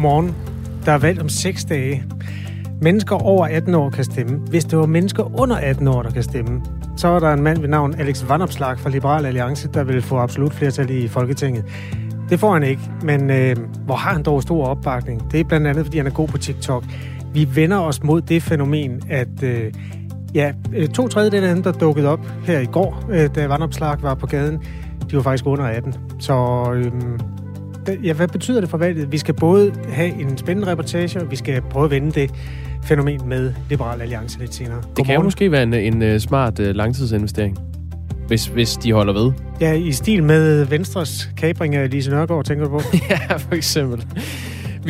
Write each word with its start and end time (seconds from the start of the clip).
Godmorgen. 0.00 0.34
Der 0.86 0.92
er 0.92 0.98
valgt 0.98 1.20
om 1.20 1.28
6 1.28 1.64
dage. 1.64 2.04
Mennesker 2.82 3.16
over 3.16 3.46
18 3.46 3.74
år 3.74 3.90
kan 3.90 4.04
stemme. 4.04 4.38
Hvis 4.38 4.64
det 4.64 4.78
var 4.78 4.86
mennesker 4.86 5.40
under 5.40 5.56
18 5.56 5.88
år, 5.88 6.02
der 6.02 6.10
kan 6.10 6.22
stemme, 6.22 6.62
så 6.96 7.08
er 7.08 7.18
der 7.18 7.32
en 7.32 7.42
mand 7.42 7.60
ved 7.60 7.68
navn 7.68 7.94
Alex 7.98 8.28
Vanopslag 8.28 8.78
fra 8.78 8.90
Liberal 8.90 9.26
Alliance, 9.26 9.68
der 9.74 9.84
vil 9.84 10.02
få 10.02 10.18
absolut 10.18 10.54
flertal 10.54 10.90
i 10.90 11.08
Folketinget. 11.08 11.64
Det 12.30 12.40
får 12.40 12.52
han 12.52 12.62
ikke, 12.62 12.82
men 13.02 13.30
øh, 13.30 13.56
hvor 13.84 13.94
har 13.94 14.12
han 14.12 14.22
dog 14.22 14.42
stor 14.42 14.66
opbakning? 14.66 15.32
Det 15.32 15.40
er 15.40 15.44
blandt 15.44 15.66
andet, 15.66 15.84
fordi 15.84 15.98
han 15.98 16.06
er 16.06 16.10
god 16.10 16.28
på 16.28 16.38
TikTok. 16.38 16.84
Vi 17.32 17.48
vender 17.54 17.78
os 17.78 18.02
mod 18.02 18.20
det 18.20 18.42
fænomen, 18.42 19.02
at 19.10 19.42
øh, 19.42 19.72
ja, 20.34 20.52
øh, 20.74 20.88
to 20.88 21.08
tredjedele 21.08 21.48
af 21.48 21.54
dem, 21.54 21.62
der 21.62 21.72
dukkede 21.72 22.08
op 22.08 22.26
her 22.44 22.58
i 22.58 22.66
går, 22.66 23.04
øh, 23.10 23.34
da 23.34 23.46
Vanopslag 23.46 24.02
var 24.02 24.14
på 24.14 24.26
gaden, 24.26 24.62
de 25.10 25.16
var 25.16 25.22
faktisk 25.22 25.46
under 25.46 25.64
18. 25.64 25.94
Så 26.18 26.64
øh, 26.74 26.92
ja, 28.04 28.12
hvad 28.12 28.28
betyder 28.28 28.60
det 28.60 28.70
for 28.70 28.78
valget? 28.78 29.12
Vi 29.12 29.18
skal 29.18 29.34
både 29.34 29.72
have 29.88 30.20
en 30.20 30.38
spændende 30.38 30.70
reportage, 30.70 31.20
og 31.20 31.30
vi 31.30 31.36
skal 31.36 31.62
prøve 31.62 31.84
at 31.84 31.90
vende 31.90 32.12
det 32.12 32.30
fænomen 32.84 33.28
med 33.28 33.52
Liberal 33.70 34.00
Alliance 34.00 34.38
lidt 34.38 34.54
senere. 34.54 34.74
Godmorgen. 34.74 34.96
Det 34.96 35.06
kan 35.06 35.14
jo 35.14 35.22
måske 35.22 35.52
være 35.52 35.62
en, 35.62 35.74
en 35.74 36.02
øh, 36.02 36.20
smart 36.20 36.58
uh, 36.58 36.66
langtidsinvestering, 36.66 37.58
hvis, 38.26 38.46
hvis 38.46 38.72
de 38.72 38.92
holder 38.92 39.12
ved. 39.12 39.32
Ja, 39.60 39.72
i 39.72 39.92
stil 39.92 40.22
med 40.22 40.64
Venstres 40.64 41.30
kabring 41.36 41.74
af 41.74 41.90
Lise 41.90 42.10
Nørgaard, 42.10 42.44
tænker 42.44 42.64
du 42.64 42.70
på? 42.70 42.80
ja, 43.10 43.36
for 43.36 43.54
eksempel. 43.54 44.06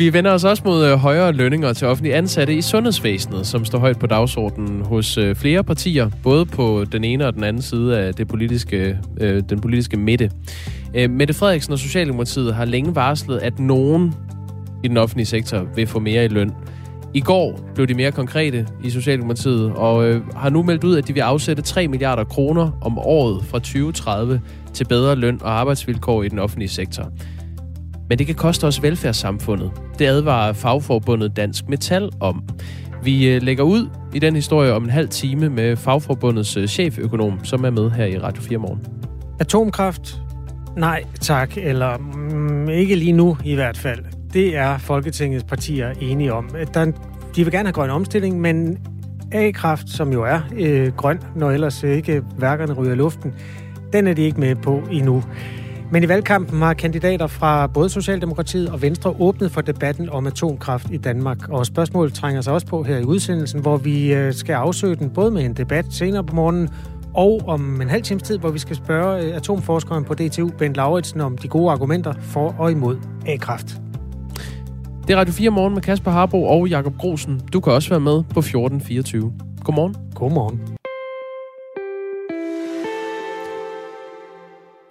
Vi 0.01 0.13
vender 0.13 0.31
os 0.31 0.43
også 0.43 0.63
mod 0.65 0.85
øh, 0.85 0.97
højere 0.97 1.33
lønninger 1.33 1.73
til 1.73 1.87
offentlige 1.87 2.15
ansatte 2.15 2.55
i 2.55 2.61
sundhedsvæsenet, 2.61 3.47
som 3.47 3.65
står 3.65 3.79
højt 3.79 3.99
på 3.99 4.07
dagsordenen 4.07 4.85
hos 4.85 5.17
øh, 5.17 5.35
flere 5.35 5.63
partier, 5.63 6.09
både 6.23 6.45
på 6.45 6.85
den 6.91 7.03
ene 7.03 7.27
og 7.27 7.33
den 7.33 7.43
anden 7.43 7.61
side 7.61 7.99
af 7.99 8.13
det 8.13 8.27
politiske, 8.27 8.97
øh, 9.17 9.43
den 9.49 9.59
politiske 9.59 9.97
midte. 9.97 10.31
Øh, 10.95 11.09
Mette 11.09 11.33
Frederiksen 11.33 11.73
og 11.73 11.79
Socialdemokratiet 11.79 12.55
har 12.55 12.65
længe 12.65 12.95
varslet, 12.95 13.39
at 13.39 13.59
nogen 13.59 14.13
i 14.83 14.87
den 14.87 14.97
offentlige 14.97 15.25
sektor 15.25 15.67
vil 15.75 15.87
få 15.87 15.99
mere 15.99 16.25
i 16.25 16.27
løn. 16.27 16.51
I 17.13 17.19
går 17.19 17.71
blev 17.75 17.87
de 17.87 17.93
mere 17.93 18.11
konkrete 18.11 18.67
i 18.83 18.89
Socialdemokratiet, 18.89 19.71
og 19.75 20.05
øh, 20.07 20.21
har 20.35 20.49
nu 20.49 20.63
meldt 20.63 20.83
ud, 20.83 20.97
at 20.97 21.07
de 21.07 21.13
vil 21.13 21.21
afsætte 21.21 21.61
3 21.61 21.87
milliarder 21.87 22.23
kroner 22.23 22.71
om 22.81 22.97
året 22.97 23.43
fra 23.45 23.59
2030 23.59 24.41
til 24.73 24.85
bedre 24.85 25.15
løn 25.15 25.39
og 25.41 25.59
arbejdsvilkår 25.59 26.23
i 26.23 26.29
den 26.29 26.39
offentlige 26.39 26.69
sektor. 26.69 27.11
Men 28.11 28.19
det 28.19 28.25
kan 28.25 28.35
koste 28.35 28.67
os 28.67 28.83
velfærdssamfundet. 28.83 29.71
Det 29.99 30.05
advarer 30.05 30.53
fagforbundet 30.53 31.35
Dansk 31.35 31.69
Metal 31.69 32.09
om. 32.19 32.43
Vi 33.03 33.29
øh, 33.29 33.41
lægger 33.41 33.63
ud 33.63 33.89
i 34.13 34.19
den 34.19 34.35
historie 34.35 34.73
om 34.73 34.83
en 34.83 34.89
halv 34.89 35.09
time 35.09 35.49
med 35.49 35.77
fagforbundets 35.77 36.57
øh, 36.57 36.67
cheføkonom, 36.67 37.45
som 37.45 37.65
er 37.65 37.69
med 37.69 37.91
her 37.91 38.05
i 38.05 38.19
Radio 38.19 38.43
4 38.43 38.57
morgen. 38.57 38.79
Atomkraft? 39.39 40.21
Nej, 40.77 41.03
tak. 41.21 41.57
Eller 41.57 41.97
mm, 41.97 42.69
ikke 42.69 42.95
lige 42.95 43.11
nu 43.11 43.37
i 43.45 43.55
hvert 43.55 43.77
fald. 43.77 43.99
Det 44.33 44.57
er 44.57 44.77
Folketingets 44.77 45.43
partier 45.43 45.93
enige 46.01 46.33
om. 46.33 46.55
Øh, 46.59 46.67
der, 46.73 46.85
de 47.35 47.43
vil 47.43 47.51
gerne 47.51 47.67
have 47.67 47.73
grøn 47.73 47.89
omstilling, 47.89 48.41
men 48.41 48.77
A-kraft, 49.31 49.89
som 49.89 50.13
jo 50.13 50.23
er 50.23 50.39
øh, 50.57 50.91
grøn, 50.93 51.19
når 51.35 51.51
ellers 51.51 51.83
ikke 51.83 52.21
værkerne 52.37 52.73
ryger 52.73 52.95
luften, 52.95 53.33
den 53.93 54.07
er 54.07 54.13
de 54.13 54.21
ikke 54.21 54.39
med 54.39 54.55
på 54.55 54.83
endnu. 54.91 55.23
Men 55.91 56.03
i 56.03 56.07
valgkampen 56.07 56.61
har 56.61 56.73
kandidater 56.73 57.27
fra 57.27 57.67
både 57.67 57.89
Socialdemokratiet 57.89 58.69
og 58.69 58.81
Venstre 58.81 59.15
åbnet 59.19 59.51
for 59.51 59.61
debatten 59.61 60.09
om 60.09 60.27
atomkraft 60.27 60.87
i 60.91 60.97
Danmark. 60.97 61.49
Og 61.49 61.65
spørgsmålet 61.65 62.13
trænger 62.13 62.41
sig 62.41 62.53
også 62.53 62.67
på 62.67 62.83
her 62.83 62.97
i 62.97 63.03
udsendelsen, 63.03 63.61
hvor 63.61 63.77
vi 63.77 64.13
øh, 64.13 64.33
skal 64.33 64.53
afsøge 64.53 64.95
den 64.95 65.09
både 65.09 65.31
med 65.31 65.45
en 65.45 65.53
debat 65.53 65.85
senere 65.89 66.23
på 66.23 66.35
morgenen, 66.35 66.69
og 67.13 67.41
om 67.47 67.81
en 67.81 67.89
halv 67.89 68.03
times 68.03 68.23
tid, 68.23 68.37
hvor 68.37 68.49
vi 68.49 68.59
skal 68.59 68.75
spørge 68.75 69.23
øh, 69.23 69.35
atomforskeren 69.35 70.03
på 70.03 70.13
DTU, 70.13 70.49
Bent 70.57 70.75
Lauritsen, 70.75 71.21
om 71.21 71.37
de 71.37 71.47
gode 71.47 71.71
argumenter 71.71 72.13
for 72.21 72.55
og 72.59 72.71
imod 72.71 72.97
A-kraft. 73.27 73.81
Det 75.07 75.13
er 75.13 75.17
Radio 75.17 75.33
4 75.33 75.49
morgen 75.49 75.73
med 75.73 75.81
Kasper 75.81 76.11
Harbo 76.11 76.43
og 76.43 76.67
Jakob 76.67 76.97
Grosen. 76.97 77.41
Du 77.53 77.59
kan 77.59 77.73
også 77.73 77.89
være 77.89 77.99
med 77.99 78.23
på 78.23 78.39
1424. 78.39 79.33
Godmorgen. 79.63 79.95
Godmorgen. 80.15 80.80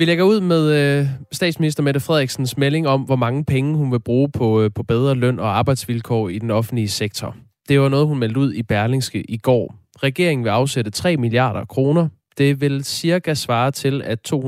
Vi 0.00 0.04
lægger 0.04 0.24
ud 0.24 0.40
med 0.40 0.72
øh, 0.72 1.06
statsminister 1.32 1.82
Mette 1.82 2.00
Frederiksens 2.00 2.56
melding 2.56 2.88
om, 2.88 3.02
hvor 3.02 3.16
mange 3.16 3.44
penge 3.44 3.76
hun 3.76 3.92
vil 3.92 4.00
bruge 4.00 4.30
på, 4.30 4.62
øh, 4.62 4.70
på 4.74 4.82
bedre 4.82 5.14
løn 5.14 5.38
og 5.38 5.58
arbejdsvilkår 5.58 6.28
i 6.28 6.38
den 6.38 6.50
offentlige 6.50 6.88
sektor. 6.88 7.36
Det 7.68 7.80
var 7.80 7.88
noget, 7.88 8.06
hun 8.06 8.18
meldte 8.18 8.40
ud 8.40 8.52
i 8.52 8.62
Berlingske 8.62 9.30
i 9.30 9.36
går. 9.36 9.74
Regeringen 10.02 10.44
vil 10.44 10.50
afsætte 10.50 10.90
3 10.90 11.16
milliarder 11.16 11.64
kroner. 11.64 12.08
Det 12.38 12.60
vil 12.60 12.84
cirka 12.84 13.34
svare 13.34 13.70
til, 13.70 14.02
at 14.02 14.18
235.000 14.28 14.38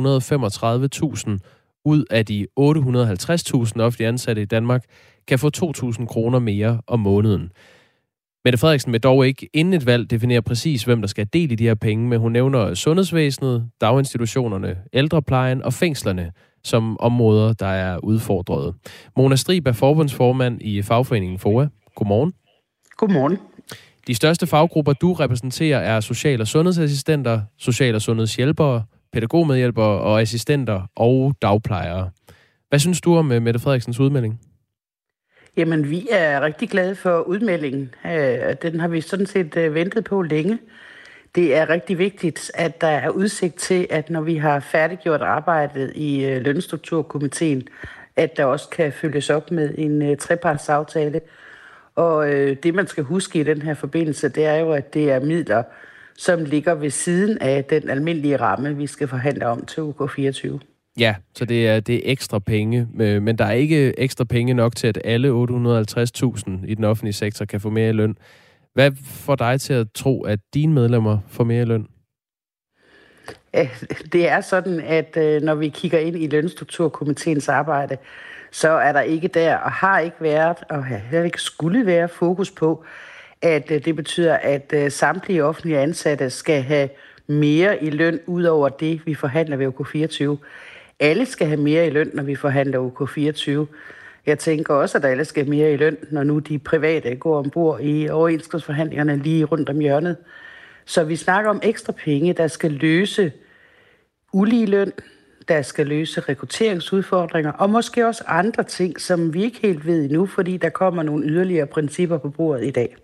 ud 1.84 2.05
af 2.11 2.27
de 2.27 2.47
850.000 2.61 3.81
offentlige 3.81 4.09
ansatte 4.09 4.43
i 4.43 4.45
Danmark 4.45 4.84
kan 5.29 5.39
få 5.39 5.51
2.000 5.57 6.07
kroner 6.07 6.39
mere 6.39 6.81
om 6.87 7.01
måneden. 7.01 7.51
Mette 8.44 8.58
Frederiksen 8.58 8.92
vil 8.92 9.00
dog 9.00 9.26
ikke 9.26 9.48
inden 9.54 9.75
et 9.75 9.86
valg 9.86 10.10
definere 10.10 10.42
præcis, 10.42 10.84
hvem 10.84 11.00
der 11.00 11.08
skal 11.08 11.26
del 11.32 11.53
i 11.53 11.54
de 11.54 11.64
her 11.64 11.75
penge, 11.75 12.08
men 12.08 12.20
hun 12.20 12.32
nævner 12.32 12.75
sundhedsvæsenet, 12.75 13.69
daginstitutionerne, 13.80 14.76
ældreplejen 14.92 15.62
og 15.62 15.72
fængslerne 15.72 16.32
som 16.64 17.00
områder, 17.00 17.53
der 17.53 17.66
er 17.66 17.98
udfordret. 17.98 18.75
Mona 19.16 19.36
Strib 19.36 19.66
er 19.66 19.72
forbundsformand 19.72 20.62
i 20.62 20.82
fagforeningen 20.82 21.38
FOA. 21.38 21.66
Godmorgen. 21.94 22.32
Godmorgen. 22.97 23.38
De 24.06 24.14
største 24.14 24.47
faggrupper, 24.47 24.92
du 24.92 25.12
repræsenterer, 25.12 25.78
er 25.78 26.00
social- 26.00 26.41
og 26.41 26.47
sundhedsassistenter, 26.47 27.41
social- 27.59 27.94
og 27.94 28.03
sundhedshjælpere, 28.03 28.82
pædagogmedhjælpere 29.12 30.00
og 30.00 30.20
assistenter 30.20 30.82
og 30.97 31.34
dagplejere. 31.42 32.10
Hvad 32.69 32.78
synes 32.78 33.00
du 33.00 33.16
om 33.16 33.32
øh, 33.32 33.42
Mette 33.42 33.60
Frederiksens 33.60 34.00
udmelding? 34.00 34.41
Jamen, 35.57 35.91
vi 35.91 36.09
er 36.11 36.41
rigtig 36.41 36.71
glade 36.71 36.95
for 36.95 37.21
udmeldingen. 37.21 37.95
Øh, 38.07 38.55
den 38.63 38.81
har 38.81 38.89
vi 38.89 39.01
sådan 39.01 39.27
set 39.27 39.57
øh, 39.57 39.75
ventet 39.75 40.05
på 40.05 40.23
længe. 40.23 40.59
Det 41.35 41.57
er 41.57 41.69
rigtig 41.69 41.99
vigtigt, 41.99 42.51
at 42.55 42.81
der 42.81 42.87
er 42.87 43.09
udsigt 43.09 43.57
til, 43.57 43.87
at 43.91 44.11
når 44.11 44.21
vi 44.21 44.37
har 44.37 44.61
færdiggjort 44.61 45.23
arbejdet 45.23 45.93
i 45.95 46.25
øh, 46.25 46.43
lønstrukturkomiteen, 46.43 47.69
at 48.17 48.37
der 48.37 48.45
også 48.45 48.69
kan 48.69 48.93
følges 48.93 49.31
op 49.31 49.51
med 49.51 49.75
en 49.79 50.19
trepartsaftale. 50.19 51.21
Og 51.95 52.27
det, 52.63 52.75
man 52.75 52.87
skal 52.87 53.05
huske 53.05 53.41
i 53.41 53.43
den 53.43 53.63
her 53.63 53.75
forbindelse, 53.75 54.29
det 54.29 54.47
er 54.47 54.57
jo, 54.57 54.73
at 54.73 54.95
det 54.95 55.11
er 55.11 55.21
midler, 55.21 55.63
som 56.17 56.45
ligger 56.45 56.75
ved 56.75 56.91
siden 56.91 57.39
af 57.39 57.65
den 57.65 57.91
almindelige 57.91 58.37
ramme, 58.37 58.77
vi 58.77 58.87
skal 58.87 59.09
forhandle 59.09 59.47
om 59.47 59.67
til 59.67 59.83
UK 59.83 60.11
24. 60.11 60.61
Ja, 60.98 61.14
så 61.34 61.44
det 61.44 61.69
er, 61.69 61.80
det 61.80 61.94
er 61.94 62.00
ekstra 62.04 62.38
penge, 62.38 62.88
øh, 63.00 63.22
men 63.22 63.38
der 63.38 63.44
er 63.44 63.53
ikke 63.53 64.00
ekstra 64.00 64.25
penge 64.25 64.54
nok 64.54 64.76
til, 64.76 64.86
at 64.86 64.98
alle 65.04 65.28
850.000 65.28 66.50
i 66.66 66.75
den 66.75 66.84
offentlige 66.84 67.12
sektor 67.12 67.44
kan 67.44 67.60
få 67.60 67.70
mere 67.70 67.88
i 67.88 67.92
løn. 67.92 68.16
Hvad 68.75 68.92
får 69.04 69.34
dig 69.34 69.60
til 69.60 69.72
at 69.72 69.86
tro, 69.94 70.22
at 70.22 70.38
dine 70.54 70.72
medlemmer 70.72 71.19
får 71.28 71.44
mere 71.44 71.62
i 71.62 71.64
løn? 71.64 71.86
Det 74.12 74.28
er 74.28 74.41
sådan, 74.41 74.80
at 74.80 75.16
øh, 75.16 75.42
når 75.42 75.54
vi 75.54 75.69
kigger 75.69 75.98
ind 75.98 76.16
i 76.16 76.26
lønstrukturkomiteens 76.26 77.48
arbejde, 77.48 77.97
så 78.50 78.69
er 78.69 78.92
der 78.92 79.00
ikke 79.00 79.28
der, 79.28 79.56
og 79.56 79.72
har 79.72 79.98
ikke 79.98 80.16
været, 80.20 80.56
og 80.70 80.84
heller 80.84 81.24
ikke 81.24 81.41
skulle 81.41 81.86
være 81.86 82.09
fokus 82.09 82.50
på, 82.50 82.84
at 83.42 83.70
øh, 83.70 83.84
det 83.84 83.97
betyder, 83.97 84.36
at 84.36 84.92
samtlige 84.92 85.44
offentlige 85.44 85.78
ansatte 85.78 86.30
skal 86.30 86.62
have 86.62 86.88
mere 87.26 87.84
i 87.84 87.91
løn 87.91 88.20
ud 88.26 88.44
over 88.44 88.69
det, 88.69 89.06
vi 89.06 89.14
forhandler 89.14 89.56
ved 89.56 89.66
OK24 89.66 90.38
alle 91.00 91.26
skal 91.26 91.47
have 91.47 91.60
mere 91.60 91.86
i 91.86 91.91
løn, 91.91 92.10
når 92.14 92.22
vi 92.22 92.34
forhandler 92.34 92.88
UK24. 92.88 93.74
Jeg 94.27 94.39
tænker 94.39 94.74
også, 94.74 94.98
at 94.98 95.04
alle 95.04 95.24
skal 95.24 95.44
have 95.44 95.50
mere 95.50 95.72
i 95.72 95.77
løn, 95.77 95.97
når 96.10 96.22
nu 96.22 96.39
de 96.39 96.59
private 96.59 97.16
går 97.16 97.39
ombord 97.39 97.80
i 97.80 98.09
overenskomstforhandlingerne 98.09 99.16
lige 99.16 99.44
rundt 99.44 99.68
om 99.68 99.78
hjørnet. 99.78 100.16
Så 100.84 101.04
vi 101.04 101.16
snakker 101.16 101.50
om 101.50 101.60
ekstra 101.62 101.92
penge, 101.92 102.33
der 102.33 102.47
skal 102.47 102.71
løse 102.71 103.33
ulige 104.33 104.66
løn, 104.66 104.92
der 105.48 105.62
skal 105.62 105.86
løse 105.86 106.21
rekrutteringsudfordringer, 106.21 107.53
og 107.53 107.71
måske 107.71 108.06
også 108.06 108.24
andre 108.27 108.62
ting, 108.62 109.00
som 109.00 109.34
vi 109.34 109.42
ikke 109.42 109.59
helt 109.62 109.86
ved 109.86 110.04
endnu, 110.04 110.27
fordi 110.27 110.56
der 110.56 110.68
kommer 110.68 111.03
nogle 111.03 111.27
yderligere 111.27 111.66
principper 111.66 112.18
på 112.18 112.30
bordet 112.30 112.66
i 112.66 112.71
dag. 112.71 112.97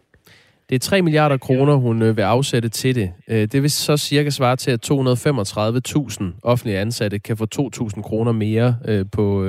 Det 0.69 0.75
er 0.75 0.79
3 0.79 1.03
milliarder 1.03 1.37
kroner, 1.37 1.75
hun 1.75 2.03
øh, 2.03 2.17
vil 2.17 2.23
afsætte 2.23 2.69
til 2.69 2.95
det. 2.95 3.13
Øh, 3.29 3.49
det 3.53 3.63
vil 3.63 3.71
så 3.71 3.97
cirka 3.97 4.31
svare 4.31 4.57
til, 4.57 4.71
at 4.71 4.91
235.000 4.91 6.25
offentlige 6.43 6.79
ansatte 6.79 7.19
kan 7.19 7.37
få 7.37 7.47
2.000 7.55 8.03
kroner 8.03 8.33
mere 8.33 8.77
øh, 8.89 9.05
på 9.13 9.43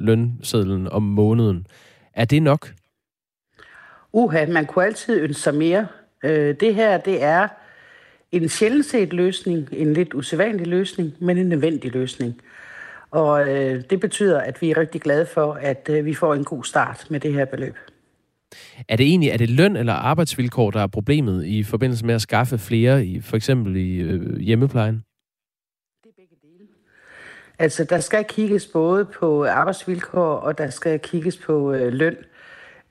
lønsedlen 0.00 0.88
om 0.88 1.02
måneden. 1.02 1.66
Er 2.14 2.24
det 2.24 2.42
nok? 2.42 2.72
Uha, 4.12 4.46
man 4.46 4.66
kunne 4.66 4.84
altid 4.84 5.20
ønske 5.20 5.42
sig 5.42 5.54
mere. 5.54 5.86
Det 6.60 6.74
her, 6.74 6.98
det 6.98 7.22
er 7.22 7.48
en 8.32 8.48
sjældent 8.48 8.86
set 8.86 9.12
løsning, 9.12 9.68
en 9.72 9.92
lidt 9.92 10.14
usædvanlig 10.14 10.66
løsning, 10.66 11.12
men 11.20 11.38
en 11.38 11.48
nødvendig 11.48 11.92
løsning. 11.92 12.40
Og 13.10 13.46
det 13.90 14.00
betyder, 14.00 14.40
at 14.40 14.62
vi 14.62 14.70
er 14.70 14.76
rigtig 14.76 15.00
glade 15.00 15.26
for, 15.26 15.52
at 15.52 15.90
vi 16.04 16.14
får 16.14 16.34
en 16.34 16.44
god 16.44 16.64
start 16.64 17.06
med 17.10 17.20
det 17.20 17.32
her 17.32 17.44
beløb. 17.44 17.76
Er 18.88 18.96
det 18.96 19.06
egentlig 19.06 19.30
er 19.30 19.36
det 19.36 19.50
løn 19.50 19.76
eller 19.76 19.92
arbejdsvilkår, 19.92 20.70
der 20.70 20.80
er 20.80 20.86
problemet 20.86 21.44
i 21.44 21.62
forbindelse 21.62 22.06
med 22.06 22.14
at 22.14 22.22
skaffe 22.22 22.58
flere, 22.58 23.06
i, 23.06 23.20
for 23.20 23.36
eksempel 23.36 23.76
i 23.76 23.96
øh, 23.96 24.36
hjemmeplejen? 24.38 24.94
Det 26.04 26.10
er 26.10 26.14
begge 26.16 26.36
dele. 26.42 26.68
Altså, 27.58 27.84
der 27.84 28.00
skal 28.00 28.24
kigges 28.24 28.66
både 28.66 29.04
på 29.04 29.46
arbejdsvilkår, 29.46 30.34
og 30.34 30.58
der 30.58 30.70
skal 30.70 30.98
kigges 30.98 31.36
på 31.36 31.72
øh, 31.72 31.92
løn. 31.92 32.16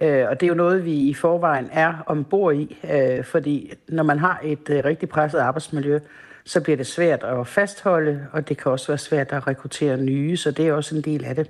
Øh, 0.01 0.29
og 0.29 0.39
det 0.39 0.43
er 0.43 0.47
jo 0.47 0.55
noget, 0.55 0.85
vi 0.85 0.93
i 0.93 1.13
forvejen 1.13 1.69
er 1.71 2.03
ombord 2.05 2.55
i, 2.55 2.77
øh, 2.91 3.23
fordi 3.23 3.73
når 3.87 4.03
man 4.03 4.19
har 4.19 4.39
et 4.43 4.69
øh, 4.69 4.85
rigtig 4.85 5.09
presset 5.09 5.39
arbejdsmiljø, 5.39 5.99
så 6.45 6.61
bliver 6.61 6.77
det 6.77 6.87
svært 6.87 7.23
at 7.23 7.47
fastholde, 7.47 8.27
og 8.31 8.49
det 8.49 8.57
kan 8.57 8.71
også 8.71 8.87
være 8.87 8.97
svært 8.97 9.31
at 9.31 9.47
rekruttere 9.47 9.97
nye, 9.97 10.37
så 10.37 10.51
det 10.51 10.67
er 10.67 10.73
også 10.73 10.95
en 10.95 11.01
del 11.01 11.25
af 11.25 11.35
det. 11.35 11.49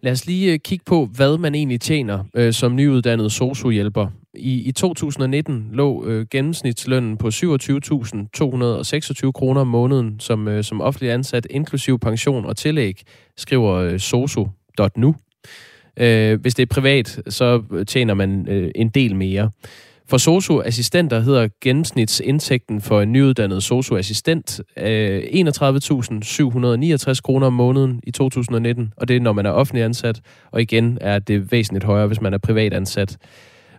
Lad 0.00 0.12
os 0.12 0.26
lige 0.26 0.52
øh, 0.52 0.58
kigge 0.58 0.84
på, 0.84 1.08
hvad 1.16 1.38
man 1.38 1.54
egentlig 1.54 1.80
tjener 1.80 2.24
øh, 2.34 2.52
som 2.52 2.74
nyuddannet 2.74 3.32
sociohjælper. 3.32 4.06
I, 4.34 4.68
I 4.68 4.72
2019 4.72 5.68
lå 5.72 6.06
øh, 6.06 6.26
gennemsnitslønnen 6.30 7.16
på 7.16 7.28
27.226 7.28 9.32
kroner 9.32 9.60
om 9.60 9.66
måneden 9.66 10.20
som, 10.20 10.48
øh, 10.48 10.64
som 10.64 10.80
offentlig 10.80 11.12
ansat, 11.12 11.46
inklusiv 11.50 11.98
pension 11.98 12.44
og 12.44 12.56
tillæg, 12.56 13.02
skriver 13.36 13.74
øh, 13.74 14.00
sosu.nu. 14.00 15.14
Øh, 15.96 16.40
hvis 16.40 16.54
det 16.54 16.62
er 16.62 16.74
privat, 16.74 17.20
så 17.28 17.62
øh, 17.72 17.86
tjener 17.86 18.14
man 18.14 18.48
øh, 18.48 18.70
en 18.74 18.88
del 18.88 19.16
mere. 19.16 19.50
For 20.10 20.16
socioassistenter 20.16 21.20
hedder 21.20 21.48
gennemsnitsindtægten 21.60 22.80
for 22.80 23.00
en 23.00 23.12
nyuddannet 23.12 23.62
socioassistent 23.62 24.60
øh, 24.76 25.18
31.769 25.18 27.20
kroner 27.24 27.46
om 27.46 27.52
måneden 27.52 28.00
i 28.02 28.10
2019, 28.10 28.92
og 28.96 29.08
det 29.08 29.16
er, 29.16 29.20
når 29.20 29.32
man 29.32 29.46
er 29.46 29.50
offentlig 29.50 29.84
ansat, 29.84 30.20
og 30.50 30.62
igen 30.62 30.98
er 31.00 31.18
det 31.18 31.52
væsentligt 31.52 31.84
højere, 31.84 32.06
hvis 32.06 32.20
man 32.20 32.34
er 32.34 32.38
privat 32.38 32.74
ansat. 32.74 33.16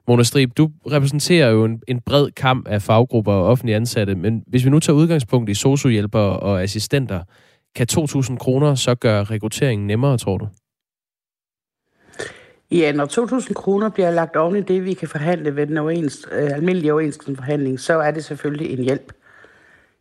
Mona 0.08 0.24
Strib, 0.24 0.58
du 0.58 0.70
repræsenterer 0.92 1.50
jo 1.50 1.66
en, 1.66 1.82
en 1.88 2.02
bred 2.06 2.32
kamp 2.32 2.68
af 2.68 2.82
faggrupper 2.82 3.34
og 3.34 3.46
offentlige 3.46 3.76
ansatte, 3.76 4.16
men 4.16 4.44
hvis 4.48 4.66
vi 4.66 4.70
nu 4.70 4.80
tager 4.80 4.98
udgangspunkt 4.98 5.50
i 5.50 5.54
sociohjælpere 5.54 6.40
og 6.40 6.64
assistenter, 6.64 7.24
kan 7.76 7.88
2.000 7.92 8.38
kroner 8.38 8.76
så 8.76 8.96
gøre 8.96 9.24
rekrutteringen 9.24 9.88
nemmere, 9.88 10.18
tror 10.18 10.38
du? 10.38 10.48
Ja, 12.72 12.92
når 12.92 13.06
2.000 13.06 13.54
kroner 13.54 13.90
bliver 13.90 14.12
lagt 14.12 14.36
oven 14.36 14.56
i 14.56 14.62
det, 14.62 14.86
vi 14.86 14.94
kan 14.94 15.08
forhandle 15.08 15.56
ved 15.56 15.68
den 15.68 15.78
overens, 15.78 16.28
øh, 16.32 16.52
almindelige 16.52 16.94
overenskomstforhandling, 16.94 17.80
så 17.80 18.00
er 18.00 18.12
det 18.12 18.24
selvfølgelig 18.24 18.72
en 18.72 18.84
hjælp. 18.84 19.14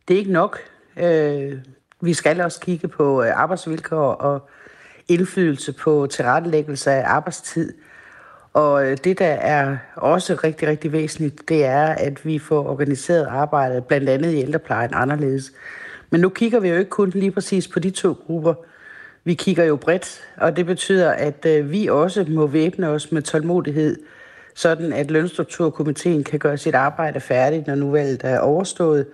Det 0.07 0.13
er 0.13 0.17
ikke 0.17 0.31
nok. 0.31 0.59
Øh, 0.97 1.53
vi 2.01 2.13
skal 2.13 2.41
også 2.41 2.59
kigge 2.59 2.87
på 2.87 3.23
øh, 3.23 3.31
arbejdsvilkår 3.35 4.11
og 4.11 4.49
indflydelse 5.07 5.73
på 5.73 6.07
tilrettelæggelse 6.11 6.91
af 6.91 7.03
arbejdstid. 7.05 7.73
Og 8.53 8.85
øh, 8.85 8.97
det, 9.03 9.19
der 9.19 9.25
er 9.25 9.77
også 9.95 10.39
rigtig, 10.43 10.67
rigtig 10.67 10.91
væsentligt, 10.91 11.49
det 11.49 11.65
er, 11.65 11.85
at 11.85 12.25
vi 12.25 12.39
får 12.39 12.69
organiseret 12.69 13.25
arbejdet, 13.25 13.85
blandt 13.85 14.09
andet 14.09 14.31
i 14.31 14.41
ældreplejen, 14.41 14.91
anderledes. 14.93 15.51
Men 16.09 16.21
nu 16.21 16.29
kigger 16.29 16.59
vi 16.59 16.69
jo 16.69 16.75
ikke 16.75 16.89
kun 16.89 17.09
lige 17.09 17.31
præcis 17.31 17.67
på 17.67 17.79
de 17.79 17.89
to 17.89 18.13
grupper, 18.25 18.53
vi 19.23 19.33
kigger 19.33 19.63
jo 19.63 19.75
bredt, 19.75 20.21
og 20.37 20.57
det 20.57 20.65
betyder, 20.65 21.11
at 21.11 21.45
øh, 21.45 21.71
vi 21.71 21.87
også 21.87 22.25
må 22.29 22.47
væbne 22.47 22.87
os 22.87 23.11
med 23.11 23.21
tålmodighed, 23.21 23.97
sådan 24.55 24.93
at 24.93 25.11
lønstrukturkomiteen 25.11 26.23
kan 26.23 26.39
gøre 26.39 26.57
sit 26.57 26.75
arbejde 26.75 27.19
færdigt, 27.19 27.67
når 27.67 27.75
nu 27.75 27.91
valget 27.91 28.21
er 28.23 28.39
overstået, 28.39 29.05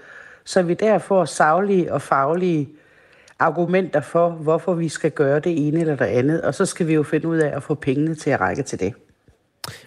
så 0.45 0.61
vi 0.61 0.73
der 0.73 0.97
får 0.97 1.25
savlige 1.25 1.93
og 1.93 2.01
faglige 2.01 2.69
argumenter 3.39 4.01
for, 4.01 4.29
hvorfor 4.29 4.73
vi 4.73 4.89
skal 4.89 5.11
gøre 5.11 5.39
det 5.39 5.67
ene 5.67 5.79
eller 5.79 5.95
det 5.95 6.05
andet, 6.05 6.41
og 6.41 6.53
så 6.53 6.65
skal 6.65 6.87
vi 6.87 6.93
jo 6.93 7.03
finde 7.03 7.27
ud 7.27 7.37
af 7.37 7.55
at 7.55 7.63
få 7.63 7.75
pengene 7.75 8.15
til 8.15 8.29
at 8.29 8.41
række 8.41 8.63
til 8.63 8.79
det. 8.79 8.93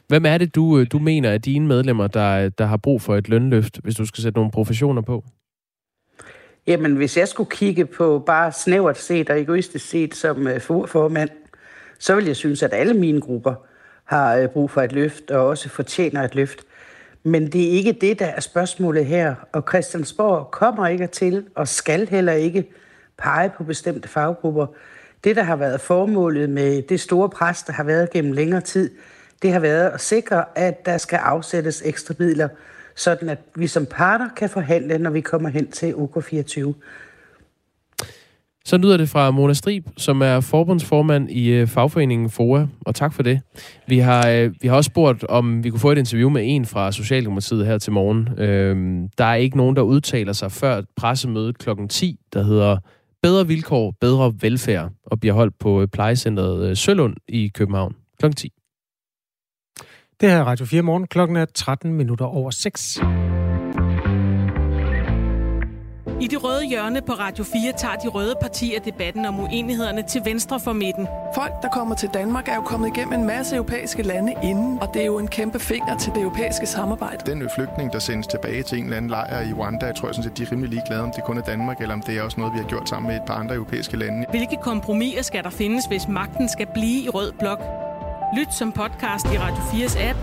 Hvem 0.09 0.25
er 0.26 0.38
det, 0.38 0.55
du, 0.55 0.79
øh, 0.79 0.87
du 0.93 0.99
mener 0.99 1.31
er 1.31 1.38
dine 1.38 1.67
medlemmer, 1.67 2.06
der, 2.06 2.49
der 2.49 2.67
har 2.67 2.76
brug 2.76 3.03
for 3.03 3.17
et 3.17 3.29
lønløft, 3.29 3.81
hvis 3.82 3.94
du 3.94 4.06
skal 4.06 4.23
sætte 4.23 4.38
nogle 4.38 4.50
professioner 4.50 5.03
på? 5.03 5.25
Jamen, 6.69 6.97
hvis 6.97 7.17
jeg 7.17 7.29
skulle 7.29 7.50
kigge 7.50 7.87
på 7.87 8.23
bare 8.26 8.53
snævert 8.53 8.99
set 8.99 9.31
og 9.31 9.41
egoistisk 9.41 9.88
set 9.88 10.15
som 10.15 10.47
øh, 10.47 10.61
formand, 10.61 11.31
så 11.99 12.15
vil 12.15 12.26
jeg 12.26 12.37
synes, 12.37 12.62
at 12.62 12.75
alle 12.75 12.94
mine 12.94 13.20
grupper 13.20 13.55
har 14.05 14.37
øh, 14.37 14.49
brug 14.49 14.70
for 14.70 14.82
et 14.82 14.93
løft 14.93 15.31
og 15.31 15.47
også 15.47 15.69
fortjener 15.69 16.23
et 16.23 16.35
løft. 16.35 16.61
Men 17.23 17.53
det 17.53 17.67
er 17.69 17.70
ikke 17.70 17.93
det, 17.93 18.19
der 18.19 18.26
er 18.26 18.41
spørgsmålet 18.41 19.06
her. 19.06 19.35
Og 19.53 19.65
Christiansborg 19.69 20.50
kommer 20.50 20.87
ikke 20.87 21.06
til 21.06 21.44
og 21.55 21.69
skal 21.69 22.09
heller 22.09 22.32
ikke 22.32 22.71
pege 23.19 23.50
på 23.56 23.64
bestemte 23.64 24.09
faggrupper. 24.09 24.67
Det, 25.25 25.37
der 25.37 25.43
har 25.43 25.56
været 25.56 25.81
formålet 25.81 26.50
med 26.50 26.82
det 26.82 27.00
store 27.00 27.29
pres, 27.29 27.62
der 27.62 27.73
har 27.73 27.85
været 27.85 28.11
gennem 28.11 28.32
længere 28.32 28.61
tid, 28.61 28.91
det 29.43 29.53
har 29.53 29.61
været 29.61 29.91
at 29.91 30.00
sikre, 30.00 30.44
at 30.55 30.87
der 30.87 30.99
skal 30.99 31.17
afsættes 31.17 31.82
ekstra 31.85 32.14
midler 32.19 32.49
sådan 32.99 33.29
at 33.29 33.39
vi 33.55 33.67
som 33.67 33.87
parter 33.87 34.29
kan 34.37 34.50
forhandle, 34.50 34.99
når 34.99 35.11
vi 35.11 35.21
kommer 35.21 35.49
hen 35.49 35.71
til 35.71 35.95
UK 35.95 36.25
24. 36.25 36.75
Så 38.65 38.77
lyder 38.77 38.97
det 38.97 39.09
fra 39.09 39.31
Mona 39.31 39.53
Strib, 39.53 39.87
som 39.97 40.23
er 40.23 40.41
forbundsformand 40.41 41.31
i 41.31 41.49
øh, 41.49 41.67
fagforeningen 41.67 42.31
FOA, 42.31 42.67
og 42.81 42.95
tak 42.95 43.12
for 43.12 43.23
det. 43.23 43.41
Vi 43.87 43.99
har, 43.99 44.29
øh, 44.29 44.55
vi 44.62 44.69
har 44.69 44.77
også 44.77 44.89
spurgt, 44.89 45.25
om 45.25 45.65
vi 45.65 45.71
kunne 45.71 45.81
få 45.81 45.91
et 45.91 45.99
interview 45.99 46.31
med 46.31 46.43
en 46.45 46.67
fra 46.67 46.93
Socialdemokratiet 46.93 47.67
her 47.67 47.79
til 47.79 47.93
morgen. 47.93 48.29
Øhm, 48.39 49.09
der 49.19 49.25
er 49.25 49.35
ikke 49.35 49.56
nogen, 49.56 49.77
der 49.77 49.83
udtaler 49.83 50.33
sig 50.33 50.53
før 50.53 50.83
pressemødet 50.97 51.59
kl. 51.59 51.71
10, 51.89 52.19
der 52.33 52.43
hedder 52.43 52.79
Bedre 53.23 53.47
vilkår, 53.47 53.95
bedre 54.00 54.35
velfærd, 54.41 54.91
og 55.06 55.21
bliver 55.21 55.35
holdt 55.35 55.59
på 55.59 55.83
øh, 55.83 55.89
plejecentret 55.89 56.79
Sølund 56.79 57.17
i 57.29 57.49
København 57.55 57.95
kl. 58.21 58.31
10. 58.31 58.53
Det 60.20 60.31
her 60.31 60.38
er 60.38 60.44
Radio 60.44 60.67
4 60.67 60.82
morgen. 60.82 61.06
Klokken 61.06 61.37
er 61.37 61.44
13 61.55 61.93
minutter 61.93 62.25
over 62.25 62.50
6. 62.50 62.99
I 66.20 66.26
det 66.26 66.44
røde 66.44 66.65
hjørne 66.69 67.00
på 67.06 67.12
Radio 67.12 67.44
4 67.44 67.73
tager 67.79 67.94
de 67.94 68.09
røde 68.09 68.35
partier 68.41 68.81
debatten 68.81 69.25
om 69.25 69.41
uenighederne 69.41 70.03
til 70.03 70.23
venstre 70.25 70.61
for 70.61 70.73
midten. 70.73 71.06
Folk, 71.35 71.53
der 71.62 71.69
kommer 71.69 71.94
til 71.94 72.09
Danmark, 72.15 72.49
er 72.49 72.55
jo 72.55 72.61
kommet 72.62 72.97
igennem 72.97 73.20
en 73.20 73.26
masse 73.26 73.56
europæiske 73.56 74.03
lande 74.03 74.35
inden, 74.43 74.79
og 74.82 74.91
det 74.94 75.03
er 75.03 75.06
jo 75.06 75.19
en 75.19 75.29
kæmpe 75.29 75.59
finger 75.59 75.99
til 75.99 76.12
det 76.15 76.23
europæiske 76.23 76.67
samarbejde. 76.67 77.32
Den 77.32 77.50
flygtning, 77.55 77.93
der 77.93 77.99
sendes 77.99 78.26
tilbage 78.26 78.62
til 78.62 78.79
en 78.79 78.85
eller 78.85 78.97
anden 78.97 79.11
lejr 79.11 79.41
i 79.41 79.53
Rwanda, 79.53 79.87
jeg 79.87 79.94
tror 79.97 80.09
jeg 80.09 80.14
sådan 80.14 80.31
set, 80.31 80.38
de 80.38 80.43
er 80.43 80.53
rimelig 80.53 80.71
ligeglade, 80.71 81.03
om 81.03 81.12
det 81.17 81.25
kun 81.25 81.38
er 81.38 81.43
Danmark, 81.43 81.81
eller 81.81 81.94
om 81.94 82.03
det 82.03 82.19
er 82.19 82.23
også 82.23 82.41
noget, 82.41 82.55
vi 82.55 82.59
har 82.59 82.69
gjort 82.69 82.88
sammen 82.88 83.09
med 83.09 83.17
et 83.17 83.26
par 83.26 83.35
andre 83.35 83.55
europæiske 83.55 83.97
lande. 83.97 84.26
Hvilke 84.31 84.56
kompromiser 84.62 85.23
skal 85.23 85.44
der 85.44 85.50
findes, 85.50 85.85
hvis 85.87 86.09
magten 86.09 86.49
skal 86.49 86.67
blive 86.75 87.05
i 87.05 87.09
rød 87.09 87.32
blok? 87.38 87.61
Lyt 88.36 88.54
som 88.58 88.73
podcast 88.73 89.26
i 89.26 89.38
Radio 89.38 89.62
4's 89.62 89.99
app. 90.08 90.18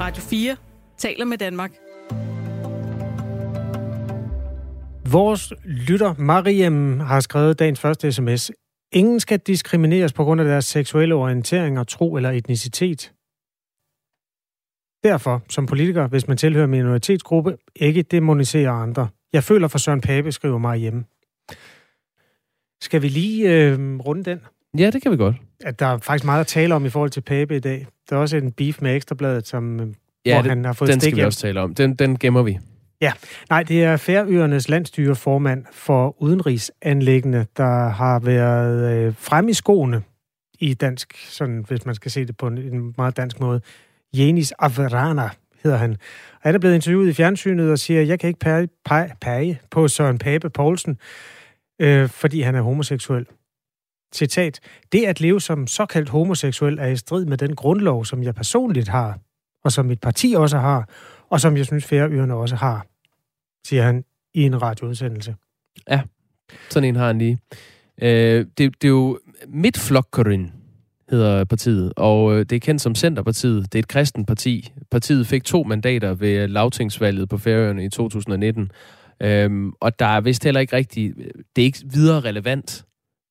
Radio 0.00 0.22
4 0.22 0.56
taler 0.96 1.24
med 1.24 1.38
Danmark. 1.38 1.72
Vores 5.12 5.52
lytter 5.64 6.14
Mariem 6.18 7.00
har 7.00 7.20
skrevet 7.20 7.58
dagens 7.58 7.80
første 7.80 8.12
sms. 8.12 8.50
Ingen 8.92 9.20
skal 9.20 9.38
diskrimineres 9.38 10.12
på 10.12 10.24
grund 10.24 10.40
af 10.40 10.46
deres 10.46 10.64
seksuelle 10.64 11.14
orientering 11.14 11.78
og 11.78 11.88
tro 11.88 12.16
eller 12.16 12.30
etnicitet. 12.30 13.12
Derfor, 15.04 15.42
som 15.48 15.66
politiker, 15.66 16.06
hvis 16.06 16.28
man 16.28 16.36
tilhører 16.36 16.66
minoritetsgruppe, 16.66 17.56
ikke 17.76 18.02
demonisere 18.02 18.70
andre. 18.70 19.08
Jeg 19.32 19.44
føler 19.44 19.68
for 19.68 19.78
Søren 19.78 20.00
Pape, 20.00 20.32
skriver 20.32 20.58
Mariem. 20.58 21.04
Skal 22.80 23.02
vi 23.02 23.08
lige 23.08 23.52
øh, 23.52 23.98
runde 23.98 24.24
den? 24.24 24.40
Ja, 24.78 24.90
det 24.90 25.02
kan 25.02 25.12
vi 25.12 25.16
godt. 25.16 25.36
At 25.64 25.80
der 25.80 25.86
er 25.86 25.98
faktisk 25.98 26.24
meget 26.24 26.40
at 26.40 26.46
tale 26.46 26.74
om 26.74 26.86
i 26.86 26.88
forhold 26.88 27.10
til 27.10 27.20
Pape 27.20 27.56
i 27.56 27.60
dag. 27.60 27.86
Der 28.10 28.16
er 28.16 28.20
også 28.20 28.36
en 28.36 28.52
beef 28.52 28.80
med 28.80 28.96
Ekstrabladet, 28.96 29.46
som, 29.46 29.94
ja, 30.24 30.34
hvor 30.34 30.42
det, 30.42 30.50
han 30.50 30.64
har 30.64 30.72
fået 30.72 30.90
den 30.90 31.00
skal 31.00 31.16
vi 31.16 31.22
også 31.22 31.38
tale 31.38 31.60
om. 31.60 31.74
Den, 31.74 31.94
den 31.94 32.18
gemmer 32.18 32.42
vi. 32.42 32.58
Ja, 33.00 33.12
nej, 33.50 33.62
det 33.62 33.84
er 33.84 33.96
Færøernes 33.96 34.68
landstyreformand 34.68 35.64
for 35.72 36.22
udenrigsanlæggende, 36.22 37.46
der 37.56 37.88
har 37.88 38.18
været 38.18 39.06
øh, 39.06 39.14
frem 39.18 39.48
i 39.48 39.52
skoene 39.52 40.02
i 40.58 40.74
dansk, 40.74 41.14
sådan, 41.28 41.64
hvis 41.68 41.86
man 41.86 41.94
skal 41.94 42.10
se 42.10 42.24
det 42.24 42.36
på 42.36 42.46
en, 42.46 42.58
en 42.58 42.94
meget 42.98 43.16
dansk 43.16 43.40
måde. 43.40 43.60
Jenis 44.14 44.52
Averana 44.58 45.30
hedder 45.62 45.76
han. 45.76 45.90
Og 45.90 46.40
han 46.42 46.54
er 46.54 46.58
blevet 46.58 46.74
interviewet 46.74 47.08
i 47.08 47.12
fjernsynet 47.12 47.70
og 47.70 47.78
siger, 47.78 48.02
jeg 48.02 48.20
kan 48.20 48.28
ikke 48.28 48.40
pege, 48.40 48.68
pege, 48.84 49.12
pege 49.20 49.60
på 49.70 49.88
Søren 49.88 50.18
Pape 50.18 50.50
Poulsen, 50.50 50.98
øh, 51.80 52.08
fordi 52.08 52.40
han 52.40 52.54
er 52.54 52.60
homoseksuel. 52.62 53.26
Citat, 54.14 54.60
det 54.92 55.04
at 55.04 55.20
leve 55.20 55.40
som 55.40 55.66
såkaldt 55.66 56.08
homoseksuel 56.08 56.78
er 56.78 56.86
i 56.86 56.96
strid 56.96 57.24
med 57.24 57.38
den 57.38 57.56
grundlov, 57.56 58.04
som 58.04 58.22
jeg 58.22 58.34
personligt 58.34 58.88
har, 58.88 59.18
og 59.64 59.72
som 59.72 59.86
mit 59.86 60.00
parti 60.00 60.34
også 60.36 60.58
har, 60.58 60.88
og 61.30 61.40
som 61.40 61.56
jeg 61.56 61.66
synes 61.66 61.84
Færøerne 61.84 62.34
også 62.34 62.56
har, 62.56 62.86
siger 63.66 63.82
han 63.82 64.04
i 64.34 64.42
en 64.42 64.62
radioudsendelse. 64.62 65.34
Ja, 65.90 66.02
sådan 66.70 66.88
en 66.88 66.96
har 66.96 67.06
han 67.06 67.18
lige. 67.18 67.38
Øh, 68.02 68.46
det, 68.58 68.58
det 68.58 68.84
er 68.84 68.88
jo 68.88 69.18
Midtflokkerin, 69.48 70.52
hedder 71.10 71.44
partiet, 71.44 71.92
og 71.96 72.32
øh, 72.32 72.38
det 72.38 72.56
er 72.56 72.60
kendt 72.60 72.82
som 72.82 72.94
Centerpartiet. 72.94 73.72
Det 73.72 73.78
er 73.78 73.82
et 73.82 73.88
kristen 73.88 74.26
parti. 74.26 74.72
Partiet 74.90 75.26
fik 75.26 75.44
to 75.44 75.62
mandater 75.62 76.14
ved 76.14 76.48
lavtingsvalget 76.48 77.28
på 77.28 77.38
Færøerne 77.38 77.84
i 77.84 77.88
2019. 77.88 78.70
Øhm, 79.22 79.72
og 79.80 79.98
der 79.98 80.06
er 80.06 80.20
vist 80.20 80.44
heller 80.44 80.60
ikke 80.60 80.76
rigtig... 80.76 81.12
Øh, 81.18 81.30
det 81.56 81.62
er 81.62 81.66
ikke 81.66 81.78
videre 81.92 82.20
relevant, 82.20 82.84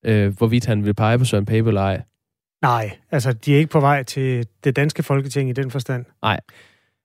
øh, 0.06 0.38
hvorvidt 0.38 0.66
han 0.66 0.86
vil 0.86 0.94
pege 0.94 1.20
på 1.20 1.26
Søren 1.26 1.46
Pape 1.46 1.68
eller 1.68 1.82
ej. 1.82 2.02
Nej, 2.62 2.98
altså 3.12 3.34
de 3.34 3.54
er 3.54 3.58
ikke 3.58 3.72
på 3.72 3.80
vej 3.80 4.04
til 4.04 4.48
det 4.64 4.76
danske 4.76 5.04
folketing 5.04 5.50
i 5.50 5.54
den 5.54 5.72
forstand. 5.72 6.06
Nej. 6.22 6.40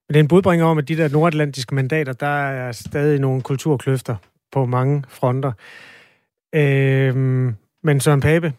Men 0.08 0.14
det 0.14 0.16
er 0.16 0.24
en 0.24 0.28
budbringer 0.28 0.66
om, 0.66 0.78
at 0.78 0.88
de 0.88 0.96
der 0.96 1.08
nordatlantiske 1.08 1.74
mandater, 1.74 2.12
der 2.12 2.26
er 2.26 2.72
stadig 2.72 3.20
nogle 3.20 3.42
kulturkløfter 3.42 4.16
på 4.52 4.66
mange 4.66 5.04
fronter. 5.08 5.52
Øhm, 6.54 7.56
men 7.82 8.00
Søren 8.00 8.20
Pape, 8.20 8.52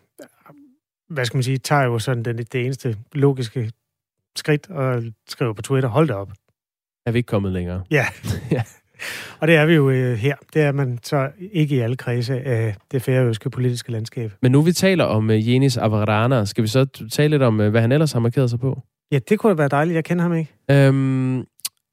hvad 1.10 1.26
skal 1.26 1.38
man 1.38 1.44
sige, 1.44 1.58
tager 1.58 1.84
jo 1.84 2.00
sådan 2.00 2.24
den, 2.24 2.38
det 2.38 2.56
eneste 2.66 2.98
logiske 3.14 3.72
skridt 4.36 4.70
og 4.70 5.04
skriver 5.28 5.54
på 5.54 5.62
Twitter, 5.62 5.90
hold 5.90 6.08
det 6.08 6.16
op. 6.16 6.32
Er 7.06 7.12
vi 7.12 7.18
ikke 7.18 7.28
kommet 7.28 7.52
længere? 7.52 7.84
Ja. 7.92 8.06
Ja. 8.52 8.64
Og 9.40 9.48
det 9.48 9.56
er 9.56 9.66
vi 9.66 9.74
jo 9.74 9.90
øh, 9.90 10.18
her. 10.18 10.36
Det 10.54 10.62
er 10.62 10.72
man 10.72 11.00
så 11.04 11.30
ikke 11.52 11.76
i 11.76 11.80
alle 11.80 11.96
kredse 11.96 12.42
af 12.42 12.76
det 12.92 13.02
færøske 13.02 13.50
politiske 13.50 13.92
landskab. 13.92 14.32
Men 14.42 14.52
nu 14.52 14.62
vi 14.62 14.72
taler 14.72 15.04
om 15.04 15.30
uh, 15.30 15.50
Jenis 15.50 15.78
Avarana, 15.78 16.46
skal 16.46 16.62
vi 16.62 16.68
så 16.68 16.86
tale 17.12 17.30
lidt 17.30 17.42
om, 17.42 17.60
uh, 17.60 17.68
hvad 17.68 17.82
han 17.82 17.92
ellers 17.92 18.12
har 18.12 18.20
markeret 18.20 18.50
sig 18.50 18.60
på? 18.60 18.82
Ja, 19.12 19.20
det 19.30 19.40
kunne 19.40 19.50
da 19.50 19.56
være 19.56 19.68
dejligt. 19.68 19.96
Jeg 19.96 20.04
kender 20.04 20.24
ham 20.24 20.34
ikke. 20.34 20.52
Øhm, 20.72 21.46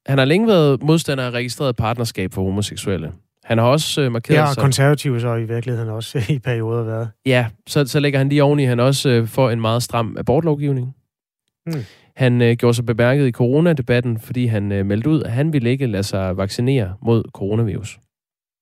han 0.05 0.17
har 0.17 0.25
længe 0.25 0.47
været 0.47 0.83
modstander 0.83 1.23
af 1.23 1.31
registreret 1.31 1.75
partnerskab 1.75 2.33
for 2.33 2.43
homoseksuelle. 2.43 3.11
Han 3.43 3.57
har 3.57 3.65
også 3.65 4.05
uh, 4.05 4.11
markeret 4.11 4.37
Ja, 4.37 4.47
og 4.47 4.53
sig... 4.53 4.61
konservative 4.61 5.19
så 5.19 5.35
i 5.35 5.43
virkeligheden 5.43 5.89
også 5.89 6.21
i 6.35 6.39
perioder 6.39 6.83
været. 6.83 7.09
Ja, 7.25 7.47
så, 7.67 7.87
så 7.87 7.99
lægger 7.99 8.19
han 8.19 8.29
lige 8.29 8.43
oveni, 8.43 8.63
han 8.63 8.79
også 8.79 9.09
øh, 9.09 9.27
får 9.27 9.49
en 9.49 9.61
meget 9.61 9.83
stram 9.83 10.15
abortlovgivning. 10.19 10.95
Mm. 11.65 11.73
Han 12.19 12.41
øh, 12.41 12.55
gjorde 12.57 12.73
sig 12.73 12.85
bemærket 12.85 13.27
i 13.27 13.31
coronadebatten, 13.31 14.19
fordi 14.19 14.45
han 14.45 14.71
øh, 14.71 14.85
meldte 14.85 15.09
ud, 15.09 15.23
at 15.23 15.31
han 15.31 15.53
ville 15.53 15.69
ikke 15.69 15.87
lade 15.87 16.03
sig 16.03 16.37
vaccinere 16.37 16.97
mod 17.01 17.23
coronavirus. 17.33 17.99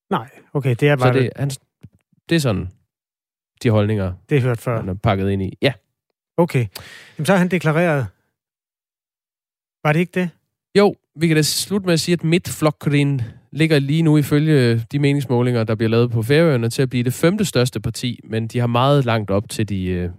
Nej, 0.10 0.30
okay, 0.54 0.76
det 0.80 0.84
er 0.90 0.98
Så 0.98 1.04
bare 1.04 1.14
det, 1.14 1.22
det, 1.22 1.32
han, 1.36 1.50
det 2.30 2.36
er 2.36 2.40
sådan 2.40 2.68
de 3.64 3.70
holdninger, 3.70 4.14
det 4.30 4.42
hørt 4.42 4.60
før. 4.60 4.80
han 4.80 4.90
er 4.90 4.94
pakket 4.94 5.30
ind 5.30 5.44
i. 5.44 5.58
Ja, 5.62 5.74
Okay, 6.38 6.66
Jamen, 7.18 7.26
så 7.26 7.32
har 7.32 7.38
han 7.38 7.52
deklareret. 7.52 8.08
Var 9.84 9.94
det 9.94 10.00
ikke 10.00 10.20
det? 10.20 10.30
jo, 10.78 10.96
vi 11.16 11.28
kan 11.28 11.36
da 11.36 11.42
slutte 11.42 11.86
med 11.86 11.94
at 11.94 12.00
sige, 12.00 12.14
at 12.14 12.24
Midtflokkurin 12.24 13.22
ligger 13.52 13.80
lige 13.80 14.02
nu 14.02 14.18
ifølge 14.18 14.86
de 14.92 15.00
meningsmålinger, 15.00 15.64
der 15.64 15.76
bliver 15.76 15.90
lavet 15.90 16.12
på 16.12 16.24
Færøerne, 16.24 16.70
til 16.70 16.82
at 16.82 16.90
blive 16.90 17.04
det 17.04 17.14
femte 17.14 17.46
største 17.46 17.80
parti, 17.80 18.20
men 18.24 18.48
de 18.48 18.60
har 18.60 18.68
meget 18.68 19.06
langt 19.06 19.32
op 19.32 19.50
til 19.50 19.70
de, 19.70 19.86
øh, 19.86 20.10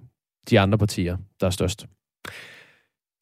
de 0.50 0.60
andre 0.60 0.78
partier, 0.78 1.16
der 1.40 1.46
er 1.46 1.50
størst. 1.50 1.86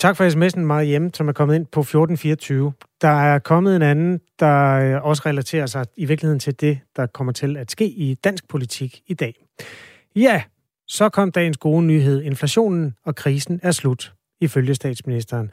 Tak 0.01 0.17
for 0.17 0.29
sms'en, 0.29 0.61
meget 0.61 1.17
som 1.17 1.29
er 1.29 1.33
kommet 1.33 1.55
ind 1.55 1.67
på 1.67 1.81
1424. 1.81 2.73
Der 3.01 3.09
er 3.09 3.39
kommet 3.39 3.77
en 3.77 3.83
anden, 3.83 4.21
der 4.41 4.73
øh, 4.73 5.05
også 5.05 5.23
relaterer 5.27 5.67
sig 5.67 5.85
i 5.97 6.05
virkeligheden 6.05 6.41
til 6.41 6.61
det, 6.61 6.79
der 6.97 7.07
kommer 7.07 7.33
til 7.33 7.57
at 7.57 7.71
ske 7.71 7.87
i 7.87 8.15
dansk 8.15 8.49
politik 8.49 9.01
i 9.07 9.15
dag. 9.15 9.35
Ja, 10.17 10.43
så 10.89 11.09
kom 11.09 11.33
dagens 11.33 11.57
gode 11.57 11.83
nyhed. 11.83 12.23
Inflationen 12.23 12.95
og 13.05 13.15
krisen 13.15 13.61
er 13.63 13.71
slut, 13.71 14.13
ifølge 14.41 14.75
statsministeren. 14.75 15.51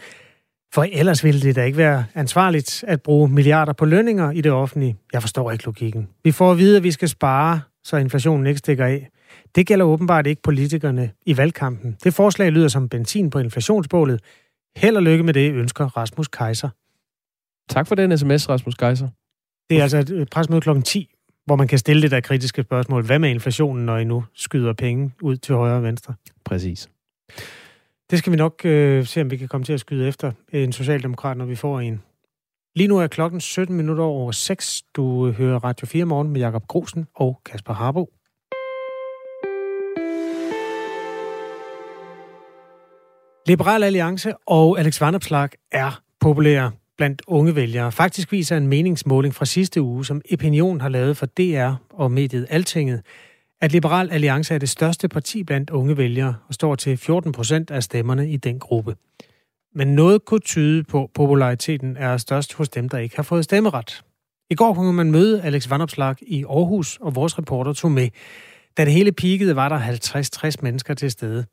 For 0.74 0.84
ellers 0.92 1.24
ville 1.24 1.42
det 1.42 1.56
da 1.56 1.64
ikke 1.64 1.78
være 1.78 2.06
ansvarligt 2.16 2.84
at 2.88 3.02
bruge 3.02 3.30
milliarder 3.30 3.74
på 3.74 3.86
lønninger 3.86 4.32
i 4.32 4.42
det 4.42 4.52
offentlige. 4.52 4.96
Jeg 5.14 5.22
forstår 5.22 5.52
ikke 5.52 5.66
logikken. 5.66 6.10
Vi 6.24 6.32
får 6.32 6.52
at 6.52 6.58
vide, 6.58 6.78
at 6.78 6.84
vi 6.84 6.92
skal 6.92 7.10
spare, 7.10 7.62
så 7.84 7.98
inflationen 7.98 8.48
ikke 8.48 8.58
stikker 8.58 8.86
af. 8.86 9.10
Det 9.56 9.68
gælder 9.68 9.86
åbenbart 9.86 10.28
ikke 10.28 10.42
politikerne 10.42 11.12
i 11.26 11.38
valgkampen. 11.38 11.98
Det 12.04 12.14
forslag 12.14 12.52
lyder 12.52 12.68
som 12.68 12.90
benzin 12.90 13.30
på 13.30 13.40
inflationsbålet. 13.40 14.22
Held 14.76 14.96
og 14.96 15.04
lykke 15.04 15.24
med 15.24 15.34
det, 15.34 15.54
ønsker 15.54 15.98
Rasmus 15.98 16.28
Kaiser. 16.28 16.70
Tak 17.70 17.88
for 17.88 17.96
den 17.96 18.18
sms, 18.18 18.50
Rasmus 18.50 18.76
Kaiser. 18.76 19.08
Det 19.70 19.78
er 19.78 19.84
altså 19.84 19.98
et 19.98 20.30
presmøde 20.32 20.62
kl. 20.62 20.82
10, 20.82 21.16
hvor 21.46 21.56
man 21.56 21.68
kan 21.68 21.80
stille 21.80 22.02
det 22.02 22.12
der 22.12 22.20
kritiske 22.20 22.62
spørgsmål. 22.62 23.06
Hvad 23.06 23.20
med 23.20 23.30
inflationen, 23.30 23.86
når 23.86 23.98
I 23.98 24.04
nu 24.04 24.24
skyder 24.34 24.74
penge 24.74 25.12
ud 25.22 25.38
til 25.38 25.56
højre 25.56 25.76
og 25.76 25.84
venstre? 25.84 26.14
Præcis. 26.46 26.90
Det 28.10 28.20
skal 28.20 28.32
vi 28.32 28.38
nok 28.38 28.66
øh, 28.66 29.06
se, 29.06 29.22
om 29.22 29.32
vi 29.32 29.38
kan 29.38 29.48
komme 29.48 29.66
til 29.66 29.74
at 29.74 29.80
skyde 29.80 30.08
efter 30.08 30.32
en 30.52 30.72
socialdemokrat, 30.72 31.38
når 31.38 31.46
vi 31.46 31.56
får 31.56 31.80
en. 31.80 32.02
Lige 32.76 32.88
nu 32.88 32.98
er 32.98 33.08
klokken 33.08 33.42
17 33.42 33.76
minutter 33.76 34.04
over 34.04 34.32
6. 34.32 34.84
Du 34.96 35.28
øh, 35.28 35.34
hører 35.34 35.64
Radio 35.64 35.88
4 35.88 36.06
morgen 36.06 36.30
med 36.30 36.42
Jakob 36.42 36.68
Grosen 36.68 37.08
og 37.16 37.42
Kasper 37.46 37.74
Harbo. 37.74 38.14
Liberal 43.48 43.84
Alliance 43.84 44.34
og 44.48 44.80
Alex 44.80 45.02
Vanopslag 45.02 45.50
er 45.72 46.02
populære 46.20 46.72
blandt 46.98 47.22
unge 47.28 47.56
vælgere. 47.56 47.92
Faktisk 47.92 48.32
viser 48.32 48.58
en 48.58 48.68
meningsmåling 48.68 49.36
fra 49.36 49.46
sidste 49.46 49.82
uge, 49.82 50.06
som 50.06 50.22
Opinion 50.34 50.82
har 50.82 50.90
lavet 50.90 51.18
for 51.18 51.26
DR 51.26 51.74
og 51.90 52.12
mediet 52.12 52.48
Altinget, 52.50 53.02
at 53.62 53.72
Liberal 53.72 54.12
Alliance 54.12 54.54
er 54.54 54.58
det 54.58 54.70
største 54.70 55.08
parti 55.08 55.44
blandt 55.44 55.70
unge 55.70 55.98
vælgere 55.98 56.36
og 56.48 56.54
står 56.54 56.76
til 56.76 56.98
14 56.98 57.32
procent 57.32 57.72
af 57.72 57.84
stemmerne 57.84 58.30
i 58.30 58.38
den 58.38 58.60
gruppe. 58.60 58.96
Men 59.76 59.88
noget 59.88 60.26
kunne 60.26 60.40
tyde 60.40 60.84
på, 60.84 61.04
at 61.04 61.10
populariteten 61.14 61.98
er 61.98 62.18
størst 62.18 62.54
hos 62.54 62.70
dem, 62.70 62.90
der 62.90 62.98
ikke 62.98 63.16
har 63.16 63.24
fået 63.24 63.44
stemmeret. 63.44 64.04
I 64.50 64.56
går 64.56 64.74
kunne 64.74 64.94
man 64.94 65.12
møde 65.12 65.42
Alex 65.42 65.70
Vanopslag 65.70 66.16
i 66.22 66.44
Aarhus, 66.44 66.98
og 67.02 67.16
vores 67.16 67.38
reporter 67.40 67.74
tog 67.74 67.92
med. 67.92 68.10
Da 68.78 68.86
det 68.86 68.94
hele 68.94 69.12
peakede, 69.12 69.56
var 69.56 69.70
der 69.70 69.80
50-60 69.80 70.56
mennesker 70.62 70.94
til 70.94 71.12
stede. 71.12 71.46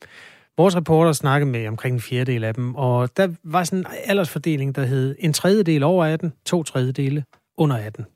Vores 0.56 0.76
reporter 0.76 1.12
snakkede 1.12 1.50
med 1.50 1.68
omkring 1.68 1.94
en 1.94 2.00
fjerdedel 2.00 2.44
af 2.44 2.54
dem, 2.54 2.74
og 2.74 3.16
der 3.16 3.28
var 3.44 3.64
sådan 3.64 3.78
en 3.78 3.86
aldersfordeling, 4.04 4.74
der 4.76 4.84
hed 4.84 5.16
en 5.18 5.32
tredjedel 5.32 5.82
over 5.82 6.04
18, 6.04 6.32
to 6.46 6.62
tredjedele 6.62 7.24
under 7.56 7.76
18. 7.76 8.06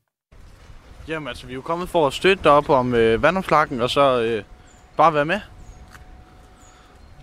Jamen 1.09 1.29
altså, 1.29 1.47
vi 1.47 1.53
er 1.53 1.55
jo 1.55 1.61
kommet 1.61 1.89
for 1.89 2.07
at 2.07 2.13
støtte 2.13 2.45
dig 2.45 2.53
op 2.53 2.69
om 2.71 2.95
øh, 2.95 3.23
vandomslagen, 3.23 3.81
og 3.81 3.91
så 3.91 4.23
øh, 4.23 4.45
bare 4.97 5.15
være 5.15 5.25
med. 5.25 5.41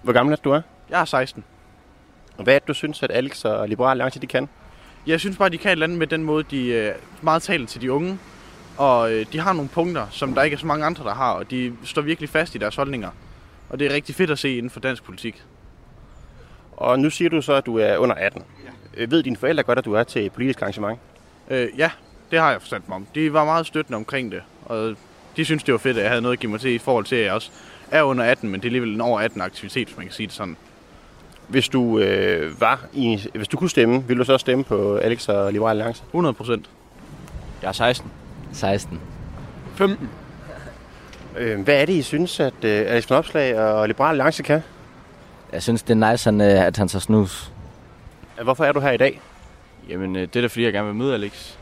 Hvor 0.03 0.13
gammel 0.13 0.33
er 0.33 0.37
du 0.37 0.51
er? 0.51 0.61
Jeg 0.89 1.01
er 1.01 1.05
16. 1.05 1.43
Og 2.37 2.43
hvad 2.43 2.55
er 2.55 2.59
det, 2.59 2.67
du 2.67 2.73
synes, 2.73 3.03
at 3.03 3.11
Alex 3.11 3.45
og 3.45 3.69
Liberal 3.69 3.91
Alliance 3.91 4.19
de 4.19 4.27
kan? 4.27 4.49
Jeg 5.07 5.19
synes 5.19 5.37
bare, 5.37 5.49
de 5.49 5.57
kan 5.57 5.69
et 5.69 5.71
eller 5.71 5.85
andet 5.85 5.97
med 5.97 6.07
den 6.07 6.23
måde, 6.23 6.43
de 6.51 6.65
øh, 6.65 6.95
meget 7.21 7.43
taler 7.43 7.67
til 7.67 7.81
de 7.81 7.91
unge. 7.91 8.19
Og 8.77 9.13
øh, 9.13 9.25
de 9.33 9.39
har 9.39 9.53
nogle 9.53 9.69
punkter, 9.69 10.07
som 10.09 10.33
der 10.33 10.43
ikke 10.43 10.55
er 10.55 10.59
så 10.59 10.65
mange 10.67 10.85
andre, 10.85 11.03
der 11.03 11.13
har, 11.13 11.31
og 11.31 11.51
de 11.51 11.73
står 11.83 12.01
virkelig 12.01 12.29
fast 12.29 12.55
i 12.55 12.57
deres 12.57 12.75
holdninger. 12.75 13.09
Og 13.71 13.79
det 13.79 13.87
er 13.87 13.93
rigtig 13.93 14.15
fedt 14.15 14.31
at 14.31 14.39
se 14.39 14.57
inden 14.57 14.69
for 14.69 14.79
dansk 14.79 15.03
politik. 15.03 15.43
Og 16.71 16.99
nu 16.99 17.09
siger 17.09 17.29
du 17.29 17.41
så, 17.41 17.53
at 17.53 17.65
du 17.65 17.77
er 17.77 17.97
under 17.97 18.15
18. 18.15 18.43
Ja. 18.97 19.05
Ved 19.05 19.23
dine 19.23 19.37
forældre 19.37 19.63
godt, 19.63 19.79
at 19.79 19.85
du 19.85 19.93
er 19.93 20.03
til 20.03 20.25
et 20.25 20.31
politisk 20.31 20.61
arrangement? 20.61 20.99
Øh, 21.49 21.67
ja, 21.77 21.91
det 22.31 22.39
har 22.39 22.51
jeg 22.51 22.61
forstand 22.61 22.83
mig 22.87 22.95
om. 22.95 23.07
De 23.15 23.33
var 23.33 23.45
meget 23.45 23.65
støttende 23.65 23.95
omkring 23.95 24.31
det, 24.31 24.41
og 24.65 24.95
de 25.37 25.45
synes, 25.45 25.63
det 25.63 25.71
var 25.71 25.77
fedt, 25.77 25.97
at 25.97 26.03
jeg 26.03 26.11
havde 26.11 26.21
noget 26.21 26.33
at 26.35 26.39
give 26.39 26.51
mig 26.51 26.59
til 26.59 26.71
i 26.71 26.77
forhold 26.77 27.05
til, 27.05 27.15
at 27.15 27.25
jeg 27.25 27.33
også 27.33 27.51
er 27.91 28.03
under 28.03 28.23
18, 28.23 28.49
men 28.49 28.59
det 28.59 28.65
er 28.65 28.69
alligevel 28.69 28.93
en 28.93 29.01
over 29.01 29.19
18 29.21 29.41
aktivitet, 29.41 29.87
hvis 29.87 29.97
man 29.97 30.05
kan 30.05 30.13
sige 30.13 30.27
det 30.27 30.35
sådan. 30.35 30.57
Hvis 31.47 31.69
du 31.69 31.99
øh, 31.99 32.61
var 32.61 32.85
i, 32.93 33.27
hvis 33.33 33.47
du 33.47 33.57
kunne 33.57 33.69
stemme, 33.69 34.03
ville 34.07 34.19
du 34.19 34.25
så 34.25 34.37
stemme 34.37 34.63
på 34.63 34.95
Alex 34.95 35.29
og 35.29 35.53
Liberal 35.53 35.77
Alliance? 35.77 36.03
100 36.07 36.33
procent. 36.33 36.69
Jeg 37.61 37.67
er 37.67 37.71
16. 37.71 38.11
16. 38.53 38.99
15. 39.75 40.09
Øh, 41.37 41.61
hvad 41.61 41.81
er 41.81 41.85
det, 41.85 41.93
I 41.93 42.01
synes, 42.01 42.39
at 42.39 42.63
øh, 42.63 42.85
Alex 42.87 43.09
von 43.09 43.17
Opslag 43.17 43.59
og 43.59 43.87
Liberal 43.87 44.09
Alliance 44.09 44.43
kan? 44.43 44.63
Jeg 45.53 45.63
synes, 45.63 45.83
det 45.83 46.03
er 46.03 46.11
nice, 46.11 46.29
han, 46.29 46.41
øh, 46.41 46.65
at 46.65 46.77
han 46.77 46.87
tager 46.87 47.01
snus. 47.01 47.51
Hvorfor 48.43 48.65
er 48.65 48.71
du 48.71 48.79
her 48.79 48.91
i 48.91 48.97
dag? 48.97 49.21
Jamen, 49.89 50.15
øh, 50.15 50.21
det 50.21 50.35
er 50.35 50.41
da 50.41 50.47
fordi, 50.47 50.63
jeg 50.63 50.73
gerne 50.73 50.87
vil 50.87 50.95
møde 50.95 51.13
Alex. 51.13 51.53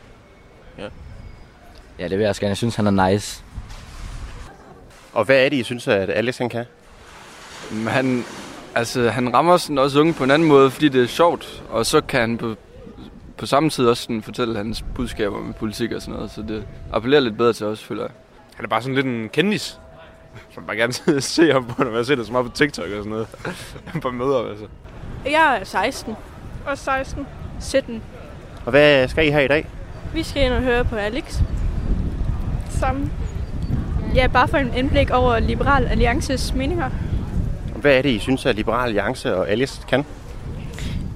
Ja, 1.98 2.04
det 2.08 2.18
vil 2.18 2.20
jeg 2.20 2.28
også 2.28 2.40
gerne. 2.40 2.50
Jeg 2.50 2.56
synes, 2.56 2.76
han 2.76 2.86
er 2.86 3.10
nice. 3.10 3.44
Og 5.12 5.24
hvad 5.24 5.44
er 5.44 5.48
det, 5.48 5.56
I 5.56 5.62
synes, 5.62 5.88
at 5.88 6.10
Alex 6.10 6.38
han 6.38 6.48
kan? 6.48 6.64
Men 7.70 7.86
han, 7.86 8.24
altså, 8.74 9.10
han 9.10 9.34
rammer 9.34 9.56
sådan 9.56 9.78
også 9.78 10.00
unge 10.00 10.12
på 10.12 10.24
en 10.24 10.30
anden 10.30 10.48
måde, 10.48 10.70
fordi 10.70 10.88
det 10.88 11.02
er 11.02 11.06
sjovt. 11.06 11.62
Og 11.70 11.86
så 11.86 12.00
kan 12.00 12.20
han 12.20 12.38
på, 12.38 12.54
på 13.36 13.46
samme 13.46 13.70
tid 13.70 13.86
også 13.86 14.02
sådan 14.02 14.22
fortælle 14.22 14.56
hans 14.56 14.84
budskaber 14.94 15.40
med 15.40 15.54
politik 15.54 15.92
og 15.92 16.02
sådan 16.02 16.14
noget. 16.14 16.30
Så 16.30 16.42
det 16.42 16.66
appellerer 16.92 17.20
lidt 17.20 17.36
bedre 17.36 17.52
til 17.52 17.66
os, 17.66 17.84
føler 17.84 18.02
jeg. 18.02 18.10
Han 18.60 18.64
er 18.64 18.68
bare 18.68 18.82
sådan 18.82 18.94
lidt 18.94 19.06
en 19.06 19.28
kendis. 19.28 19.78
Som 20.54 20.64
bare 20.64 20.76
gerne 20.76 20.92
se 21.22 21.52
ham 21.52 21.66
på, 21.66 21.84
når 21.84 21.96
jeg 21.96 22.06
ser 22.06 22.14
det 22.14 22.26
så 22.26 22.32
meget 22.32 22.46
på 22.46 22.52
TikTok 22.52 22.84
og 22.84 22.90
sådan 22.90 23.10
noget. 23.10 23.28
på 24.02 24.10
møder, 24.10 24.48
altså. 24.50 24.66
Jeg 25.24 25.58
er 25.60 25.64
16. 25.64 26.14
Og 26.66 26.78
16. 26.78 27.26
17. 27.60 28.02
Og 28.64 28.70
hvad 28.70 29.08
skal 29.08 29.26
I 29.26 29.30
her 29.30 29.40
i 29.40 29.48
dag? 29.48 29.66
Vi 30.14 30.22
skal 30.22 30.42
ind 30.42 30.52
og 30.52 30.62
høre 30.62 30.84
på 30.84 30.96
Alex. 30.96 31.40
Sammen. 32.70 33.12
Ja, 34.14 34.26
bare 34.26 34.48
for 34.48 34.56
en 34.56 34.74
indblik 34.74 35.10
over 35.10 35.38
Liberal 35.38 35.86
Alliances 35.86 36.54
meninger. 36.54 36.90
Hvad 37.76 37.98
er 37.98 38.02
det, 38.02 38.10
I 38.10 38.18
synes, 38.18 38.46
at 38.46 38.56
Liberal 38.56 38.88
Alliance 38.88 39.36
og 39.36 39.50
Alex 39.50 39.86
kan? 39.88 40.04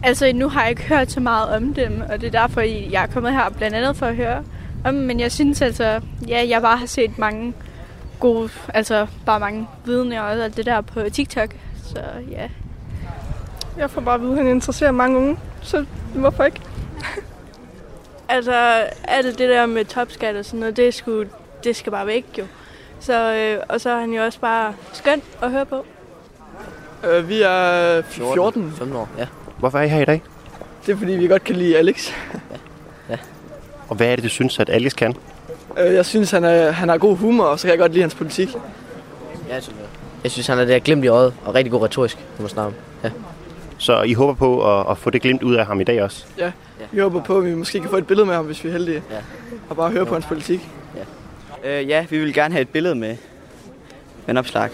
Altså, 0.02 0.32
nu 0.34 0.48
har 0.48 0.60
jeg 0.60 0.70
ikke 0.70 0.82
hørt 0.82 1.10
så 1.10 1.20
meget 1.20 1.48
om 1.56 1.74
dem, 1.74 2.02
og 2.08 2.20
det 2.20 2.26
er 2.34 2.40
derfor, 2.40 2.60
jeg 2.60 3.02
er 3.02 3.06
kommet 3.06 3.32
her 3.32 3.50
blandt 3.50 3.76
andet 3.76 3.96
for 3.96 4.06
at 4.06 4.16
høre 4.16 4.44
dem. 4.92 5.00
Men 5.00 5.20
jeg 5.20 5.32
synes 5.32 5.62
altså, 5.62 6.00
ja, 6.28 6.44
jeg 6.48 6.62
bare 6.62 6.76
har 6.76 6.86
set 6.86 7.18
mange 7.18 7.54
gode, 8.20 8.50
altså 8.74 9.06
bare 9.26 9.40
mange 9.40 9.68
vidner 9.84 10.20
og 10.20 10.32
alt 10.32 10.56
det 10.56 10.66
der 10.66 10.80
på 10.80 11.00
TikTok. 11.12 11.48
Så 11.84 12.00
ja. 12.30 12.48
Jeg 13.78 13.90
får 13.90 14.00
bare 14.00 14.14
at 14.14 14.20
vide, 14.20 14.32
at 14.32 14.38
han 14.38 14.46
interesserer 14.46 14.92
mange 14.92 15.18
unge, 15.18 15.38
så 15.62 15.84
hvorfor 16.14 16.44
ikke? 16.44 16.60
Altså, 18.28 18.54
alt 19.04 19.38
det 19.38 19.48
der 19.48 19.66
med 19.66 19.84
topskat 19.84 20.36
og 20.36 20.44
sådan 20.44 20.60
noget, 20.60 20.76
det, 20.76 20.94
skulle, 20.94 21.30
det 21.64 21.76
skal 21.76 21.92
bare 21.92 22.06
væk 22.06 22.24
jo. 22.38 22.44
Så, 23.00 23.34
øh, 23.34 23.62
og 23.68 23.80
så 23.80 23.90
er 23.90 24.00
han 24.00 24.12
jo 24.12 24.24
også 24.24 24.40
bare 24.40 24.74
skøn 24.92 25.22
at 25.42 25.50
høre 25.50 25.66
på. 25.66 25.86
Øh, 27.04 27.28
vi 27.28 27.42
er 27.42 28.02
14. 28.02 28.34
14. 28.34 28.72
15 28.78 28.96
år, 28.96 29.08
ja. 29.18 29.26
Hvorfor 29.58 29.78
er 29.78 29.82
I 29.82 29.88
her 29.88 30.00
i 30.00 30.04
dag? 30.04 30.22
Det 30.86 30.92
er 30.92 30.96
fordi, 30.96 31.12
vi 31.12 31.26
godt 31.26 31.44
kan 31.44 31.56
lide 31.56 31.78
Alex. 31.78 32.12
Og 33.94 33.96
hvad 33.96 34.06
er 34.06 34.16
det, 34.16 34.24
du 34.24 34.28
synes, 34.28 34.58
at 34.58 34.70
Alex 34.70 34.94
kan? 34.94 35.16
Øh, 35.78 35.94
jeg 35.94 36.06
synes, 36.06 36.30
han, 36.30 36.44
er, 36.44 36.70
han 36.70 36.88
har 36.88 36.98
god 36.98 37.16
humor, 37.16 37.44
og 37.44 37.58
så 37.58 37.66
kan 37.66 37.70
jeg 37.70 37.78
godt 37.78 37.92
lide 37.92 38.02
hans 38.02 38.14
politik. 38.14 38.48
Ja, 39.48 39.54
jeg 39.54 39.62
synes, 39.62 39.78
jeg 40.22 40.30
synes, 40.30 40.46
han 40.46 40.58
er 40.58 40.64
der 40.64 40.78
glemt 40.78 41.04
i 41.04 41.08
øjet, 41.08 41.34
og 41.44 41.54
rigtig 41.54 41.70
god 41.70 41.82
retorisk, 41.82 42.18
når 42.18 42.42
man 42.42 42.48
snakker 42.48 42.72
om. 42.72 42.74
Ja. 43.04 43.10
Så 43.78 44.02
I 44.02 44.12
håber 44.12 44.34
på 44.34 44.80
at, 44.80 44.90
at 44.90 44.98
få 44.98 45.10
det 45.10 45.22
glimt 45.22 45.42
ud 45.42 45.54
af 45.54 45.66
ham 45.66 45.80
i 45.80 45.84
dag 45.84 46.02
også? 46.02 46.26
Ja, 46.38 46.52
vi 46.92 47.00
håber 47.00 47.22
på, 47.22 47.38
at 47.38 47.44
vi 47.44 47.54
måske 47.54 47.80
kan 47.80 47.90
få 47.90 47.96
et 47.96 48.06
billede 48.06 48.26
med 48.26 48.34
ham, 48.34 48.44
hvis 48.44 48.64
vi 48.64 48.68
er 48.68 48.72
heldige. 48.72 49.02
Ja. 49.10 49.16
Og 49.68 49.76
bare 49.76 49.90
høre 49.90 50.06
på 50.06 50.14
hans 50.14 50.26
politik. 50.26 50.68
Øh, 51.64 51.88
ja, 51.88 52.06
vi 52.10 52.18
vil 52.18 52.34
gerne 52.34 52.54
have 52.54 52.62
et 52.62 52.68
billede 52.68 52.94
med 52.94 53.16
Vandopslag. 54.26 54.70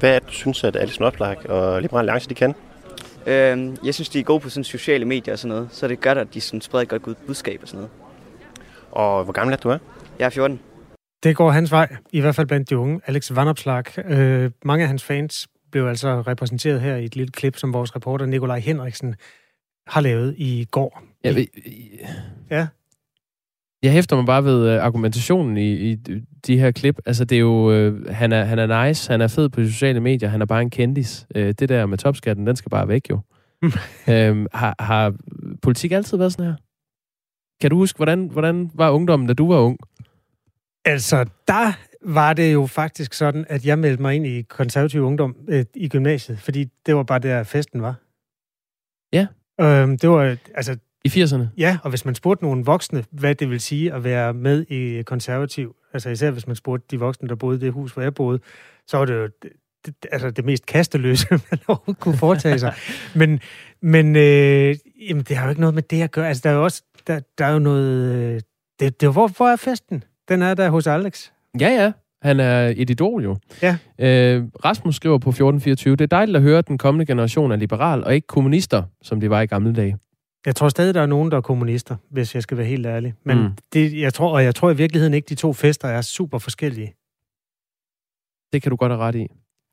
Hvad 0.00 0.10
er 0.10 0.18
det, 0.18 0.28
du 0.28 0.32
synes, 0.32 0.64
at 0.64 0.76
Alice 0.76 1.00
Nordblag 1.00 1.50
og 1.50 1.82
Liberal 1.82 2.00
Alliance 2.00 2.28
de 2.28 2.34
kan? 2.34 2.54
Øh, 3.26 3.76
jeg 3.84 3.94
synes, 3.94 4.08
de 4.08 4.20
er 4.20 4.24
gode 4.24 4.40
på 4.40 4.48
sådan 4.48 4.64
sociale 4.64 5.04
medier 5.04 5.34
og 5.34 5.38
sådan 5.38 5.56
noget. 5.56 5.68
Så 5.72 5.88
det 5.88 6.00
gør, 6.00 6.14
at 6.14 6.34
de 6.34 6.40
sådan 6.40 6.60
spreder 6.60 6.82
et 6.82 7.02
godt 7.02 7.26
budskab 7.26 7.58
og 7.62 7.68
sådan 7.68 7.78
noget. 7.78 7.90
Og 8.90 9.24
hvor 9.24 9.32
gammel 9.32 9.52
er 9.52 9.56
du 9.56 9.68
er? 9.68 9.78
Jeg 10.18 10.26
er 10.26 10.30
14. 10.30 10.60
Det 11.22 11.36
går 11.36 11.50
hans 11.50 11.70
vej, 11.70 11.96
i 12.12 12.20
hvert 12.20 12.34
fald 12.34 12.46
blandt 12.46 12.70
de 12.70 12.78
unge. 12.78 13.00
Alex 13.06 13.34
Vanopslag. 13.34 13.84
Øh, 14.04 14.50
mange 14.64 14.82
af 14.82 14.88
hans 14.88 15.04
fans 15.04 15.48
blev 15.72 15.86
altså 15.86 16.20
repræsenteret 16.20 16.80
her 16.80 16.96
i 16.96 17.04
et 17.04 17.16
lille 17.16 17.32
klip, 17.32 17.56
som 17.56 17.72
vores 17.72 17.96
reporter 17.96 18.26
Nikolaj 18.26 18.58
Henriksen 18.58 19.14
har 19.86 20.00
lavet 20.00 20.34
i 20.38 20.66
går. 20.70 21.02
Ja, 21.24 21.32
vi, 21.32 21.48
Ja. 22.50 22.66
Jeg 23.84 23.92
hæfter 23.92 24.16
mig 24.16 24.26
bare 24.26 24.44
ved 24.44 24.68
øh, 24.68 24.84
argumentationen 24.84 25.56
i, 25.56 25.72
i 25.72 25.96
de 26.46 26.58
her 26.58 26.70
klip. 26.70 26.98
Altså, 27.06 27.24
det 27.24 27.36
er 27.36 27.40
jo... 27.40 27.72
Øh, 27.72 28.06
han, 28.10 28.32
er, 28.32 28.44
han 28.44 28.58
er 28.58 28.86
nice, 28.86 29.10
han 29.10 29.20
er 29.20 29.28
fed 29.28 29.48
på 29.48 29.60
de 29.60 29.72
sociale 29.72 30.00
medier, 30.00 30.28
han 30.28 30.42
er 30.42 30.46
bare 30.46 30.62
en 30.62 30.70
kendis. 30.70 31.26
Øh, 31.34 31.54
det 31.58 31.68
der 31.68 31.86
med 31.86 31.98
topskatten, 31.98 32.46
den 32.46 32.56
skal 32.56 32.70
bare 32.70 32.88
væk, 32.88 33.10
jo. 33.10 33.20
øhm, 34.10 34.46
har, 34.52 34.74
har 34.78 35.14
politik 35.62 35.92
altid 35.92 36.16
været 36.16 36.32
sådan 36.32 36.46
her? 36.46 36.56
Kan 37.60 37.70
du 37.70 37.76
huske, 37.76 37.96
hvordan, 37.96 38.28
hvordan 38.32 38.70
var 38.74 38.90
ungdommen, 38.90 39.28
da 39.28 39.34
du 39.34 39.52
var 39.52 39.58
ung? 39.58 39.78
Altså, 40.84 41.24
der 41.48 41.72
var 42.02 42.32
det 42.32 42.52
jo 42.52 42.66
faktisk 42.66 43.14
sådan, 43.14 43.44
at 43.48 43.66
jeg 43.66 43.78
meldte 43.78 44.02
mig 44.02 44.14
ind 44.14 44.26
i 44.26 44.42
konservativ 44.42 45.02
ungdom 45.02 45.36
øh, 45.48 45.64
i 45.74 45.88
gymnasiet, 45.88 46.38
fordi 46.38 46.64
det 46.86 46.96
var 46.96 47.02
bare 47.02 47.18
der, 47.18 47.42
festen 47.42 47.82
var. 47.82 47.94
Ja. 49.12 49.26
Øhm, 49.60 49.98
det 49.98 50.10
var, 50.10 50.36
altså... 50.54 50.76
I 51.04 51.08
80'erne? 51.08 51.44
Ja, 51.56 51.78
og 51.82 51.90
hvis 51.90 52.04
man 52.04 52.14
spurgte 52.14 52.44
nogle 52.44 52.64
voksne, 52.64 53.04
hvad 53.10 53.34
det 53.34 53.50
vil 53.50 53.60
sige 53.60 53.92
at 53.92 54.04
være 54.04 54.34
med 54.34 54.64
i 54.68 55.02
konservativ, 55.02 55.76
altså 55.92 56.10
især 56.10 56.30
hvis 56.30 56.46
man 56.46 56.56
spurgte 56.56 56.86
de 56.90 56.98
voksne, 56.98 57.28
der 57.28 57.34
boede 57.34 57.56
i 57.56 57.60
det 57.60 57.72
hus, 57.72 57.92
hvor 57.92 58.02
jeg 58.02 58.14
boede, 58.14 58.38
så 58.86 58.96
var 58.96 59.04
det 59.04 59.14
jo 59.14 59.28
det, 59.42 59.94
altså 60.12 60.30
det 60.30 60.44
mest 60.44 60.66
kasteløse, 60.66 61.26
man 61.50 61.58
overhovedet 61.68 62.00
kunne 62.00 62.16
foretage 62.16 62.58
sig. 62.58 62.74
men 63.20 63.40
men 63.82 64.16
øh, 64.16 64.76
jamen, 65.08 65.22
det 65.22 65.36
har 65.36 65.44
jo 65.44 65.50
ikke 65.50 65.60
noget 65.60 65.74
med 65.74 65.82
det 65.82 66.02
at 66.02 66.10
gøre. 66.10 66.28
Altså, 66.28 66.40
der 66.44 66.50
er 66.50 66.54
jo 66.54 66.64
også 66.64 66.82
der, 67.06 67.20
der 67.38 67.44
er 67.44 67.52
jo 67.52 67.58
noget... 67.58 68.14
Øh, 68.14 68.40
det, 68.80 69.00
det, 69.00 69.12
hvor, 69.12 69.28
hvor 69.28 69.48
er 69.48 69.56
festen? 69.56 70.04
Den 70.28 70.42
er 70.42 70.54
der 70.54 70.70
hos 70.70 70.86
Alex. 70.86 71.30
Ja, 71.60 71.68
ja. 71.68 71.92
Han 72.22 72.40
er 72.40 72.72
et 72.76 72.90
idol 72.90 73.22
jo. 73.22 73.36
Ja. 73.62 73.76
Øh, 73.98 74.44
Rasmus 74.64 74.96
skriver 74.96 75.18
på 75.18 75.30
1424, 75.30 75.96
det 75.96 76.04
er 76.04 76.06
dejligt 76.06 76.36
at 76.36 76.42
høre, 76.42 76.58
at 76.58 76.68
den 76.68 76.78
kommende 76.78 77.06
generation 77.06 77.52
er 77.52 77.56
liberal 77.56 78.04
og 78.04 78.14
ikke 78.14 78.26
kommunister, 78.26 78.82
som 79.02 79.20
de 79.20 79.30
var 79.30 79.40
i 79.40 79.46
gamle 79.46 79.72
dage. 79.72 79.98
Jeg 80.46 80.56
tror 80.56 80.68
stadig, 80.68 80.94
der 80.94 81.00
er 81.02 81.06
nogen, 81.06 81.30
der 81.30 81.36
er 81.36 81.40
kommunister, 81.40 81.96
hvis 82.10 82.34
jeg 82.34 82.42
skal 82.42 82.56
være 82.56 82.66
helt 82.66 82.86
ærlig. 82.86 83.14
Men 83.24 83.38
Mm. 83.42 83.48
det, 83.72 84.00
jeg 84.00 84.14
tror, 84.14 84.32
og 84.34 84.44
jeg 84.44 84.54
tror 84.54 84.70
i 84.70 84.76
virkeligheden 84.76 85.14
ikke, 85.14 85.26
de 85.28 85.34
to 85.34 85.52
fester 85.52 85.88
er 85.88 86.00
super 86.00 86.38
forskellige. 86.38 86.94
Det 88.52 88.62
kan 88.62 88.70
du 88.70 88.76
godt 88.76 88.92
have 88.92 89.00
ret 89.02 89.14
i. 89.14 89.18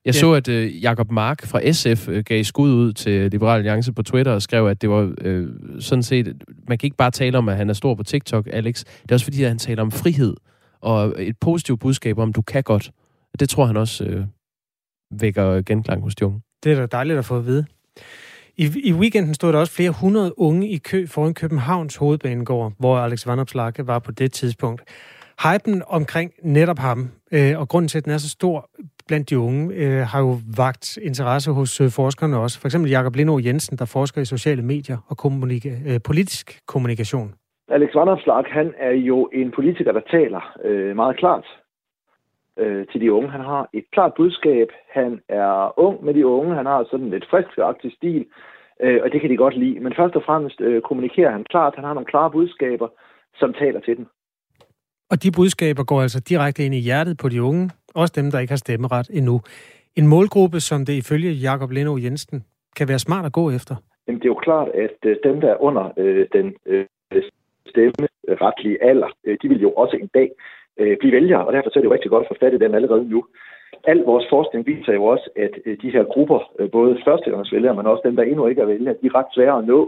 Jeg 0.05 0.13
Ja. 0.15 0.19
så, 0.19 0.33
at 0.33 0.47
øh, 0.47 0.83
Jakob 0.83 1.11
Mark 1.11 1.45
fra 1.45 1.71
SF 1.71 2.07
øh, 2.09 2.23
gav 2.23 2.43
skud 2.43 2.71
ud 2.73 2.93
til 2.93 3.31
Liberal 3.31 3.57
Alliance 3.57 3.93
på 3.93 4.03
Twitter 4.03 4.31
og 4.31 4.41
skrev, 4.41 4.67
at 4.67 4.81
det 4.81 4.89
var 4.89 5.13
øh, 5.21 5.49
sådan 5.79 6.03
set... 6.03 6.43
Man 6.67 6.77
kan 6.77 6.87
ikke 6.87 6.97
bare 6.97 7.11
tale 7.11 7.37
om, 7.37 7.49
at 7.49 7.57
han 7.57 7.69
er 7.69 7.73
stor 7.73 7.95
på 7.95 8.03
TikTok, 8.03 8.47
Alex. 8.51 8.83
Det 8.83 9.11
er 9.11 9.15
også 9.15 9.23
fordi, 9.25 9.43
at 9.43 9.47
han 9.49 9.57
taler 9.57 9.81
om 9.81 9.91
frihed 9.91 10.35
og 10.81 11.13
et 11.17 11.37
positivt 11.39 11.79
budskab 11.79 12.17
om, 12.17 12.33
du 12.33 12.41
kan 12.41 12.63
godt. 12.63 12.91
Det 13.39 13.49
tror 13.49 13.65
han 13.65 13.77
også 13.77 14.03
øh, 14.03 14.25
vækker 15.19 15.61
genklang 15.61 16.01
hos 16.01 16.15
de 16.15 16.25
unge. 16.25 16.41
Det 16.63 16.71
er 16.71 16.75
da 16.75 16.85
dejligt 16.85 17.19
at 17.19 17.25
få 17.25 17.37
at 17.37 17.45
vide. 17.45 17.65
I, 18.63 18.67
I 18.89 18.93
weekenden 18.93 19.33
stod 19.33 19.53
der 19.53 19.59
også 19.59 19.75
flere 19.75 19.93
hundrede 20.01 20.31
unge 20.37 20.67
i 20.69 20.77
kø 20.77 20.99
foran 21.07 21.33
Københavns 21.33 21.95
hovedbanegård, 21.95 22.71
hvor 22.79 22.95
Alex 22.97 23.27
Vanopslagh 23.27 23.87
var 23.87 23.99
på 23.99 24.11
det 24.11 24.31
tidspunkt. 24.31 24.81
Hypen 25.43 25.83
omkring 25.87 26.31
netop 26.43 26.79
ham, 26.79 26.99
øh, 27.31 27.59
og 27.59 27.67
grunden 27.67 27.89
til, 27.89 27.97
at 27.97 28.05
den 28.05 28.13
er 28.13 28.17
så 28.17 28.29
stor 28.29 28.69
blandt 29.07 29.29
de 29.29 29.39
unge, 29.39 29.75
øh, 29.75 30.01
har 30.11 30.19
jo 30.19 30.37
vagt 30.57 30.97
interesse 30.97 31.51
hos 31.51 31.81
øh, 31.81 31.89
forskerne 31.89 32.37
også. 32.37 32.59
For 32.59 32.67
eksempel 32.67 32.91
Jakob 32.91 33.15
Lindå 33.15 33.39
Jensen, 33.39 33.77
der 33.77 33.85
forsker 33.85 34.21
i 34.21 34.25
sociale 34.25 34.61
medier 34.61 34.97
og 35.07 35.15
kommunika- 35.21 35.81
øh, 35.89 35.99
politisk 36.05 36.59
kommunikation. 36.67 37.33
Alex 37.67 37.89
Vanopslag, 37.95 38.43
han 38.47 38.73
er 38.79 38.91
jo 38.91 39.29
en 39.33 39.51
politiker, 39.51 39.91
der 39.91 40.01
taler 40.11 40.57
øh, 40.65 40.95
meget 40.95 41.17
klart 41.17 41.45
øh, 42.59 42.85
til 42.91 43.01
de 43.01 43.13
unge. 43.13 43.29
Han 43.29 43.41
har 43.41 43.69
et 43.73 43.85
klart 43.93 44.13
budskab. 44.17 44.67
Han 44.93 45.19
er 45.29 45.79
ung 45.79 46.05
med 46.05 46.13
de 46.13 46.27
unge. 46.27 46.55
Han 46.55 46.65
har 46.65 46.87
sådan 46.91 47.09
lidt 47.09 47.25
frisk 47.31 47.49
stil, 47.97 48.25
øh, 48.81 48.99
og 49.03 49.11
det 49.11 49.21
kan 49.21 49.29
de 49.29 49.37
godt 49.37 49.57
lide. 49.57 49.79
Men 49.79 49.93
først 49.95 50.15
og 50.15 50.23
fremmest 50.25 50.61
øh, 50.61 50.81
kommunikerer 50.81 51.31
han 51.31 51.43
klart. 51.43 51.75
Han 51.75 51.83
har 51.83 51.93
nogle 51.93 52.11
klare 52.13 52.31
budskaber, 52.31 52.87
som 53.35 53.53
taler 53.53 53.79
til 53.79 53.97
dem. 53.97 54.05
Og 55.11 55.23
de 55.23 55.31
budskaber 55.31 55.83
går 55.83 56.01
altså 56.01 56.19
direkte 56.29 56.65
ind 56.65 56.75
i 56.75 56.79
hjertet 56.79 57.17
på 57.21 57.29
de 57.29 57.43
unge, 57.43 57.69
også 57.95 58.13
dem, 58.15 58.31
der 58.31 58.39
ikke 58.39 58.51
har 58.51 58.63
stemmeret 58.65 59.09
endnu. 59.13 59.41
En 59.95 60.07
målgruppe, 60.07 60.59
som 60.59 60.85
det 60.85 60.93
ifølge 60.93 61.31
Jakob 61.31 61.71
Lindå 61.71 61.97
Jensen 61.97 62.45
kan 62.77 62.87
være 62.87 62.99
smart 62.99 63.25
at 63.25 63.33
gå 63.33 63.51
efter. 63.51 63.75
Jamen, 64.07 64.19
det 64.19 64.25
er 64.25 64.35
jo 64.35 64.45
klart, 64.47 64.69
at 64.85 64.97
øh, 65.05 65.17
dem, 65.23 65.41
der 65.41 65.49
er 65.49 65.61
under 65.61 65.85
øh, 65.97 66.27
den 66.33 66.55
øh, 66.65 66.85
stemmeretlige 67.71 68.83
alder, 68.83 69.09
øh, 69.25 69.37
de 69.41 69.47
vil 69.49 69.61
jo 69.61 69.71
også 69.71 69.95
en 70.01 70.09
dag 70.13 70.29
øh, 70.79 70.97
blive 70.99 71.13
vælgere, 71.13 71.45
og 71.45 71.53
derfor 71.53 71.69
er 71.69 71.79
det 71.79 71.89
jo 71.89 71.93
rigtig 71.93 72.11
godt 72.11 72.23
at 72.25 72.31
få 72.31 72.39
fat 72.39 72.53
i 72.53 72.63
dem 72.63 72.73
allerede 72.75 73.09
nu. 73.09 73.25
Al 73.91 73.99
vores 74.11 74.25
forskning 74.29 74.67
viser 74.67 74.93
jo 74.93 75.03
også, 75.13 75.29
at 75.35 75.53
øh, 75.65 75.77
de 75.81 75.89
her 75.95 76.03
grupper, 76.03 76.39
øh, 76.59 76.71
både 76.71 77.01
førstegangsvælgere, 77.05 77.75
men 77.75 77.85
også 77.85 78.03
dem, 78.05 78.15
der 78.15 78.23
endnu 78.23 78.47
ikke 78.47 78.61
er 78.61 78.65
vælgere, 78.65 78.95
de 79.01 79.07
er 79.07 79.15
ret 79.15 79.33
svære 79.35 79.57
at 79.57 79.65
nå. 79.65 79.79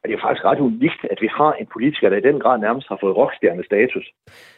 Og 0.00 0.04
det 0.08 0.14
er 0.14 0.22
faktisk 0.26 0.44
ret 0.44 0.60
unikt, 0.60 1.02
at 1.12 1.18
vi 1.20 1.28
har 1.38 1.52
en 1.52 1.66
politiker, 1.72 2.08
der 2.10 2.16
i 2.16 2.28
den 2.28 2.40
grad 2.40 2.58
nærmest 2.58 2.88
har 2.88 2.98
fået 3.00 3.16
rockstjernestatus. 3.16 4.06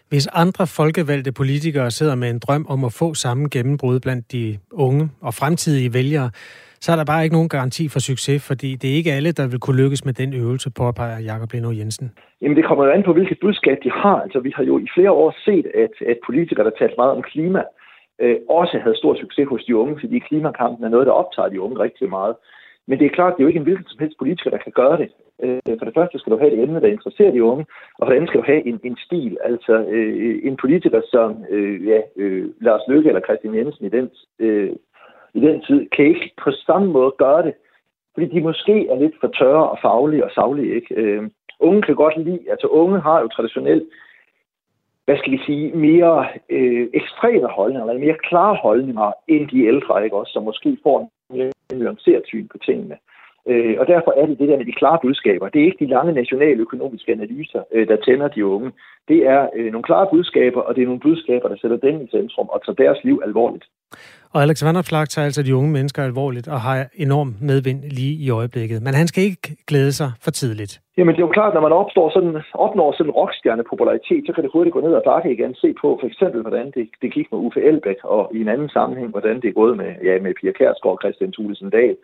Hvis 0.09 0.27
andre 0.43 0.67
folkevalgte 0.67 1.33
politikere 1.33 1.91
sidder 1.91 2.15
med 2.15 2.31
en 2.31 2.39
drøm 2.39 2.67
om 2.69 2.85
at 2.85 2.93
få 3.01 3.15
samme 3.15 3.49
gennembrud 3.49 4.01
blandt 4.01 4.33
de 4.33 4.59
unge 4.73 5.05
og 5.21 5.35
fremtidige 5.35 5.95
vælgere, 5.95 6.31
så 6.85 6.93
er 6.93 6.97
der 6.97 7.05
bare 7.13 7.25
ikke 7.25 7.37
nogen 7.39 7.49
garanti 7.49 7.85
for 7.89 8.01
succes, 8.11 8.39
fordi 8.49 8.71
det 8.81 8.91
er 8.91 8.95
ikke 9.01 9.13
alle, 9.13 9.33
der 9.33 9.47
vil 9.53 9.61
kunne 9.61 9.83
lykkes 9.83 10.05
med 10.05 10.15
den 10.23 10.31
øvelse, 10.43 10.71
påpeger 10.83 11.19
Jakob 11.31 11.53
Lindå 11.53 11.73
Jensen. 11.81 12.07
Jamen 12.43 12.57
det 12.57 12.65
kommer 12.65 12.85
jo 12.85 12.91
an 12.91 13.03
på, 13.03 13.13
hvilket 13.13 13.39
budskab 13.41 13.79
de 13.85 13.91
har. 13.91 14.17
Altså 14.25 14.39
vi 14.41 14.53
har 14.57 14.65
jo 14.65 14.79
i 14.79 14.89
flere 14.95 15.11
år 15.11 15.35
set, 15.45 15.67
at, 15.85 15.95
at 16.11 16.19
politikere, 16.27 16.65
der 16.65 16.71
talte 16.79 16.95
meget 16.99 17.13
om 17.17 17.23
klima, 17.23 17.63
øh, 18.21 18.37
også 18.49 18.79
havde 18.79 18.97
stor 18.97 19.15
succes 19.15 19.49
hos 19.49 19.65
de 19.65 19.77
unge, 19.77 20.01
fordi 20.01 20.19
klimakampen 20.19 20.85
er 20.85 20.89
noget, 20.89 21.07
der 21.07 21.13
optager 21.13 21.49
de 21.49 21.61
unge 21.61 21.79
rigtig 21.79 22.09
meget. 22.11 22.35
Men 22.87 22.99
det 22.99 23.07
er 23.07 23.17
klart, 23.19 23.33
det 23.33 23.41
er 23.41 23.45
jo 23.45 23.49
ikke 23.49 23.59
en 23.59 23.69
hvilken 23.69 23.89
som 23.89 23.99
helst 23.99 24.19
politiker, 24.19 24.51
der 24.51 24.59
kan 24.59 24.73
gøre 24.73 24.97
det. 25.03 25.11
Øh, 25.43 25.79
for 25.79 25.85
det 25.85 25.95
første 25.95 26.19
skal 26.19 26.33
du 26.33 26.39
have 26.39 26.53
et 26.53 26.63
emne, 26.63 26.81
der 26.81 26.87
interesserer 26.87 27.31
de 27.31 27.45
unge, 27.45 27.67
og 27.99 28.07
for 28.07 28.11
det 28.11 28.17
andet 28.17 28.29
skal 28.29 28.41
du 28.41 28.47
have 28.47 28.67
en, 28.67 28.81
en 28.85 28.97
stil, 29.07 29.39
altså 29.45 29.75
øh, 29.89 30.41
en 30.43 30.57
politiker 30.57 31.01
som 31.11 31.45
øh, 31.51 31.87
ja, 31.87 32.01
øh, 32.17 32.51
Lars 32.61 32.81
Løkke 32.89 33.09
eller 33.09 33.27
Christian 33.27 33.55
Jensen 33.55 33.87
i 33.87 33.89
den, 33.89 34.11
øh, 34.39 34.71
i 35.35 35.41
den 35.41 35.61
tid, 35.67 35.89
kan 35.97 36.05
ikke 36.07 36.31
på 36.45 36.51
samme 36.51 36.93
måde 36.93 37.13
gøre 37.19 37.43
det, 37.43 37.55
fordi 38.15 38.27
de 38.27 38.41
måske 38.41 38.89
er 38.89 38.99
lidt 39.01 39.15
for 39.21 39.29
tørre 39.29 39.71
og 39.71 39.79
faglige 39.83 40.25
og 40.25 40.31
savlige. 40.31 40.75
Ikke? 40.75 40.95
Øh, 40.95 41.23
unge 41.61 41.83
kan 41.83 41.95
godt 41.95 42.17
lide, 42.25 42.51
altså 42.51 42.67
unge 42.67 43.01
har 43.01 43.21
jo 43.21 43.29
traditionelt 43.29 43.85
hvad 45.05 45.19
skal 45.19 45.33
vi 45.33 45.41
sige, 45.47 45.73
mere 45.73 46.29
øh, 46.51 46.89
ekstreme 46.95 47.49
holdninger, 47.49 47.87
eller 47.87 48.07
mere 48.07 48.19
klare 48.29 48.57
holdninger, 48.63 49.13
end 49.29 49.49
de 49.49 49.67
ældre, 49.67 50.05
ikke 50.05 50.17
også, 50.17 50.33
som 50.33 50.43
måske 50.43 50.79
får 50.83 51.01
en 51.01 51.37
mere 51.37 51.53
nuanceret 51.75 52.23
syn 52.27 52.49
på 52.49 52.59
tingene. 52.59 52.97
Øh, 53.49 53.77
og 53.81 53.87
derfor 53.87 54.13
er 54.21 54.27
det 54.27 54.39
det 54.39 54.49
der 54.49 54.57
med 54.57 54.65
de 54.65 54.79
klare 54.81 54.99
budskaber. 55.03 55.49
Det 55.49 55.61
er 55.61 55.65
ikke 55.65 55.85
de 55.85 55.91
lange 55.97 56.13
nationale 56.13 56.61
økonomiske 56.61 57.13
analyser, 57.13 57.63
øh, 57.73 57.89
der 57.89 57.97
tænder 57.97 58.29
de 58.29 58.47
unge. 58.47 58.71
Det 59.09 59.27
er 59.27 59.49
øh, 59.57 59.73
nogle 59.73 59.83
klare 59.83 60.07
budskaber, 60.11 60.61
og 60.61 60.75
det 60.75 60.83
er 60.83 60.87
nogle 60.87 61.01
budskaber, 61.01 61.49
der 61.49 61.57
sætter 61.61 61.77
dem 61.77 62.01
i 62.05 62.09
centrum 62.11 62.49
og 62.49 62.65
tager 62.65 62.83
deres 62.85 62.99
liv 63.05 63.21
alvorligt. 63.25 63.65
Og 64.35 64.43
Alex 64.43 64.65
Vanderflag 64.65 65.09
tager 65.09 65.27
altså 65.27 65.43
de 65.43 65.57
unge 65.57 65.71
mennesker 65.71 66.03
alvorligt 66.03 66.49
og 66.49 66.61
har 66.61 66.77
enorm 66.95 67.31
medvind 67.41 67.81
lige 67.99 68.15
i 68.25 68.31
øjeblikket. 68.31 68.83
Men 68.83 68.95
han 68.95 69.07
skal 69.07 69.25
ikke 69.25 69.49
glæde 69.67 69.93
sig 69.93 70.11
for 70.25 70.31
tidligt. 70.31 70.81
Jamen 70.97 71.15
det 71.15 71.21
er 71.21 71.27
jo 71.27 71.37
klart, 71.39 71.55
når 71.55 71.61
man 71.61 71.73
opstår 71.73 72.11
sådan, 72.17 72.35
opnår 72.67 72.93
sådan 72.93 73.07
en 73.11 73.17
rockstjerne-popularitet, 73.21 74.23
så 74.27 74.33
kan 74.33 74.43
det 74.45 74.51
hurtigt 74.55 74.75
gå 74.75 74.81
ned 74.81 74.95
og 75.01 75.03
bakke 75.11 75.33
igen. 75.33 75.55
Se 75.55 75.69
på 75.83 75.89
for 76.01 76.07
eksempel, 76.07 76.41
hvordan 76.41 76.67
det, 76.77 76.89
det 77.03 77.13
gik 77.17 77.27
med 77.33 77.41
Uffe 77.47 77.61
Elbæk, 77.69 78.01
og 78.05 78.31
i 78.35 78.41
en 78.41 78.49
anden 78.49 78.69
sammenhæng, 78.69 79.11
hvordan 79.11 79.37
det 79.41 79.49
er 79.49 79.61
gået 79.61 79.77
med, 79.77 79.91
ja, 80.09 80.15
med 80.25 80.35
Pia 80.41 80.53
Kærsgaard 80.59 80.97
og 80.97 81.01
Christian 81.03 81.33
Thulesen 81.33 81.71
Dahl. 81.71 81.97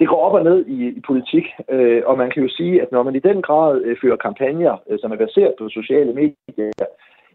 Det 0.00 0.08
går 0.08 0.20
op 0.26 0.34
og 0.38 0.44
ned 0.44 0.66
i, 0.66 0.78
i 0.98 1.00
politik, 1.06 1.46
øh, 1.68 2.02
og 2.06 2.18
man 2.18 2.30
kan 2.30 2.42
jo 2.42 2.48
sige, 2.48 2.82
at 2.82 2.92
når 2.92 3.02
man 3.02 3.16
i 3.16 3.26
den 3.28 3.42
grad 3.42 3.82
øh, 3.84 3.96
fører 4.02 4.16
kampagner, 4.16 4.76
øh, 4.90 4.98
som 5.00 5.12
er 5.12 5.16
baseret 5.16 5.54
på 5.58 5.68
sociale 5.68 6.12
medier, 6.12 6.86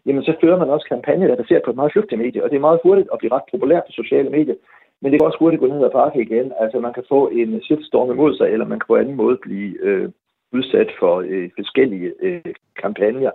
jamen 0.06 0.22
så 0.22 0.32
fører 0.40 0.58
man 0.58 0.70
også 0.70 0.86
kampagner, 0.88 1.26
der 1.26 1.34
er 1.34 1.42
baseret 1.42 1.62
på 1.64 1.70
et 1.70 1.76
meget 1.76 1.92
flygtigt 1.92 2.20
medie, 2.20 2.44
og 2.44 2.50
det 2.50 2.56
er 2.56 2.66
meget 2.68 2.80
hurtigt 2.82 3.08
at 3.12 3.18
blive 3.18 3.32
ret 3.32 3.50
populært 3.50 3.82
på 3.86 3.92
sociale 3.92 4.30
medier, 4.30 4.54
men 5.00 5.12
det 5.12 5.20
kan 5.20 5.26
også 5.26 5.38
hurtigt 5.38 5.60
gå 5.60 5.66
ned 5.66 5.84
ad 5.84 5.90
bakke 5.90 6.22
igen. 6.22 6.52
Altså 6.60 6.80
man 6.80 6.92
kan 6.92 7.04
få 7.08 7.28
en 7.28 7.62
shitstorm 7.62 8.10
imod 8.10 8.36
sig, 8.36 8.48
eller 8.48 8.66
man 8.66 8.78
kan 8.78 8.86
på 8.86 8.96
anden 8.96 9.16
måde 9.16 9.38
blive 9.42 9.70
øh, 9.82 10.08
udsat 10.52 10.90
for 11.00 11.14
øh, 11.28 11.50
forskellige 11.58 12.12
øh, 12.22 12.54
kampagner. 12.82 13.30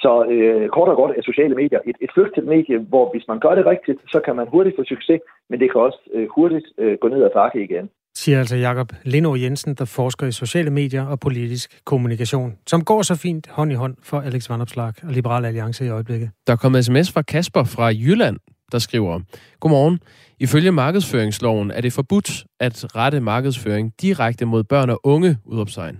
Så 0.00 0.24
øh, 0.24 0.68
kort 0.68 0.88
og 0.88 0.96
godt 0.96 1.16
er 1.16 1.22
sociale 1.22 1.54
medier 1.54 1.80
et, 1.86 1.96
et 2.00 2.10
flygtigt 2.14 2.46
medie, 2.46 2.78
hvor 2.78 3.10
hvis 3.12 3.28
man 3.28 3.40
gør 3.40 3.54
det 3.54 3.66
rigtigt, 3.66 4.00
så 4.12 4.20
kan 4.20 4.36
man 4.36 4.48
hurtigt 4.48 4.76
få 4.76 4.84
succes, 4.84 5.20
men 5.48 5.60
det 5.60 5.70
kan 5.70 5.80
også 5.80 6.00
øh, 6.12 6.28
hurtigt 6.34 6.66
øh, 6.78 6.98
gå 6.98 7.08
ned 7.08 7.22
ad 7.24 7.30
bakke 7.30 7.62
igen 7.62 7.90
siger 8.16 8.38
altså 8.38 8.56
Jakob 8.56 8.92
Lindå 9.04 9.36
Jensen, 9.36 9.74
der 9.74 9.84
forsker 9.84 10.26
i 10.26 10.32
sociale 10.32 10.70
medier 10.70 11.02
og 11.02 11.20
politisk 11.20 11.80
kommunikation, 11.84 12.56
som 12.66 12.84
går 12.84 13.02
så 13.02 13.14
fint 13.14 13.46
hånd 13.50 13.72
i 13.72 13.74
hånd 13.74 13.96
for 14.02 14.20
Alex 14.20 14.50
Vanopslag 14.50 14.92
og 15.02 15.12
Liberal 15.12 15.44
Alliance 15.44 15.84
i 15.84 15.88
øjeblikket. 15.88 16.30
Der 16.46 16.52
er 16.52 16.56
kommet 16.56 16.84
sms 16.84 17.12
fra 17.12 17.22
Kasper 17.22 17.64
fra 17.64 17.86
Jylland, 17.86 18.38
der 18.72 18.78
skriver, 18.78 19.20
Godmorgen. 19.60 20.00
Ifølge 20.38 20.72
markedsføringsloven 20.72 21.70
er 21.70 21.80
det 21.80 21.92
forbudt 21.92 22.44
at 22.60 22.96
rette 22.96 23.20
markedsføring 23.20 23.92
direkte 24.02 24.44
mod 24.44 24.64
børn 24.64 24.90
og 24.90 25.00
unge, 25.04 25.38
udopstegn. 25.44 25.96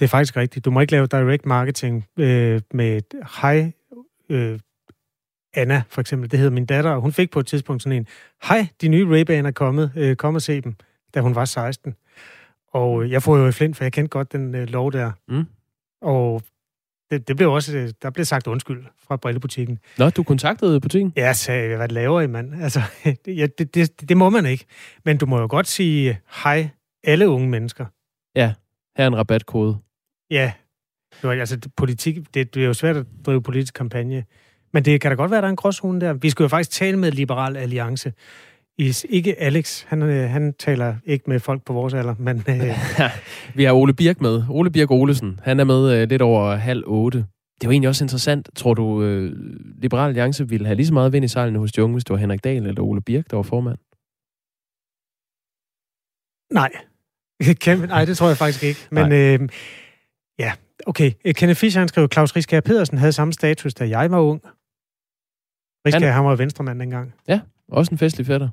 Det 0.00 0.06
er 0.06 0.08
faktisk 0.08 0.36
rigtigt. 0.36 0.64
Du 0.64 0.70
må 0.70 0.80
ikke 0.80 0.92
lave 0.92 1.06
direct 1.06 1.46
marketing 1.46 2.06
øh, 2.18 2.60
med 2.74 2.96
et 2.96 3.14
hej 3.42 3.72
øh, 4.28 4.58
Anna, 5.54 5.82
for 5.88 6.00
eksempel. 6.00 6.30
Det 6.30 6.38
hedder 6.38 6.52
min 6.52 6.66
datter, 6.66 6.90
og 6.90 7.00
hun 7.00 7.12
fik 7.12 7.30
på 7.30 7.40
et 7.40 7.46
tidspunkt 7.46 7.82
sådan 7.82 7.98
en, 7.98 8.06
hej, 8.42 8.66
de 8.80 8.88
nye 8.88 9.06
ray 9.06 9.46
er 9.46 9.50
kommet, 9.50 9.92
øh, 9.96 10.16
kom 10.16 10.34
og 10.34 10.42
se 10.42 10.60
dem, 10.60 10.76
da 11.14 11.20
hun 11.20 11.34
var 11.34 11.44
16. 11.44 11.94
Og 12.72 13.02
øh, 13.02 13.10
jeg 13.10 13.22
får 13.22 13.36
jo 13.36 13.48
i 13.48 13.52
flint, 13.52 13.76
for 13.76 13.84
jeg 13.84 13.92
kendte 13.92 14.08
godt 14.08 14.32
den 14.32 14.54
øh, 14.54 14.68
lov 14.68 14.92
der. 14.92 15.12
Mm. 15.28 15.46
Og 16.02 16.42
det, 17.10 17.28
det 17.28 17.36
blev 17.36 17.52
også, 17.52 17.76
øh, 17.76 17.90
der 18.02 18.10
blev 18.10 18.24
sagt 18.24 18.46
undskyld 18.46 18.84
fra 19.02 19.16
brillebutikken. 19.16 19.78
Nå, 19.98 20.10
du 20.10 20.22
kontaktede 20.22 20.80
butikken? 20.80 21.12
Ja, 21.16 21.24
jeg 21.24 21.36
sagde, 21.36 21.76
hvad 21.76 21.88
laver 21.88 22.20
I, 22.20 22.26
mand? 22.26 22.54
Altså, 22.62 22.80
ja, 23.26 23.46
det, 23.58 23.74
det, 23.74 24.08
det 24.08 24.16
må 24.16 24.30
man 24.30 24.46
ikke. 24.46 24.64
Men 25.04 25.18
du 25.18 25.26
må 25.26 25.38
jo 25.38 25.46
godt 25.50 25.66
sige 25.66 26.20
hej 26.44 26.68
alle 27.04 27.28
unge 27.28 27.48
mennesker. 27.48 27.86
Ja, 28.36 28.52
her 28.96 29.04
er 29.04 29.08
en 29.08 29.16
rabatkode. 29.16 29.78
Ja, 30.30 30.52
det 31.22 31.28
var, 31.28 31.34
altså 31.34 31.58
politik, 31.76 32.34
det, 32.34 32.54
det 32.54 32.62
er 32.62 32.66
jo 32.66 32.74
svært 32.74 32.96
at 32.96 33.06
drive 33.26 33.42
politisk 33.42 33.74
kampagne. 33.74 34.24
Men 34.72 34.84
det 34.84 35.00
kan 35.00 35.10
da 35.10 35.14
godt 35.14 35.30
være, 35.30 35.38
at 35.38 35.42
der 35.42 35.48
er 35.48 35.50
en 35.50 35.56
gråzone 35.56 36.00
der. 36.00 36.12
Vi 36.12 36.30
skal 36.30 36.44
jo 36.44 36.48
faktisk 36.48 36.70
tale 36.70 36.96
med 36.96 37.12
Liberal 37.12 37.56
Alliance. 37.56 38.12
Is, 38.80 39.06
ikke 39.08 39.40
Alex, 39.40 39.84
han, 39.84 40.02
øh, 40.02 40.30
han 40.30 40.54
taler 40.58 40.96
ikke 41.04 41.24
med 41.30 41.40
folk 41.40 41.64
på 41.64 41.72
vores 41.72 41.94
alder, 41.94 42.14
men... 42.18 42.36
Øh... 42.48 42.76
Vi 43.56 43.64
har 43.64 43.72
Ole 43.72 43.94
Birk 43.94 44.20
med. 44.20 44.42
Ole 44.50 44.70
Birk 44.70 44.90
Olesen. 44.90 45.40
Han 45.42 45.60
er 45.60 45.64
med 45.64 45.92
øh, 45.92 46.08
lidt 46.08 46.22
over 46.22 46.54
halv 46.54 46.82
otte. 46.86 47.18
Det 47.18 47.64
jo 47.64 47.70
egentlig 47.70 47.88
også 47.88 48.04
interessant. 48.04 48.48
Tror 48.56 48.74
du, 48.74 49.02
øh, 49.02 49.32
Liberal 49.82 50.08
Alliance 50.08 50.48
ville 50.48 50.66
have 50.66 50.76
lige 50.76 50.86
så 50.86 50.92
meget 50.94 51.12
vind 51.12 51.24
i 51.24 51.28
sejlene 51.28 51.58
hos 51.58 51.72
de 51.72 51.82
unge, 51.82 51.94
hvis 51.94 52.04
det 52.04 52.10
var 52.10 52.16
Henrik 52.16 52.44
Dahl 52.44 52.66
eller 52.66 52.82
Ole 52.82 53.00
Birk, 53.00 53.30
der 53.30 53.36
var 53.36 53.42
formand? 53.42 53.78
Nej. 56.52 56.70
Kæmpe, 57.64 57.86
nej, 57.86 58.04
det 58.04 58.16
tror 58.16 58.28
jeg 58.28 58.36
faktisk 58.36 58.64
ikke. 58.64 58.80
Men 58.90 59.12
øh, 59.12 59.48
ja, 60.38 60.52
okay. 60.86 61.12
Kenneth 61.34 61.60
Fischer, 61.60 61.80
han 61.80 61.88
skrev, 61.88 62.08
Claus 62.12 62.36
Riskær 62.36 62.60
Pedersen 62.60 62.98
havde 62.98 63.12
samme 63.12 63.32
status, 63.32 63.74
da 63.74 63.88
jeg 63.88 64.10
var 64.10 64.20
ung. 64.20 64.40
Riskær, 65.86 66.06
han, 66.06 66.14
han 66.14 66.24
var 66.24 66.36
venstremand 66.36 66.80
dengang. 66.80 67.14
Ja, 67.28 67.40
også 67.68 67.94
en 67.94 67.98
festlig 67.98 68.26
fætter. 68.26 68.48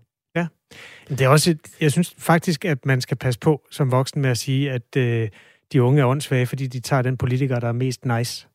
Det 1.09 1.21
er 1.21 1.27
også, 1.27 1.51
et, 1.51 1.59
jeg 1.81 1.91
synes 1.91 2.15
faktisk, 2.17 2.65
at 2.65 2.85
man 2.85 3.01
skal 3.01 3.17
passe 3.17 3.39
på 3.39 3.61
som 3.71 3.91
voksen 3.91 4.21
med 4.21 4.29
at 4.29 4.37
sige, 4.37 4.71
at 4.71 4.95
øh, 4.97 5.29
de 5.73 5.83
unge 5.83 6.01
er 6.01 6.05
åndssvage, 6.05 6.45
fordi 6.45 6.67
de 6.67 6.79
tager 6.79 7.01
den 7.01 7.17
politiker, 7.17 7.59
der 7.59 7.67
er 7.67 7.71
mest 7.71 8.05
nice. 8.05 8.47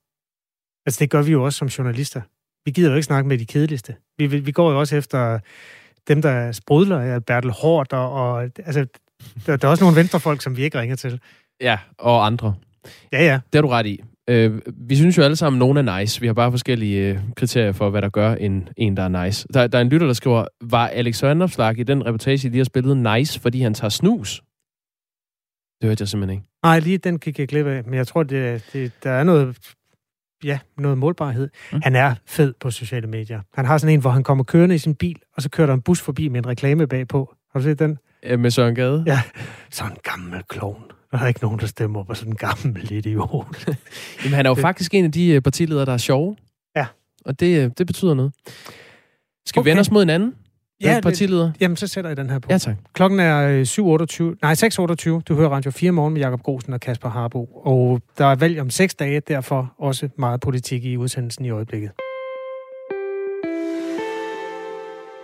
Altså 0.87 0.99
det 1.01 1.11
gør 1.11 1.23
vi 1.23 1.33
jo 1.33 1.45
også 1.45 1.59
som 1.59 1.69
journalister. 1.69 2.21
Vi 2.65 2.71
gider 2.71 2.91
jo 2.91 2.97
ikke 2.97 3.07
snakke 3.07 3.29
med 3.29 3.39
de 3.39 3.47
kedeligste. 3.47 3.97
Vi, 4.19 4.27
vi, 4.27 4.39
vi 4.39 4.53
går 4.53 4.71
jo 4.71 4.79
også 4.81 4.97
efter 4.97 5.39
dem, 6.09 6.23
der 6.23 6.53
sprudler, 6.53 7.21
Bertel 7.21 7.51
Hård, 7.51 7.93
og, 7.93 8.13
og 8.13 8.43
altså, 8.43 8.87
der, 9.47 9.57
der 9.57 9.69
er 9.69 9.71
også 9.71 9.85
nogle 9.85 9.97
venstrefolk, 9.97 10.43
som 10.43 10.57
vi 10.57 10.63
ikke 10.63 10.81
ringer 10.81 10.97
til. 10.97 11.21
Ja, 11.61 11.79
og 11.99 12.27
andre. 12.27 12.55
Ja, 13.13 13.25
ja. 13.25 13.41
Det 13.53 13.55
har 13.55 13.63
du 13.63 13.69
ret 13.69 13.87
i. 13.87 14.03
Øh, 14.31 14.61
vi 14.89 14.97
synes 14.97 15.19
jo 15.19 15.23
alle 15.23 15.37
sammen, 15.37 15.59
at 15.59 15.67
nogen 15.67 15.89
er 15.89 15.99
nice. 15.99 16.21
Vi 16.21 16.27
har 16.27 16.35
bare 16.35 16.51
forskellige 16.51 17.11
øh, 17.11 17.19
kriterier 17.37 17.73
for, 17.73 17.91
hvad 17.91 18.03
der 18.03 18.09
gør 18.09 18.35
en, 18.35 18.69
en 18.77 18.97
der 18.97 19.03
er 19.03 19.25
nice. 19.25 19.49
Der, 19.55 19.67
der 19.67 19.79
er 19.79 19.83
en 19.83 19.89
lytter, 19.89 20.07
der 20.07 20.15
skriver, 20.15 20.47
var 20.61 20.87
Alex 20.89 21.23
Vanopslag 21.23 21.79
i 21.79 21.83
den 21.83 22.07
reportage, 22.07 22.51
de 22.51 22.57
har 22.57 22.65
spillet 22.65 22.97
nice, 22.97 23.41
fordi 23.41 23.61
han 23.61 23.75
tager 23.75 23.89
snus? 23.89 24.43
Det 25.81 25.89
hørte 25.89 26.03
jeg 26.03 26.09
simpelthen 26.09 26.39
ikke. 26.39 26.49
Nej, 26.63 26.79
lige 26.79 26.99
den 26.99 27.19
gik 27.19 27.39
jeg 27.39 27.49
glip 27.49 27.67
af, 27.67 27.85
men 27.85 27.95
jeg 27.95 28.07
tror, 28.07 28.23
det, 28.23 28.65
det, 28.73 28.93
der 29.03 29.11
er 29.11 29.25
noget, 29.25 29.59
ja, 30.45 30.59
noget 30.79 30.99
målbarhed. 30.99 31.49
Mm. 31.73 31.81
Han 31.83 31.97
er 31.97 32.15
fed 32.27 32.55
på 32.61 32.71
sociale 32.71 33.07
medier. 33.07 33.41
Han 33.55 33.65
har 33.65 33.79
sådan 33.79 33.95
en, 33.95 34.01
hvor 34.01 34.11
han 34.11 34.23
kommer 34.23 34.45
kørende 34.45 34.75
i 34.75 34.79
sin 34.79 34.95
bil, 34.95 35.21
og 35.37 35.43
så 35.43 35.51
kører 35.51 35.67
der 35.67 35.75
en 35.75 35.83
bus 35.83 36.01
forbi 36.01 36.29
med 36.29 36.39
en 36.39 36.47
reklame 36.47 36.87
bagpå. 36.87 37.35
Har 37.53 37.61
du 37.61 37.65
set 37.65 37.79
den? 37.79 37.99
Ja, 38.23 38.37
med 38.37 38.51
Søren 38.51 38.75
Gade? 38.75 39.05
Ja, 39.07 39.23
sådan 39.71 39.93
en 39.93 39.99
gammel 40.03 40.43
klovn. 40.49 40.83
Der 41.13 41.19
er 41.19 41.27
ikke 41.27 41.41
nogen, 41.43 41.59
der 41.59 41.67
stemmer 41.67 42.05
på 42.05 42.15
sådan 42.15 42.33
en 42.33 42.37
gammel 42.37 42.93
idiot. 42.93 43.67
Jamen, 44.25 44.35
han 44.35 44.47
er 44.47 44.51
jo 44.51 44.55
faktisk 44.55 44.95
en 44.95 45.05
af 45.05 45.13
de 45.13 45.29
øh, 45.29 45.43
partiledere, 45.43 45.87
der 45.87 45.93
er 45.93 45.97
sjove. 45.97 46.37
Ja. 46.77 46.87
Og 47.25 47.41
det, 47.41 47.65
øh, 47.65 47.71
det 47.79 47.87
betyder 47.87 48.15
noget. 48.15 48.33
Skal 49.47 49.61
okay. 49.61 49.65
vi 49.65 49.71
vende 49.71 49.81
os 49.81 49.91
mod 49.91 50.03
en 50.03 50.11
anden? 50.11 50.35
Ja, 50.83 51.01
partileder? 51.03 51.45
Det, 51.45 51.61
jamen, 51.61 51.77
så 51.77 51.87
sætter 51.87 52.11
jeg 52.11 52.17
den 52.17 52.31
her 52.31 52.39
på. 52.39 52.49
Ja, 52.51 52.59
tak. 52.59 52.77
Klokken 52.93 53.21
er 53.21 53.65
7.28, 53.65 54.39
nej, 54.43 54.55
6.28. 55.19 55.23
Du 55.29 55.35
hører 55.35 55.49
Radio 55.49 55.71
4 55.71 55.93
morgen 55.93 56.13
med 56.13 56.21
Jakob 56.21 56.43
Grosen 56.43 56.73
og 56.73 56.81
Kasper 56.81 57.09
Harbo. 57.09 57.45
Og 57.65 58.01
der 58.19 58.27
er 58.27 58.35
valg 58.35 58.61
om 58.61 58.71
seks 58.71 58.95
dage, 58.95 59.21
derfor 59.21 59.75
også 59.79 60.09
meget 60.19 60.41
politik 60.41 60.85
i 60.85 60.97
udsendelsen 60.97 61.45
i 61.45 61.51
øjeblikket. 61.51 61.91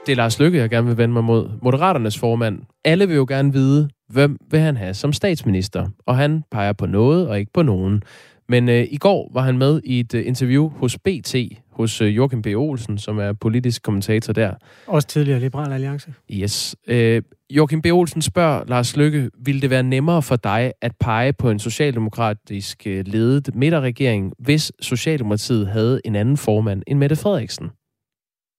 Det 0.07 0.13
er 0.13 0.17
Lars 0.17 0.41
Lykke, 0.41 0.59
jeg 0.59 0.71
gerne 0.71 0.87
vil 0.87 0.97
vende 0.97 1.13
mig 1.13 1.25
mod. 1.25 1.51
Moderaternes 1.63 2.19
formand. 2.19 2.59
Alle 2.85 3.09
vil 3.09 3.17
jo 3.17 3.27
gerne 3.29 3.53
vide, 3.53 3.89
hvem 4.09 4.39
vil 4.51 4.61
han 4.61 4.77
have 4.77 4.95
som 4.95 5.13
statsminister? 5.13 5.89
Og 6.07 6.17
han 6.17 6.43
peger 6.51 6.73
på 6.73 6.87
noget 6.87 7.29
og 7.29 7.39
ikke 7.39 7.53
på 7.53 7.63
nogen. 7.63 8.03
Men 8.49 8.69
øh, 8.69 8.87
i 8.91 8.97
går 8.97 9.31
var 9.35 9.43
han 9.43 9.59
med 9.59 9.81
i 9.85 10.01
et 10.01 10.15
øh, 10.15 10.27
interview 10.27 10.69
hos 10.69 10.99
BT, 10.99 11.35
hos 11.71 12.01
øh, 12.01 12.17
Joachim 12.17 12.43
B. 12.43 12.47
Olsen, 12.47 12.99
som 12.99 13.19
er 13.19 13.33
politisk 13.33 13.83
kommentator 13.83 14.33
der. 14.33 14.55
Også 14.87 15.09
tidligere 15.09 15.41
Liberal 15.41 15.73
Alliance. 15.73 16.15
Yes. 16.33 16.77
Øh, 16.87 17.23
Joachim 17.51 17.83
B. 17.83 17.87
Olsen 17.87 18.23
spørger 18.23 18.65
Lars 18.67 18.97
Lykke, 18.97 19.31
ville 19.39 19.61
det 19.61 19.71
være 19.71 19.83
nemmere 19.83 20.23
for 20.23 20.37
dig 20.37 20.73
at 20.83 20.93
pege 21.01 21.33
på 21.33 21.51
en 21.51 21.59
socialdemokratisk 21.59 22.87
øh, 22.87 23.05
ledet 23.07 23.55
midterregering, 23.55 24.33
hvis 24.39 24.73
Socialdemokratiet 24.81 25.69
havde 25.69 26.01
en 26.05 26.17
anden 26.17 26.37
formand 26.37 26.83
end 26.87 26.99
Mette 26.99 27.17
Frederiksen? 27.17 27.65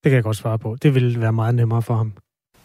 Det 0.04 0.10
kan 0.10 0.14
jeg 0.14 0.24
godt 0.24 0.38
svare 0.38 0.60
på. 0.60 0.76
Det 0.84 0.96
ville 0.96 1.22
være 1.22 1.34
meget 1.34 1.56
nemmere 1.56 1.82
for 1.82 1.94
ham. 1.94 2.14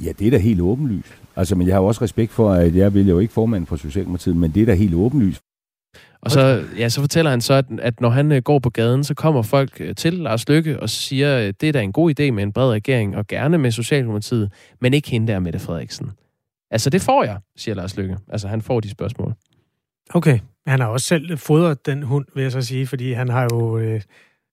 Ja, 0.01 0.13
det 0.19 0.27
er 0.27 0.31
da 0.31 0.39
helt 0.39 0.61
åbenlyst. 0.61 1.15
Altså, 1.37 1.55
men 1.55 1.67
jeg 1.67 1.75
har 1.75 1.81
jo 1.81 1.87
også 1.87 2.03
respekt 2.03 2.33
for, 2.33 2.53
at 2.53 2.77
jeg 2.77 2.95
vil 2.95 3.09
jo 3.09 3.19
ikke 3.19 3.33
formand 3.33 3.67
for 3.67 3.77
Socialdemokratiet, 3.77 4.37
men 4.37 4.51
det 4.51 4.63
er 4.63 4.67
da 4.67 4.75
helt 4.75 4.95
åbenlyst. 4.95 5.41
Og 6.21 6.31
så, 6.31 6.65
ja, 6.79 6.89
så 6.89 7.01
fortæller 7.01 7.31
han 7.31 7.41
så, 7.41 7.55
at, 7.55 7.65
at 7.79 8.01
når 8.01 8.11
han 8.11 8.33
øh, 8.33 8.43
går 8.43 8.59
på 8.59 8.71
gaden, 8.71 9.05
så 9.05 9.15
kommer 9.15 9.43
folk 9.43 9.81
øh, 9.81 9.95
til 9.95 10.13
Lars 10.13 10.49
Lykke 10.49 10.81
og 10.81 10.91
siger, 10.91 11.37
at 11.37 11.61
det 11.61 11.69
er 11.69 11.73
da 11.73 11.81
en 11.83 11.93
god 11.93 12.21
idé 12.21 12.31
med 12.31 12.43
en 12.43 12.53
bred 12.53 12.71
regering, 12.71 13.17
og 13.17 13.27
gerne 13.27 13.59
med 13.59 13.71
Socialdemokratiet, 13.71 14.53
men 14.81 14.95
ikke 14.95 15.11
hende 15.11 15.33
der, 15.33 15.39
Mette 15.39 15.59
Frederiksen. 15.59 16.11
Altså, 16.71 16.91
det 16.91 17.01
får 17.01 17.25
jeg, 17.25 17.39
siger 17.57 17.75
Lars 17.75 17.97
Lykke. 17.97 18.17
Altså, 18.29 18.49
han 18.49 18.63
får 18.63 18.81
de 18.81 18.91
spørgsmål. 18.91 19.35
Okay. 20.11 20.39
Han 20.67 20.81
har 20.81 20.87
også 20.87 21.07
selv 21.07 21.39
fodret 21.39 21.87
den 21.87 22.03
hund, 22.03 22.25
vil 22.35 22.43
jeg 22.43 22.53
så 22.53 22.63
sige, 22.63 22.87
fordi 22.87 23.13
han 23.13 23.29
har 23.29 23.49
jo... 23.53 23.79
Øh, 23.79 24.01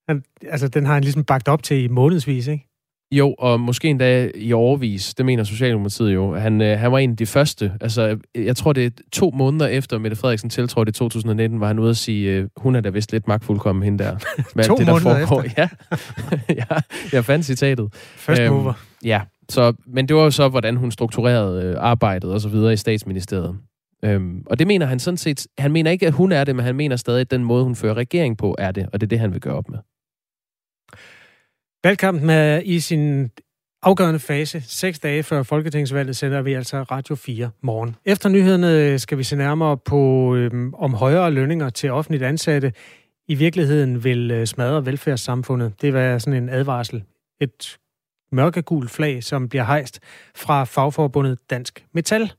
han, 0.08 0.24
altså, 0.42 0.68
den 0.68 0.86
har 0.86 0.94
han 0.94 1.04
ligesom 1.04 1.24
bagt 1.24 1.48
op 1.48 1.64
til 1.64 1.84
i 1.84 1.88
månedsvis, 1.88 2.48
ikke? 2.48 2.68
Jo, 3.12 3.36
og 3.40 3.60
måske 3.60 3.88
endda 3.88 4.30
i 4.36 4.54
overvis, 4.54 5.14
det 5.14 5.26
mener 5.26 5.44
Socialdemokratiet 5.44 6.14
jo. 6.14 6.36
Han, 6.36 6.62
øh, 6.62 6.80
han 6.80 6.92
var 6.92 6.98
en 6.98 7.12
af 7.12 7.18
de 7.18 7.26
første. 7.26 7.72
Altså, 7.82 8.18
jeg 8.36 8.56
tror, 8.56 8.74
det 8.74 8.86
er 8.86 8.90
to 9.12 9.32
måneder 9.34 9.68
efter 9.68 10.00
Mette 10.00 10.18
Frederiksen 10.18 10.50
tiltrådte 10.50 10.90
i 10.90 10.94
2019, 10.94 11.60
var 11.60 11.68
han 11.68 11.80
ude 11.80 11.90
at 11.90 11.98
sige, 11.98 12.32
øh, 12.32 12.48
hun 12.58 12.76
er 12.76 12.82
da 12.82 12.90
vist 12.90 13.12
lidt 13.12 13.28
magtfuldkommen, 13.28 13.84
hende 13.84 14.04
der. 14.04 14.12
Med 14.56 14.64
to 14.64 14.76
det, 14.76 14.88
der 14.88 14.94
måneder 14.94 15.26
foregår. 15.26 15.44
efter? 15.44 15.68
Ja. 16.50 16.54
ja, 16.70 16.80
jeg 17.14 17.26
fandt 17.26 17.46
citatet. 17.46 17.90
First 17.94 18.42
mover. 18.50 18.74
ja, 19.04 19.22
så, 19.50 19.74
men 19.88 20.08
det 20.08 20.16
var 20.16 20.24
jo 20.24 20.32
så, 20.32 20.48
hvordan 20.50 20.78
hun 20.78 20.92
strukturerede 20.92 21.64
øh, 21.64 21.76
arbejdet 21.80 22.32
og 22.32 22.42
så 22.42 22.50
videre 22.50 22.74
i 22.74 22.78
statsministeriet. 22.78 23.56
Øhm, 24.06 24.44
og 24.46 24.60
det 24.60 24.68
mener 24.68 24.86
han 24.86 25.00
sådan 25.00 25.18
set, 25.18 25.48
han 25.58 25.72
mener 25.72 25.92
ikke, 25.92 26.08
at 26.08 26.14
hun 26.14 26.32
er 26.32 26.44
det, 26.44 26.56
men 26.56 26.66
han 26.66 26.76
mener 26.76 26.96
stadig, 26.96 27.22
at 27.22 27.32
den 27.32 27.44
måde, 27.44 27.64
hun 27.64 27.76
fører 27.76 27.94
regering 27.94 28.38
på, 28.38 28.56
er 28.58 28.72
det, 28.72 28.86
og 28.94 29.02
det 29.02 29.08
er 29.08 29.10
det, 29.10 29.20
han 29.20 29.34
vil 29.34 29.42
gøre 29.42 29.56
op 29.56 29.70
med. 29.70 29.80
Valgkampen 31.84 32.30
er 32.30 32.60
i 32.60 32.80
sin 32.80 33.32
afgørende 33.82 34.20
fase. 34.20 34.62
Seks 34.62 35.00
dage 35.00 35.24
før 35.24 35.44
Folketingsvalget 35.44 36.16
sender 36.18 36.42
vi 36.42 36.54
altså 36.54 36.84
Radio 36.84 37.16
4 37.16 37.50
morgen. 37.62 37.96
Efter 38.06 38.30
nyhederne 38.30 39.00
skal 39.00 39.18
vi 39.18 39.24
se 39.24 39.36
nærmere 39.36 39.78
på, 39.78 40.36
øhm, 40.36 40.74
om 40.74 40.94
højere 40.94 41.32
lønninger 41.32 41.70
til 41.70 41.92
offentligt 41.92 42.24
ansatte 42.24 42.74
i 43.28 43.36
virkeligheden 43.36 44.04
vil 44.04 44.32
øh, 44.32 44.48
smadre 44.48 44.86
velfærdssamfundet. 44.86 45.82
Det 45.82 45.94
var 45.94 46.18
sådan 46.18 46.44
en 46.44 46.50
advarsel. 46.50 47.04
Et 47.42 47.78
mørkegult 48.32 48.92
flag, 48.92 49.24
som 49.24 49.50
bliver 49.50 49.64
hejst 49.64 50.00
fra 50.36 50.64
fagforbundet 50.64 51.38
Dansk 51.50 51.86
Metal. 51.94 52.32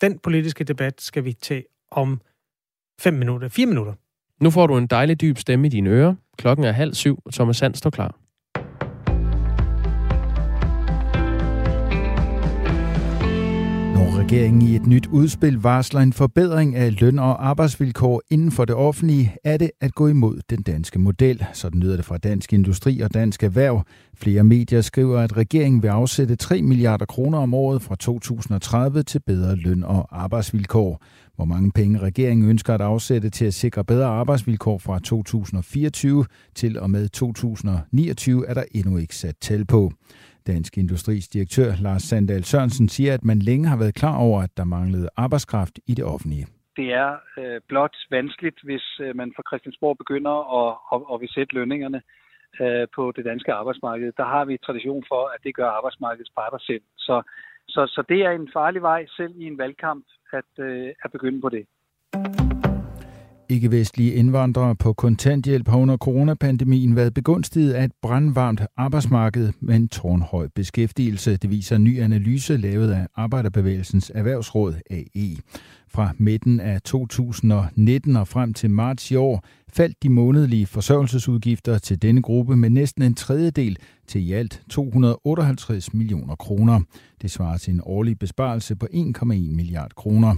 Den 0.00 0.18
politiske 0.18 0.64
debat 0.64 1.00
skal 1.00 1.24
vi 1.24 1.32
tage 1.32 1.64
om 1.90 2.20
fem 3.00 3.14
minutter. 3.14 3.48
Fire 3.48 3.66
minutter. 3.66 3.94
Nu 4.40 4.50
får 4.50 4.66
du 4.66 4.76
en 4.76 4.86
dejlig 4.86 5.20
dyb 5.20 5.38
stemme 5.38 5.66
i 5.66 5.70
dine 5.70 5.90
ører. 5.90 6.14
Klokken 6.38 6.64
er 6.66 6.72
halv 6.72 6.94
syv, 6.94 7.22
og 7.24 7.32
Thomas 7.34 7.56
Sand 7.56 7.74
står 7.74 7.90
klar. 7.90 8.21
Når 14.02 14.18
regeringen 14.18 14.62
i 14.62 14.76
et 14.76 14.86
nyt 14.86 15.06
udspil 15.06 15.58
varsler 15.58 16.00
en 16.00 16.12
forbedring 16.12 16.76
af 16.76 17.00
løn- 17.00 17.18
og 17.18 17.48
arbejdsvilkår 17.48 18.22
inden 18.30 18.50
for 18.50 18.64
det 18.64 18.74
offentlige, 18.74 19.36
er 19.44 19.56
det 19.56 19.70
at 19.80 19.94
gå 19.94 20.08
imod 20.08 20.40
den 20.50 20.62
danske 20.62 20.98
model. 20.98 21.44
Sådan 21.52 21.80
lyder 21.80 21.96
det 21.96 22.04
fra 22.04 22.18
Dansk 22.18 22.52
Industri 22.52 23.00
og 23.00 23.14
Dansk 23.14 23.42
Erhverv. 23.42 23.82
Flere 24.14 24.44
medier 24.44 24.80
skriver, 24.80 25.18
at 25.20 25.36
regeringen 25.36 25.82
vil 25.82 25.88
afsætte 25.88 26.36
3 26.36 26.62
milliarder 26.62 27.06
kroner 27.06 27.38
om 27.38 27.54
året 27.54 27.82
fra 27.82 27.96
2030 27.96 29.02
til 29.02 29.20
bedre 29.26 29.56
løn- 29.56 29.84
og 29.84 30.22
arbejdsvilkår. 30.22 31.02
Hvor 31.36 31.44
mange 31.44 31.72
penge 31.72 31.98
regeringen 31.98 32.48
ønsker 32.48 32.74
at 32.74 32.80
afsætte 32.80 33.30
til 33.30 33.44
at 33.44 33.54
sikre 33.54 33.84
bedre 33.84 34.06
arbejdsvilkår 34.06 34.78
fra 34.78 34.98
2024 34.98 36.24
til 36.54 36.78
og 36.78 36.90
med 36.90 37.08
2029 37.08 38.48
er 38.48 38.54
der 38.54 38.64
endnu 38.74 38.96
ikke 38.96 39.16
sat 39.16 39.34
tal 39.40 39.64
på. 39.64 39.92
Dansk 40.46 40.78
Industris 40.78 41.28
direktør 41.28 41.70
Lars 41.82 42.02
Sandal 42.02 42.44
Sørensen 42.44 42.88
siger, 42.88 43.14
at 43.14 43.24
man 43.24 43.38
længe 43.38 43.68
har 43.68 43.78
været 43.78 43.94
klar 43.94 44.16
over, 44.18 44.42
at 44.42 44.56
der 44.56 44.64
manglede 44.64 45.08
arbejdskraft 45.16 45.78
i 45.86 45.94
det 45.94 46.04
offentlige. 46.04 46.46
Det 46.76 46.92
er 46.92 47.10
øh, 47.38 47.60
blot 47.68 47.96
vanskeligt, 48.10 48.58
hvis 48.62 48.86
øh, 49.00 49.16
man 49.16 49.32
fra 49.36 49.42
Christiansborg 49.48 49.98
begynder 49.98 50.34
at, 50.60 50.70
at, 50.92 51.14
at 51.14 51.20
vil 51.20 51.28
sætte 51.28 51.54
lønningerne 51.54 52.02
øh, 52.60 52.86
på 52.96 53.12
det 53.16 53.24
danske 53.24 53.52
arbejdsmarked. 53.52 54.12
Der 54.16 54.24
har 54.24 54.44
vi 54.44 54.64
tradition 54.66 55.04
for, 55.08 55.22
at 55.34 55.40
det 55.44 55.54
gør 55.54 55.68
arbejdsmarkedets 55.68 56.32
parter 56.38 56.58
selv. 56.58 56.82
Så, 56.96 57.22
så, 57.68 57.86
så 57.86 58.02
det 58.08 58.20
er 58.26 58.30
en 58.30 58.48
farlig 58.52 58.82
vej 58.82 59.06
selv 59.16 59.34
i 59.36 59.44
en 59.44 59.58
valgkamp 59.58 60.04
at, 60.32 60.64
øh, 60.64 60.88
at 61.04 61.12
begynde 61.12 61.40
på 61.40 61.48
det. 61.48 61.66
Ikke-vestlige 63.52 64.14
indvandrere 64.14 64.76
på 64.76 64.92
kontanthjælp 64.92 65.68
har 65.68 65.76
under 65.76 65.96
coronapandemien 65.96 66.96
været 66.96 67.14
begunstiget 67.14 67.72
af 67.72 67.84
et 67.84 67.92
brandvarmt 68.02 68.60
arbejdsmarked 68.76 69.52
med 69.60 69.76
en 69.76 69.88
tårnhøj 69.88 70.48
beskæftigelse. 70.54 71.36
Det 71.36 71.50
viser 71.50 71.76
en 71.76 71.84
ny 71.84 72.00
analyse 72.00 72.56
lavet 72.56 72.92
af 72.92 73.06
Arbejderbevægelsens 73.16 74.12
Erhvervsråd 74.14 74.74
AE. 74.90 75.36
Fra 75.88 76.12
midten 76.18 76.60
af 76.60 76.82
2019 76.82 78.16
og 78.16 78.28
frem 78.28 78.54
til 78.54 78.70
marts 78.70 79.10
i 79.10 79.16
år 79.16 79.44
faldt 79.72 80.02
de 80.02 80.08
månedlige 80.08 80.66
forsørgelsesudgifter 80.66 81.78
til 81.78 82.02
denne 82.02 82.22
gruppe 82.22 82.56
med 82.56 82.70
næsten 82.70 83.02
en 83.02 83.14
tredjedel 83.14 83.78
til 84.06 84.28
i 84.28 84.32
alt 84.32 84.62
258 84.70 85.94
millioner 85.94 86.34
kroner. 86.34 86.80
Det 87.22 87.30
svarer 87.30 87.58
til 87.58 87.74
en 87.74 87.80
årlig 87.84 88.18
besparelse 88.18 88.76
på 88.76 88.86
1,1 88.94 89.24
milliard 89.24 89.94
kroner. 89.94 90.36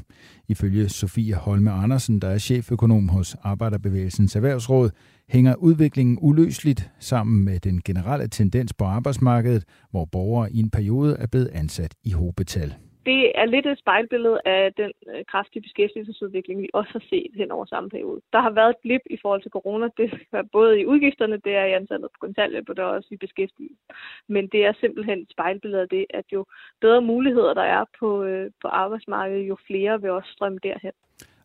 Ifølge 0.49 0.89
Sofie 0.89 1.35
Holme 1.35 1.71
Andersen, 1.71 2.19
der 2.19 2.29
er 2.29 2.39
cheføkonom 2.39 3.09
hos 3.09 3.37
Arbejderbevægelsens 3.43 4.37
Erhvervsråd, 4.37 4.91
hænger 5.29 5.55
udviklingen 5.55 6.19
uløseligt 6.21 6.91
sammen 7.01 7.45
med 7.45 7.61
den 7.61 7.81
generelle 7.85 8.29
tendens 8.29 8.73
på 8.73 8.85
arbejdsmarkedet, 8.85 9.65
hvor 9.91 10.05
borgere 10.05 10.53
i 10.53 10.59
en 10.59 10.71
periode 10.71 11.17
er 11.19 11.27
blevet 11.27 11.51
ansat 11.53 11.95
i 12.05 12.11
hobetal 12.11 12.75
det 13.07 13.33
er 13.35 13.45
lidt 13.45 13.67
et 13.67 13.79
spejlbillede 13.79 14.41
af 14.45 14.75
den 14.75 14.93
øh, 15.09 15.25
kraftige 15.25 15.63
beskæftigelsesudvikling, 15.63 16.63
vi 16.63 16.69
også 16.73 16.93
har 16.93 17.05
set 17.11 17.31
hen 17.35 17.51
over 17.51 17.65
samme 17.65 17.91
periode. 17.91 18.21
Der 18.33 18.41
har 18.41 18.51
været 18.51 18.71
et 18.71 18.83
glip 18.83 19.01
i 19.11 19.19
forhold 19.23 19.43
til 19.43 19.51
corona. 19.51 19.89
Det 19.97 20.13
er 20.33 20.43
både 20.53 20.81
i 20.81 20.87
udgifterne, 20.87 21.37
det 21.45 21.55
er 21.55 21.65
i 21.65 21.73
antallet 21.73 22.11
på 22.11 22.19
kontanthjælp, 22.21 22.69
og 22.69 22.77
det 22.77 22.83
er 22.83 22.87
også 22.87 23.09
i 23.11 23.17
beskæftigelsen. 23.17 23.87
Men 24.29 24.49
det 24.49 24.65
er 24.65 24.73
simpelthen 24.81 25.19
et 25.19 25.31
spejlbillede 25.31 25.83
af 25.83 25.89
det, 25.89 26.07
at 26.11 26.25
jo 26.33 26.47
bedre 26.81 27.03
muligheder 27.03 27.55
der 27.55 27.63
er 27.63 27.85
på, 27.99 28.23
øh, 28.23 28.51
på 28.63 28.69
arbejdsmarkedet, 28.69 29.49
jo 29.49 29.57
flere 29.67 30.01
vil 30.01 30.11
også 30.11 30.31
strømme 30.33 30.59
derhen. 30.63 30.93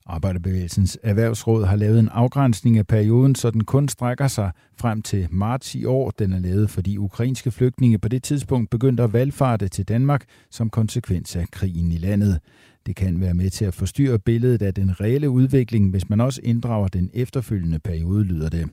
Arbejderbevægelsens 0.09 0.97
Erhvervsråd 1.03 1.65
har 1.65 1.75
lavet 1.75 1.99
en 1.99 2.09
afgrænsning 2.09 2.77
af 2.77 2.87
perioden, 2.87 3.35
så 3.35 3.51
den 3.51 3.63
kun 3.63 3.87
strækker 3.87 4.27
sig 4.27 4.51
frem 4.77 5.01
til 5.01 5.27
marts 5.31 5.75
i 5.75 5.85
år. 5.85 6.11
Den 6.11 6.33
er 6.33 6.39
lavet, 6.39 6.69
fordi 6.69 6.97
ukrainske 6.97 7.51
flygtninge 7.51 7.99
på 7.99 8.07
det 8.07 8.23
tidspunkt 8.23 8.69
begyndte 8.69 9.03
at 9.03 9.13
valgfarte 9.13 9.67
til 9.67 9.87
Danmark 9.87 10.25
som 10.51 10.69
konsekvens 10.69 11.35
af 11.35 11.45
krigen 11.51 11.91
i 11.91 11.97
landet. 11.97 12.39
Det 12.85 12.95
kan 12.95 13.21
være 13.21 13.33
med 13.33 13.49
til 13.49 13.65
at 13.65 13.73
forstyrre 13.73 14.19
billedet 14.19 14.61
af 14.61 14.73
den 14.73 15.01
reelle 15.01 15.29
udvikling, 15.29 15.89
hvis 15.89 16.09
man 16.09 16.21
også 16.21 16.41
inddrager 16.43 16.87
den 16.87 17.09
efterfølgende 17.13 17.79
periode, 17.79 18.23
lyder 18.23 18.49
det. 18.49 18.69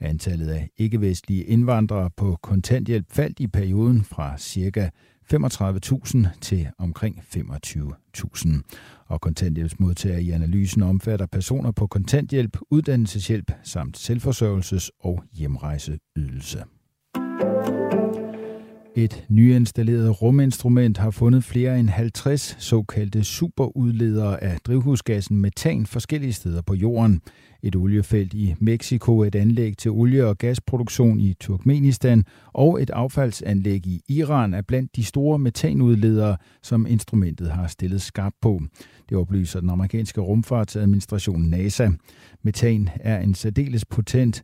Antallet 0.00 0.48
af 0.48 0.68
ikke-vestlige 0.76 1.44
indvandrere 1.44 2.10
på 2.16 2.38
kontanthjælp 2.42 3.06
faldt 3.10 3.40
i 3.40 3.46
perioden 3.46 4.04
fra 4.04 4.38
ca. 4.38 4.90
35.000 5.32 6.26
til 6.40 6.68
omkring 6.78 7.22
25.000. 7.36 8.48
Og 9.06 9.20
kontanthjælpsmodtagere 9.20 10.22
i 10.22 10.30
analysen 10.30 10.82
omfatter 10.82 11.26
personer 11.26 11.70
på 11.70 11.86
kontanthjælp, 11.86 12.56
uddannelseshjælp 12.70 13.52
samt 13.62 14.10
selvforsørgelses- 14.10 14.88
og 15.00 15.24
hjemrejseydelse. 15.32 16.64
Et 18.96 19.24
nyinstalleret 19.28 20.22
ruminstrument 20.22 20.98
har 20.98 21.10
fundet 21.10 21.44
flere 21.44 21.80
end 21.80 21.88
50 21.88 22.56
såkaldte 22.58 23.24
superudledere 23.24 24.42
af 24.42 24.58
drivhusgassen 24.64 25.36
metan 25.36 25.86
forskellige 25.86 26.32
steder 26.32 26.62
på 26.62 26.74
jorden. 26.74 27.20
Et 27.62 27.76
oliefelt 27.76 28.34
i 28.34 28.54
Mexico, 28.60 29.22
et 29.22 29.34
anlæg 29.34 29.76
til 29.78 29.90
olie- 29.90 30.26
og 30.26 30.38
gasproduktion 30.38 31.20
i 31.20 31.34
Turkmenistan 31.40 32.24
og 32.52 32.82
et 32.82 32.90
affaldsanlæg 32.90 33.86
i 33.86 34.00
Iran 34.08 34.54
er 34.54 34.62
blandt 34.62 34.96
de 34.96 35.04
store 35.04 35.38
metanudledere, 35.38 36.36
som 36.62 36.86
instrumentet 36.86 37.50
har 37.50 37.66
stillet 37.66 38.02
skarpt 38.02 38.36
på. 38.40 38.62
Det 39.08 39.16
oplyser 39.16 39.60
den 39.60 39.70
amerikanske 39.70 40.20
rumfartsadministration 40.20 41.42
NASA. 41.42 41.88
Metan 42.42 42.88
er 43.00 43.20
en 43.20 43.34
særdeles 43.34 43.84
potent 43.84 44.42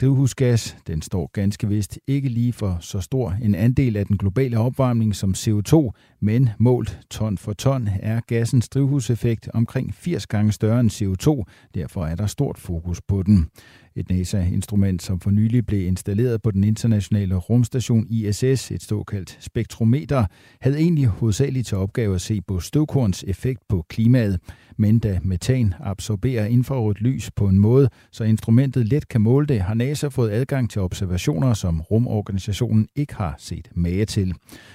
drivhusgas, 0.00 0.76
den 0.86 1.02
står 1.02 1.30
ganske 1.32 1.68
vist 1.68 1.98
ikke 2.06 2.28
lige 2.28 2.52
for 2.52 2.78
så 2.80 3.00
stor 3.00 3.30
en 3.42 3.54
andel 3.54 3.96
af 3.96 4.06
den 4.06 4.16
globale 4.18 4.58
opvarmning 4.58 5.16
som 5.16 5.34
CO2, 5.36 5.90
men 6.20 6.50
målt 6.58 7.00
ton 7.10 7.38
for 7.38 7.52
ton 7.52 7.88
er 8.00 8.20
gassens 8.26 8.68
drivhuseffekt 8.68 9.48
omkring 9.54 9.94
80 9.94 10.26
gange 10.26 10.52
større 10.52 10.80
end 10.80 10.90
CO2, 10.90 11.42
derfor 11.74 12.06
er 12.06 12.14
der 12.14 12.26
stort 12.26 12.58
fokus 12.58 13.00
på 13.08 13.22
den. 13.22 13.50
Et 13.96 14.10
NASA-instrument, 14.10 15.02
som 15.02 15.20
for 15.20 15.30
nylig 15.30 15.66
blev 15.66 15.86
installeret 15.86 16.42
på 16.42 16.50
den 16.50 16.64
internationale 16.64 17.34
rumstation 17.34 18.06
ISS, 18.10 18.70
et 18.70 18.82
såkaldt 18.82 19.36
spektrometer, 19.40 20.26
havde 20.60 20.78
egentlig 20.78 21.06
hovedsageligt 21.06 21.66
til 21.66 21.76
opgave 21.76 22.14
at 22.14 22.20
se 22.20 22.40
på 22.40 22.60
støvkorns 22.60 23.24
effekt 23.28 23.60
på 23.68 23.84
klimaet. 23.88 24.40
Men 24.76 24.98
da 24.98 25.20
metan 25.22 25.74
absorberer 25.80 26.46
infrarødt 26.46 27.00
lys 27.00 27.30
på 27.30 27.48
en 27.48 27.58
måde, 27.58 27.88
så 28.12 28.24
instrumentet 28.24 28.88
let 28.88 29.08
kan 29.08 29.20
måle 29.20 29.46
det, 29.46 29.60
har 29.60 29.74
NASA 29.74 30.08
fået 30.08 30.30
adgang 30.30 30.70
til 30.70 30.80
observationer, 30.80 31.54
som 31.54 31.80
rumorganisationen 31.80 32.88
ikke 32.96 33.14
har 33.14 33.34
set 33.38 33.68
mage 33.74 34.04
til. 34.04 34.34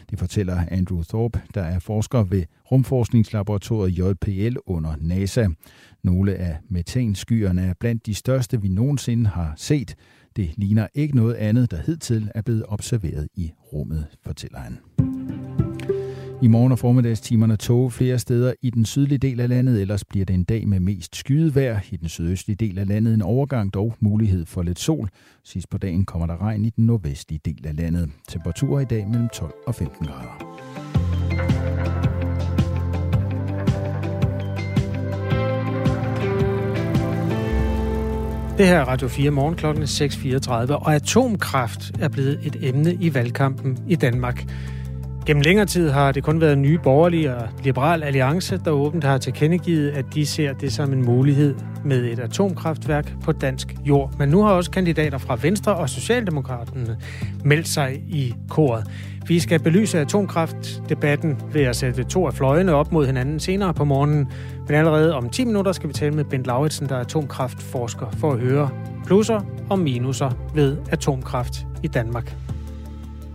Det 0.09 0.19
fortæller 0.19 0.63
Andrew 0.71 1.03
Thorpe, 1.03 1.41
der 1.53 1.61
er 1.61 1.79
forsker 1.79 2.23
ved 2.23 2.43
rumforskningslaboratoriet 2.71 3.97
JPL 3.99 4.55
under 4.65 4.95
NASA. 5.01 5.47
Nogle 6.03 6.35
af 6.35 6.57
metanskyerne 6.69 7.61
er 7.61 7.73
blandt 7.79 8.05
de 8.05 8.13
største, 8.13 8.61
vi 8.61 8.67
nogensinde 8.67 9.29
har 9.29 9.53
set. 9.57 9.95
Det 10.35 10.51
ligner 10.57 10.87
ikke 10.95 11.15
noget 11.15 11.33
andet, 11.33 11.71
der 11.71 11.77
hidtil 11.85 12.31
er 12.35 12.41
blevet 12.41 12.63
observeret 12.67 13.27
i 13.35 13.51
rummet, 13.73 14.05
fortæller 14.23 14.59
han. 14.59 14.77
I 16.41 16.47
morgen 16.47 16.71
og 16.71 16.79
formiddagstimerne 16.79 17.55
tog 17.55 17.93
flere 17.93 18.19
steder 18.19 18.53
i 18.61 18.69
den 18.69 18.85
sydlige 18.85 19.17
del 19.17 19.39
af 19.39 19.49
landet, 19.49 19.81
ellers 19.81 20.05
bliver 20.05 20.25
det 20.25 20.33
en 20.33 20.43
dag 20.43 20.67
med 20.67 20.79
mest 20.79 21.15
skyet 21.15 21.55
vejr. 21.55 21.79
I 21.91 21.97
den 21.97 22.09
sydøstlige 22.09 22.55
del 22.55 22.79
af 22.79 22.87
landet 22.87 23.13
en 23.13 23.21
overgang, 23.21 23.73
dog 23.73 23.95
mulighed 23.99 24.45
for 24.45 24.63
lidt 24.63 24.79
sol. 24.79 25.09
Sidst 25.43 25.69
på 25.69 25.77
dagen 25.77 26.05
kommer 26.05 26.27
der 26.27 26.41
regn 26.41 26.65
i 26.65 26.69
den 26.69 26.85
nordvestlige 26.85 27.41
del 27.45 27.67
af 27.67 27.75
landet. 27.75 28.09
Temperaturer 28.27 28.79
i 28.79 28.85
dag 28.85 29.07
mellem 29.07 29.29
12 29.29 29.53
og 29.67 29.75
15 29.75 30.05
grader. 30.05 31.08
Det 38.59 38.67
her 38.67 38.79
er 38.79 38.85
Radio 38.85 39.07
4 39.07 39.31
morgen 39.31 39.55
klokken 39.55 39.83
6.34, 39.83 40.73
og 40.73 40.95
atomkraft 40.95 41.91
er 41.99 42.07
blevet 42.07 42.39
et 42.43 42.55
emne 42.61 42.93
i 42.93 43.13
valgkampen 43.13 43.77
i 43.87 43.95
Danmark. 43.95 44.43
Gennem 45.29 45.41
længere 45.41 45.65
tid 45.65 45.89
har 45.89 46.11
det 46.11 46.23
kun 46.23 46.41
været 46.41 46.57
nye 46.57 46.79
borgerlige 46.83 47.35
og 47.35 47.47
liberal 47.63 48.03
alliance, 48.03 48.59
der 48.65 48.71
åbent 48.71 49.03
har 49.03 49.17
tilkendegivet, 49.17 49.91
at 49.91 50.05
de 50.13 50.25
ser 50.25 50.53
det 50.53 50.73
som 50.73 50.93
en 50.93 51.05
mulighed 51.05 51.55
med 51.85 52.03
et 52.03 52.19
atomkraftværk 52.19 53.13
på 53.23 53.31
dansk 53.31 53.75
jord. 53.85 54.13
Men 54.19 54.29
nu 54.29 54.41
har 54.41 54.51
også 54.51 54.71
kandidater 54.71 55.17
fra 55.17 55.37
Venstre 55.41 55.75
og 55.75 55.89
Socialdemokraterne 55.89 56.97
meldt 57.43 57.67
sig 57.67 58.01
i 58.07 58.35
koret. 58.47 58.83
Vi 59.27 59.39
skal 59.39 59.59
belyse 59.59 59.99
atomkraftdebatten 59.99 61.37
ved 61.53 61.61
at 61.61 61.75
sætte 61.75 62.03
to 62.03 62.27
af 62.27 62.33
fløjene 62.33 62.73
op 62.73 62.91
mod 62.91 63.05
hinanden 63.05 63.39
senere 63.39 63.73
på 63.73 63.83
morgenen. 63.83 64.27
Men 64.67 64.75
allerede 64.75 65.15
om 65.15 65.29
10 65.29 65.45
minutter 65.45 65.71
skal 65.71 65.89
vi 65.89 65.93
tale 65.93 66.15
med 66.15 66.23
Bent 66.23 66.45
Lauritsen, 66.45 66.89
der 66.89 66.95
er 66.95 67.01
atomkraftforsker, 67.01 68.05
for 68.17 68.31
at 68.31 68.39
høre 68.39 68.69
plusser 69.05 69.41
og 69.69 69.79
minuser 69.79 70.29
ved 70.55 70.77
atomkraft 70.91 71.53
i 71.83 71.87
Danmark. 71.87 72.48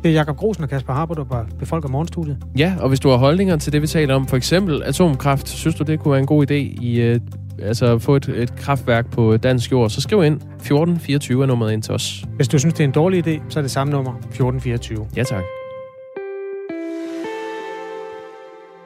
Det 0.05 0.11
er 0.11 0.15
Jakob 0.15 0.37
Grosen 0.37 0.63
og 0.63 0.69
Kasper 0.69 0.93
Harbo, 0.93 1.15
der 1.15 1.47
befolker 1.59 1.89
morgenstudiet. 1.89 2.39
Ja, 2.59 2.75
og 2.81 2.89
hvis 2.89 3.01
du 3.01 3.09
har 3.09 3.17
holdninger 3.17 3.57
til 3.57 3.73
det, 3.73 3.83
vi 3.83 3.87
taler 3.87 4.15
om, 4.15 4.27
for 4.27 4.37
eksempel 4.37 4.83
atomkraft, 4.83 5.49
synes 5.49 5.75
du, 5.75 5.85
det 5.85 6.01
kunne 6.01 6.13
være 6.13 6.21
en 6.21 6.27
god 6.27 6.51
idé 6.51 6.55
i 6.55 7.13
uh, 7.13 7.21
altså 7.63 7.95
at 7.95 8.03
få 8.03 8.17
et, 8.17 8.29
et 8.29 8.57
kraftværk 8.57 9.11
på 9.11 9.37
dansk 9.37 9.73
jord, 9.73 9.91
så 9.91 10.01
skriv 10.01 10.25
ind 10.25 10.35
1424 10.35 11.43
er 11.43 11.47
nummeret 11.47 11.73
ind 11.73 11.83
til 11.83 11.95
os. 11.95 12.25
Hvis 12.37 12.49
du 12.49 12.59
synes, 12.59 12.75
det 12.75 12.81
er 12.81 12.85
en 12.85 12.93
dårlig 12.93 13.27
idé, 13.27 13.43
så 13.49 13.59
er 13.59 13.63
det 13.63 13.71
samme 13.71 13.93
nummer 13.93 14.11
1424. 14.11 15.07
Ja, 15.17 15.23
tak. 15.23 15.43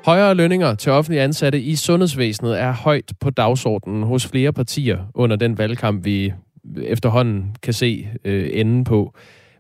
Højere 0.05 0.35
lønninger 0.35 0.75
til 0.75 0.93
offentlige 0.93 1.23
ansatte 1.23 1.61
i 1.61 1.77
sundhedsvæsenet 1.77 2.61
er 2.61 2.73
højt 2.73 3.13
på 3.21 3.31
dagsordenen 3.31 4.03
hos 4.03 4.27
flere 4.27 4.53
partier 4.53 4.99
under 5.15 5.37
den 5.37 5.59
valgkamp, 5.59 6.05
vi 6.05 6.33
efterhånden 6.83 7.57
kan 7.63 7.73
se 7.73 8.09
øh, 8.25 8.51
enden 8.53 8.85
på. 8.85 9.15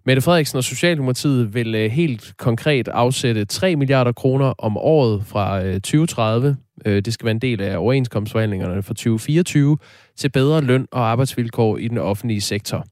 Mette 0.08 0.22
Frederiksen 0.22 0.56
og 0.56 0.64
Socialdemokratiet 0.64 1.54
vil 1.54 1.74
øh, 1.74 1.90
helt 1.90 2.34
konkret 2.36 2.88
afsætte 2.88 3.44
3 3.44 3.76
milliarder 3.76 4.12
kroner 4.12 4.54
om 4.58 4.76
året 4.76 5.26
fra 5.26 5.64
øh, 5.64 5.74
2030. 5.74 6.56
Øh, 6.86 7.02
det 7.04 7.14
skal 7.14 7.24
være 7.24 7.34
en 7.34 7.40
del 7.40 7.60
af 7.60 7.78
overenskomstforhandlingerne 7.78 8.82
for 8.82 8.94
2024 8.94 9.78
til 10.16 10.30
bedre 10.30 10.60
løn 10.60 10.88
og 10.92 11.00
arbejdsvilkår 11.00 11.78
i 11.78 11.88
den 11.88 11.98
offentlige 11.98 12.40
sektor. 12.40 12.86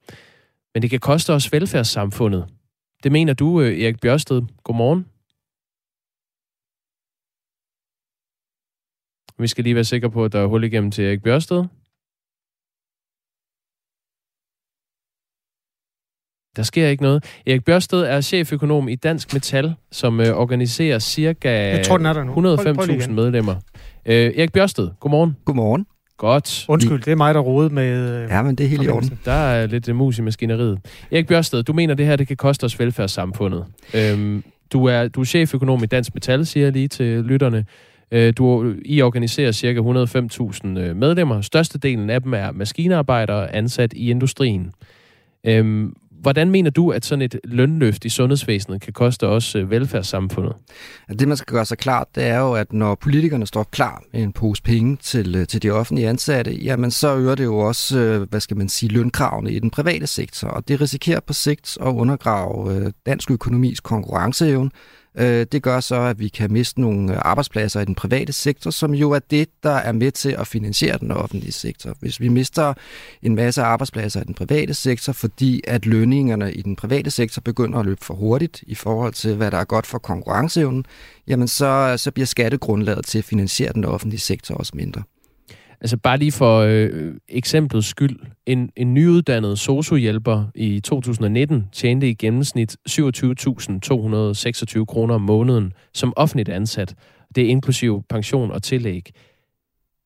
Men 0.75 0.83
det 0.83 0.91
kan 0.91 1.01
koste 1.01 1.33
os 1.33 1.53
velfærdssamfundet. 1.53 2.47
Det 3.03 3.13
mener 3.13 3.35
du, 3.35 3.61
øh, 3.61 3.81
Erik 3.81 4.01
Bjørsted. 4.01 4.43
Godmorgen. 4.65 5.07
Vi 9.39 9.47
skal 9.47 9.65
lige 9.65 9.75
være 9.75 9.85
sikre 9.85 10.11
på, 10.11 10.25
at 10.25 10.33
der 10.33 10.41
er 10.41 10.47
hul 10.47 10.65
igennem 10.65 10.91
til 10.91 11.05
Erik 11.05 11.23
Bjørsted. 11.23 11.65
Der 16.57 16.63
sker 16.63 16.89
ikke 16.89 17.03
noget. 17.03 17.25
Erik 17.47 17.65
Bjørsted 17.65 18.03
er 18.03 18.21
cheføkonom 18.21 18.89
i 18.89 18.95
Dansk 18.95 19.33
Metal, 19.35 19.75
som 19.93 20.21
øh, 20.21 20.29
organiserer 20.29 20.99
cirka 20.99 21.83
105.000 21.83 23.11
medlemmer. 23.11 23.55
Øh, 24.07 24.15
Erik 24.37 24.53
Bjørsted, 24.53 24.91
godmorgen. 25.01 25.37
Godmorgen. 25.45 25.87
Godt. 26.17 26.65
Undskyld, 26.69 27.03
det 27.03 27.13
er 27.13 27.17
mig, 27.17 27.35
der 27.35 27.41
rodede 27.41 27.75
med... 27.75 28.23
Øh, 28.23 28.31
ja, 28.31 28.43
men 28.43 28.55
det 28.55 28.65
er 28.65 28.69
helt 28.69 28.83
i 28.83 28.89
orden. 28.89 29.19
Der 29.25 29.33
er 29.33 29.67
lidt 29.67 29.89
uh, 29.89 29.97
mus 29.97 30.19
i 30.19 30.23
maskineriet. 30.23 30.79
Erik 31.13 31.27
Bjørsted, 31.27 31.63
du 31.63 31.73
mener, 31.73 31.95
det 31.95 32.07
her 32.07 32.17
det 32.17 32.29
kan 32.29 32.37
koste 32.37 32.65
os 32.65 32.79
velfærdssamfundet. 32.79 33.65
Øhm, 33.95 34.45
du, 34.73 34.85
er, 34.85 35.09
du 35.09 35.21
er 35.21 35.25
cheføkonom 35.25 35.83
i 35.83 35.87
Dansk 35.87 36.15
Metal, 36.15 36.47
siger 36.47 36.67
jeg 36.67 36.73
lige 36.73 36.89
til 36.89 37.25
lytterne. 37.25 37.65
Øh, 38.11 38.33
du, 38.39 38.75
I 38.85 39.03
organiserer 39.03 39.53
cirka 39.53 39.81
105.000 39.81 40.69
medlemmer. 40.95 41.41
Størstedelen 41.41 42.11
af 42.11 42.23
dem 42.23 42.35
er 42.35 42.53
maskinarbejdere 42.53 43.55
ansat 43.55 43.93
i 43.93 44.11
industrien. 44.11 44.73
Øhm, 45.45 45.95
Hvordan 46.21 46.51
mener 46.51 46.71
du, 46.71 46.91
at 46.91 47.05
sådan 47.05 47.23
et 47.23 47.41
lønløft 47.45 48.05
i 48.05 48.09
sundhedsvæsenet 48.09 48.81
kan 48.81 48.93
koste 48.93 49.27
os 49.27 49.55
øh, 49.55 49.71
velfærdssamfundet? 49.71 50.53
Det, 51.19 51.29
man 51.29 51.37
skal 51.37 51.53
gøre 51.53 51.65
sig 51.65 51.79
klart, 51.79 52.07
det 52.15 52.25
er 52.25 52.39
jo, 52.39 52.53
at 52.53 52.73
når 52.73 52.95
politikerne 52.95 53.47
står 53.47 53.63
klar 53.63 54.03
med 54.13 54.23
en 54.23 54.33
pose 54.33 54.63
penge 54.63 54.97
til, 54.97 55.37
øh, 55.37 55.47
til 55.47 55.63
de 55.63 55.71
offentlige 55.71 56.09
ansatte, 56.09 56.53
jamen 56.53 56.91
så 56.91 57.17
øger 57.17 57.35
det 57.35 57.45
jo 57.45 57.59
også, 57.59 57.99
øh, 57.99 58.29
hvad 58.31 58.41
skal 58.41 58.57
man 58.57 58.69
sige, 58.69 58.93
lønkravene 58.93 59.53
i 59.53 59.59
den 59.59 59.71
private 59.71 60.07
sektor. 60.07 60.49
Og 60.49 60.69
det 60.69 60.81
risikerer 60.81 61.21
på 61.21 61.33
sigt 61.33 61.79
at 61.81 61.87
undergrave 61.87 62.93
dansk 63.07 63.31
økonomis 63.31 63.81
konkurrenceevne, 63.81 64.71
Øh, 65.19 65.47
det 65.53 65.63
gør 65.63 65.81
så, 65.81 66.01
at 66.01 66.19
vi 66.19 66.29
kan 66.29 66.53
miste 66.53 66.81
nogle 66.81 67.13
øh, 67.13 67.19
arbejdspladser 67.23 67.81
i 67.81 67.85
den 67.85 67.95
private 67.95 68.33
sektor, 68.33 68.71
som 68.71 68.95
jo 68.95 69.11
er 69.11 69.19
det, 69.19 69.49
der 69.63 69.71
er 69.71 69.93
med 69.93 70.13
til 70.13 70.31
at 70.39 70.47
finansiere 70.47 70.99
den 70.99 71.11
offentlige 71.11 71.53
sektor. 71.53 71.95
Hvis 72.01 72.21
vi 72.21 72.29
mister 72.29 72.75
en 73.23 73.35
masse 73.35 73.63
arbejdspladser 73.63 74.21
i 74.21 74.25
den 74.25 74.35
private 74.35 74.75
sektor, 74.75 75.13
fordi 75.13 75.61
at 75.67 75.87
lønningerne 75.87 76.53
i 76.53 76.63
den 76.63 76.77
private 76.77 77.11
sektor 77.11 77.41
begynder 77.41 77.79
at 77.79 77.87
løbe 77.87 78.05
for 78.05 78.15
hurtigt 78.15 78.65
i 78.67 78.75
forhold 78.75 79.13
til, 79.13 79.35
hvad 79.35 79.51
der 79.51 79.59
er 79.59 79.65
godt 79.65 79.87
for 79.87 79.99
konkurrenceevnen, 79.99 80.85
jamen 81.27 81.49
så, 81.49 81.95
så 81.97 82.11
bliver 82.11 82.27
skattegrundlaget 82.27 83.07
til 83.07 83.19
at 83.19 83.25
finansiere 83.25 83.73
den 83.73 83.85
offentlige 83.85 84.21
sektor 84.21 84.55
også 84.55 84.73
mindre. 84.75 85.03
Altså 85.81 85.97
bare 85.97 86.19
lige 86.19 86.33
for 86.33 86.59
øh, 86.59 87.15
eksemplets 87.29 87.87
skyld. 87.87 88.19
En, 88.47 88.71
en 88.77 88.95
nyuddannet 88.95 89.59
sociohjælper 89.59 90.45
i 90.55 90.81
2019 90.81 91.69
tjente 91.73 92.11
i 92.11 92.15
gennemsnit 92.15 92.77
27.226 92.91 94.85
kroner 94.85 95.15
om 95.15 95.23
måneden 95.23 95.73
som 95.95 96.13
offentligt 96.17 96.49
ansat. 96.49 96.95
Det 97.35 97.45
er 97.45 97.49
inklusiv 97.49 98.03
pension 98.09 98.51
og 98.51 98.63
tillæg. 98.63 99.11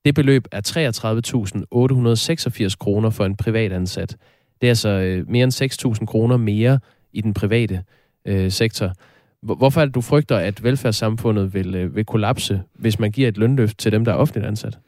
Det 0.05 0.15
beløb 0.15 0.45
er 0.53 0.61
33.886 2.71 2.77
kroner 2.79 3.11
for 3.11 3.25
en 3.25 3.37
privat 3.37 3.73
ansat. 3.73 4.17
Det 4.61 4.67
er 4.67 4.71
altså 4.71 4.89
øh, 4.89 5.29
mere 5.29 5.45
end 5.45 5.97
6.000 6.01 6.07
kroner 6.07 6.37
mere 6.37 6.79
i 7.13 7.21
den 7.21 7.35
private 7.35 7.83
øh, 8.25 8.51
sektor. 8.51 8.93
Hvorfor 9.43 9.81
er 9.81 9.85
det, 9.85 9.95
du 9.95 10.01
frygter, 10.01 10.37
at 10.37 10.63
velfærdssamfundet 10.63 11.55
vil, 11.55 11.75
øh, 11.75 11.97
vil 11.97 12.05
kollapse, 12.05 12.63
hvis 12.75 12.99
man 12.99 13.11
giver 13.11 13.29
et 13.29 13.39
lønløft 13.39 13.79
til 13.79 13.93
dem, 13.93 14.05
der 14.05 14.13
er 14.13 14.17
offentligt 14.17 14.47
ansat? 14.47 14.79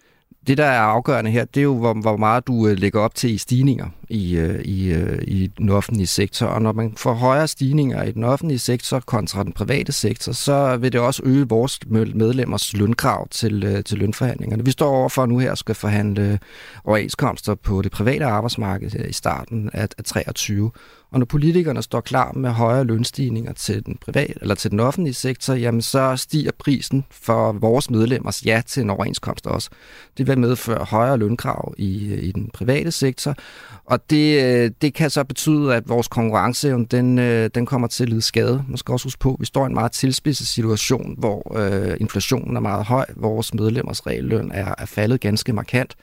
Det, 0.46 0.59
der 0.59 0.64
er 0.64 0.81
afgørende 0.81 1.31
her, 1.31 1.44
det 1.44 1.61
er 1.61 1.64
jo, 1.64 1.78
hvor, 1.78 1.94
hvor 1.94 2.16
meget 2.16 2.46
du 2.46 2.68
øh, 2.68 2.78
lægger 2.78 3.00
op 3.00 3.14
til 3.14 3.35
i 3.35 3.38
stigninger 3.38 3.87
i, 4.12 4.37
øh, 4.37 4.61
i, 4.64 4.92
øh, 4.92 5.22
i 5.27 5.46
den 5.46 5.68
offentlige 5.68 6.07
sektor. 6.07 6.46
Og 6.46 6.62
når 6.62 6.72
man 6.72 6.94
får 6.96 7.12
højere 7.12 7.48
stigninger 7.48 8.03
i 8.03 8.12
den 8.12 8.25
offentlige 8.25 8.59
sektor 8.59 9.01
kontra 9.01 9.42
den 9.42 9.53
private 9.53 9.92
sektor, 9.92 10.33
så 10.33 10.77
vil 10.77 10.92
det 10.92 11.01
også 11.01 11.22
øge 11.25 11.48
vores 11.48 11.79
medlemmers 12.14 12.77
lønkrav 12.77 13.29
til, 13.29 13.64
øh, 13.64 13.85
til 13.85 13.98
lønforhandlingerne. 13.98 14.64
Vi 14.64 14.70
står 14.70 14.90
overfor 14.90 15.27
nu 15.27 15.38
her 15.38 15.55
skal 15.55 15.75
forhandle 15.75 16.38
overenskomster 16.85 17.55
på 17.55 17.83
det 17.83 17.92
private 17.92 18.25
arbejdsmarked 18.25 19.09
i 19.09 19.12
starten 19.12 19.70
af, 19.72 19.88
af 19.98 20.05
23. 20.05 20.70
Og 21.12 21.18
når 21.18 21.27
politikerne 21.27 21.83
står 21.83 22.01
klar 22.01 22.33
med 22.33 22.51
højere 22.51 22.85
lønstigninger 22.85 23.53
til 23.53 23.87
den 23.87 23.98
private 24.01 24.35
eller 24.40 24.55
til 24.55 24.70
den 24.70 24.81
offentlige 24.81 25.14
sektor, 25.14 25.55
jamen 25.55 25.83
så 25.83 26.16
stiger 26.16 26.51
prisen 26.59 27.05
for 27.11 27.53
vores 27.53 27.90
medlemmers 27.90 28.46
ja 28.46 28.62
til 28.66 28.83
en 28.83 28.90
overenskomst 28.90 29.46
også. 29.46 29.70
Det 30.18 30.27
vil 30.27 30.38
medføre 30.38 30.85
højere 30.85 31.16
lønkrav 31.16 31.75
i, 31.79 32.14
i 32.14 32.33
den 32.33 32.51
private 32.55 32.90
sektor, 32.90 33.35
og 33.85 34.01
det, 34.10 34.42
øh, 34.44 34.70
det 34.82 34.94
kan 34.94 35.10
så 35.10 35.24
betyde, 35.24 35.74
at 35.74 35.88
vores 35.88 36.08
konkurrenceevne, 36.08 36.86
den, 36.86 37.18
øh, 37.18 37.50
den 37.54 37.66
kommer 37.66 37.88
til 37.88 38.04
at 38.04 38.08
lide 38.08 38.22
skade. 38.22 38.64
Man 38.68 38.76
skal 38.76 38.92
også 38.92 39.06
huske 39.06 39.18
på, 39.18 39.30
at 39.30 39.40
vi 39.40 39.46
står 39.46 39.64
i 39.64 39.66
en 39.66 39.74
meget 39.74 39.92
tilspidset 39.92 40.46
situation, 40.46 41.14
hvor 41.18 41.56
øh, 41.58 41.96
inflationen 42.00 42.56
er 42.56 42.60
meget 42.60 42.84
høj, 42.84 43.06
vores 43.16 43.54
medlemmers 43.54 44.06
realløn 44.06 44.50
er, 44.54 44.74
er 44.78 44.86
faldet 44.86 45.20
ganske 45.20 45.52
markant. 45.52 45.94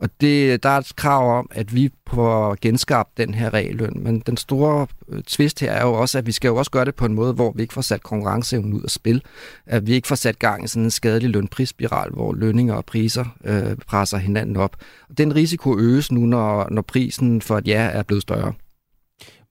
Og 0.00 0.08
det, 0.20 0.62
der 0.62 0.68
er 0.68 0.78
et 0.78 0.96
krav 0.96 1.38
om, 1.38 1.50
at 1.50 1.74
vi 1.74 1.90
får 2.10 2.56
genskabt 2.60 3.16
den 3.16 3.34
her 3.34 3.54
regeløn. 3.54 3.92
Men 3.96 4.20
den 4.20 4.36
store 4.36 4.86
øh, 5.08 5.22
tvist 5.22 5.60
her 5.60 5.72
er 5.72 5.82
jo 5.82 5.92
også, 5.92 6.18
at 6.18 6.26
vi 6.26 6.32
skal 6.32 6.48
jo 6.48 6.56
også 6.56 6.70
gøre 6.70 6.84
det 6.84 6.94
på 6.94 7.04
en 7.04 7.14
måde, 7.14 7.32
hvor 7.32 7.52
vi 7.52 7.62
ikke 7.62 7.74
får 7.74 7.80
sat 7.80 8.02
konkurrenceevnen 8.02 8.72
ud 8.72 8.82
af 8.82 8.90
spil. 8.90 9.22
At 9.66 9.86
vi 9.86 9.92
ikke 9.92 10.08
får 10.08 10.14
sat 10.14 10.38
gang 10.38 10.64
i 10.64 10.68
sådan 10.68 10.82
en 10.82 10.90
skadelig 10.90 11.30
lønprisspiral, 11.30 12.10
hvor 12.10 12.34
lønninger 12.34 12.74
og 12.74 12.84
priser 12.84 13.24
øh, 13.44 13.76
presser 13.86 14.18
hinanden 14.18 14.56
op. 14.56 14.76
Og 15.08 15.18
den 15.18 15.34
risiko 15.36 15.78
øges 15.78 16.12
nu, 16.12 16.20
når, 16.20 16.68
når 16.70 16.82
prisen 16.82 17.42
for 17.42 17.58
et 17.58 17.68
ja 17.68 17.90
er 17.92 18.02
blevet 18.02 18.22
større. 18.22 18.52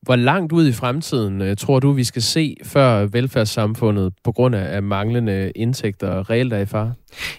Hvor 0.02 0.16
langt 0.16 0.52
ud 0.52 0.68
i 0.68 0.74
fremtiden 0.74 1.42
øh, 1.42 1.58
tror 1.58 1.80
du, 1.80 1.92
vi 1.92 2.04
skal 2.04 2.22
se, 2.22 2.58
før 2.64 3.06
velfærdssamfundet 3.06 4.14
på 4.24 4.32
grund 4.32 4.56
af 4.56 4.84
manglende 4.84 5.52
indtægter 5.56 6.30
reelt 6.30 6.54
er 6.54 6.58
i 6.58 6.66
fare? 6.66 6.94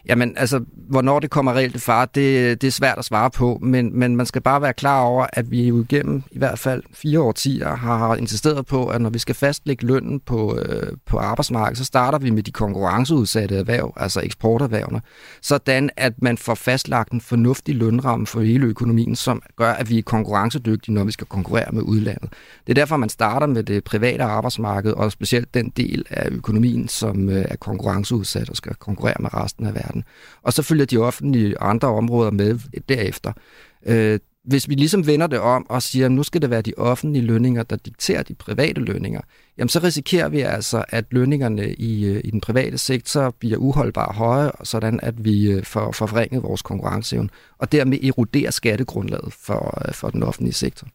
Jamen, 0.09 0.35
altså, 0.37 0.61
hvornår 0.89 1.21
det 1.21 1.31
kommer 1.31 1.53
reelt 1.53 1.77
i 1.77 1.79
far, 1.79 2.05
det, 2.05 2.61
det 2.63 2.67
er 2.67 2.73
svært 2.73 2.99
at 2.99 3.05
svare 3.05 3.31
på, 3.31 3.59
men, 3.63 3.99
men 3.99 4.17
man 4.17 4.27
skal 4.27 4.43
bare 4.43 4.63
være 4.63 4.73
klar 4.73 5.03
over, 5.03 5.27
at 5.33 5.51
vi 5.51 5.69
jo 5.69 5.83
igennem 5.83 6.23
i 6.33 6.39
hvert 6.39 6.59
fald 6.59 6.83
fire 6.95 7.21
årtier 7.21 7.77
har 7.77 8.17
insisteret 8.17 8.67
på, 8.67 8.87
at 8.87 9.01
når 9.01 9.11
vi 9.11 9.19
skal 9.19 9.35
fastlægge 9.35 9.87
lønnen 9.87 10.21
på, 10.21 10.59
øh, 10.59 10.93
på 11.07 11.19
arbejdsmarkedet, 11.19 11.79
så 11.79 11.85
starter 11.85 12.19
vi 12.19 12.31
med 12.31 12.43
de 12.43 12.53
konkurrenceudsatte 12.53 13.57
erhverv, 13.57 13.93
altså 13.97 14.21
eksporterhvervene, 14.21 15.01
sådan 15.43 15.91
at 15.97 16.23
man 16.23 16.39
får 16.39 16.55
fastlagt 16.55 17.13
en 17.13 17.21
fornuftig 17.21 17.75
lønramme 17.75 18.27
for 18.27 18.41
hele 18.41 18.67
økonomien, 18.67 19.17
som 19.17 19.43
gør, 19.57 19.73
at 19.73 19.91
vi 19.91 19.99
er 19.99 20.03
konkurrencedygtige, 20.03 20.95
når 20.95 21.05
vi 21.05 21.13
skal 21.13 21.27
konkurrere 21.27 21.73
med 21.73 21.83
udlandet. 21.83 22.33
Det 22.67 22.73
er 22.73 22.75
derfor, 22.75 22.97
man 22.97 23.09
starter 23.09 23.47
med 23.47 23.63
det 23.63 23.85
private 23.85 24.23
arbejdsmarked, 24.23 24.93
og 24.93 25.13
specielt 25.13 25.55
den 25.55 25.71
del 25.77 26.05
af 26.11 26.29
økonomien, 26.31 26.89
som 26.89 27.29
øh, 27.29 27.45
er 27.49 27.57
konkurrenceudsat 27.57 28.51
og 28.51 28.57
skal 28.57 28.75
konkurrere 28.75 29.17
med 29.21 29.35
resten 29.35 29.60
af 29.67 29.75
verden. 29.75 30.05
Og 30.43 30.53
så 30.53 30.63
følger 30.63 30.85
de 30.85 30.99
offentlige 30.99 31.59
andre 31.61 31.89
områder 31.89 32.31
med 32.31 32.59
derefter. 32.89 33.33
Øh, 33.87 34.19
hvis 34.45 34.69
vi 34.69 34.75
ligesom 34.75 35.07
vender 35.07 35.27
det 35.27 35.39
om 35.39 35.67
og 35.69 35.83
siger, 35.83 36.07
at 36.07 36.13
nu 36.13 36.23
skal 36.23 36.43
det 36.43 36.51
være 36.51 36.63
de 36.63 36.73
offentlige 36.77 37.25
lønninger, 37.25 37.63
der 37.63 37.77
dikterer 37.77 38.23
de 38.23 38.35
private 38.35 38.81
lønninger, 38.81 39.21
jamen 39.59 39.69
så 39.69 39.81
risikerer 39.83 40.29
vi 40.29 40.41
altså, 40.41 40.85
at 40.89 41.05
lønningerne 41.11 41.75
i, 41.75 42.05
øh, 42.05 42.21
i 42.25 42.31
den 42.31 42.41
private 42.41 42.79
sektor 42.79 43.35
bliver 43.41 43.59
uholdbare 43.59 44.15
høje, 44.15 44.51
sådan 44.65 45.01
at 45.03 45.25
vi 45.25 45.51
øh, 45.51 45.65
får 45.65 45.93
forvrænget 45.93 46.43
vores 46.43 46.63
konkurrenceevne, 46.63 47.29
og 47.59 47.73
dermed 47.73 48.05
eroderer 48.05 48.51
skattegrundlaget 48.51 49.33
for, 49.33 49.85
øh, 49.89 49.95
for 49.95 50.11
den 50.11 50.23
offentlige 50.23 50.55
sektor. 50.55 50.89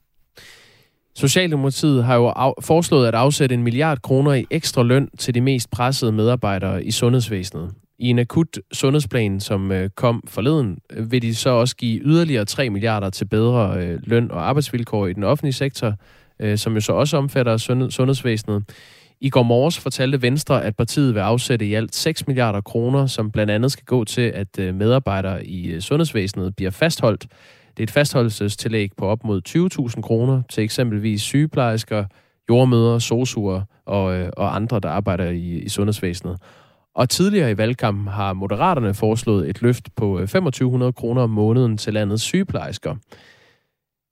Socialdemokratiet 1.16 2.04
har 2.04 2.16
jo 2.16 2.28
af, 2.28 2.54
foreslået 2.62 3.08
at 3.08 3.16
afsætte 3.16 3.56
en 3.56 3.64
milliard 3.64 4.02
kroner 4.02 4.34
i 4.34 4.46
ekstra 4.50 4.84
løn 4.84 5.10
til 5.18 5.34
de 5.34 5.42
mest 5.42 5.72
pressede 5.72 6.12
medarbejdere 6.12 6.84
i 6.84 6.92
sundhedsvæsenet. 6.92 7.74
I 8.00 8.10
en 8.10 8.20
akut 8.20 8.60
sundhedsplan, 8.74 9.40
som 9.40 9.72
øh, 9.72 9.90
kom 9.96 10.24
forleden, 10.28 10.78
øh, 10.94 11.12
vil 11.12 11.22
de 11.22 11.36
så 11.36 11.50
også 11.50 11.76
give 11.76 12.02
yderligere 12.04 12.46
3 12.46 12.70
milliarder 12.70 13.10
til 13.10 13.26
bedre 13.26 13.84
øh, 13.84 14.00
løn 14.04 14.32
og 14.32 14.50
arbejdsvilkår 14.50 15.08
i 15.08 15.14
den 15.14 15.24
offentlige 15.24 15.54
sektor, 15.54 15.94
øh, 16.40 16.58
som 16.58 16.74
jo 16.74 16.80
så 16.80 16.94
også 16.94 17.18
omfatter 17.18 17.58
sundhed, 17.58 17.92
sundhedsvæsenet. 17.92 18.64
I 19.22 19.30
går 19.30 19.44
morges 19.44 19.80
fortalte 19.80 20.22
Venstre, 20.22 20.64
at 20.64 20.76
partiet 20.76 21.16
vil 21.16 21.20
afsætte 21.20 21.66
i 21.66 21.74
alt 21.74 21.96
6 21.96 22.28
milliarder 22.28 22.62
kroner, 22.62 23.08
som 23.08 23.32
blandt 23.32 23.52
andet 23.52 23.72
skal 23.72 23.86
gå 23.86 24.04
til, 24.04 24.22
at 24.22 24.60
øh, 24.60 24.76
medarbejdere 24.76 25.46
i 25.46 25.68
øh, 25.68 25.82
sundhedsvæsenet 25.82 26.56
bliver 26.56 26.72
fastholdt 26.72 27.28
det 27.78 27.84
er 27.84 27.88
et 27.88 27.92
fastholdelsestillæg 27.92 28.92
på 28.98 29.06
op 29.06 29.24
mod 29.24 29.42
20.000 29.96 30.02
kroner 30.02 30.42
til 30.50 30.64
eksempelvis 30.64 31.22
sygeplejersker, 31.22 32.06
jordmøder, 32.50 33.00
sosuer 33.00 33.62
og, 33.86 34.04
og 34.38 34.56
andre, 34.56 34.80
der 34.80 34.90
arbejder 34.90 35.30
i, 35.30 35.60
i 35.60 35.70
sundhedsvæsenet. 35.70 36.38
Og 36.96 37.10
tidligere 37.10 37.52
i 37.52 37.58
valgkampen 37.58 38.08
har 38.08 38.34
Moderaterne 38.34 38.94
foreslået 38.94 39.50
et 39.50 39.62
løft 39.62 39.96
på 39.96 40.20
øh, 40.20 40.28
2500 40.28 40.94
kroner 40.94 41.22
om 41.22 41.30
måneden 41.30 41.78
til 41.78 41.94
landets 41.94 42.24
sygeplejersker. 42.24 42.96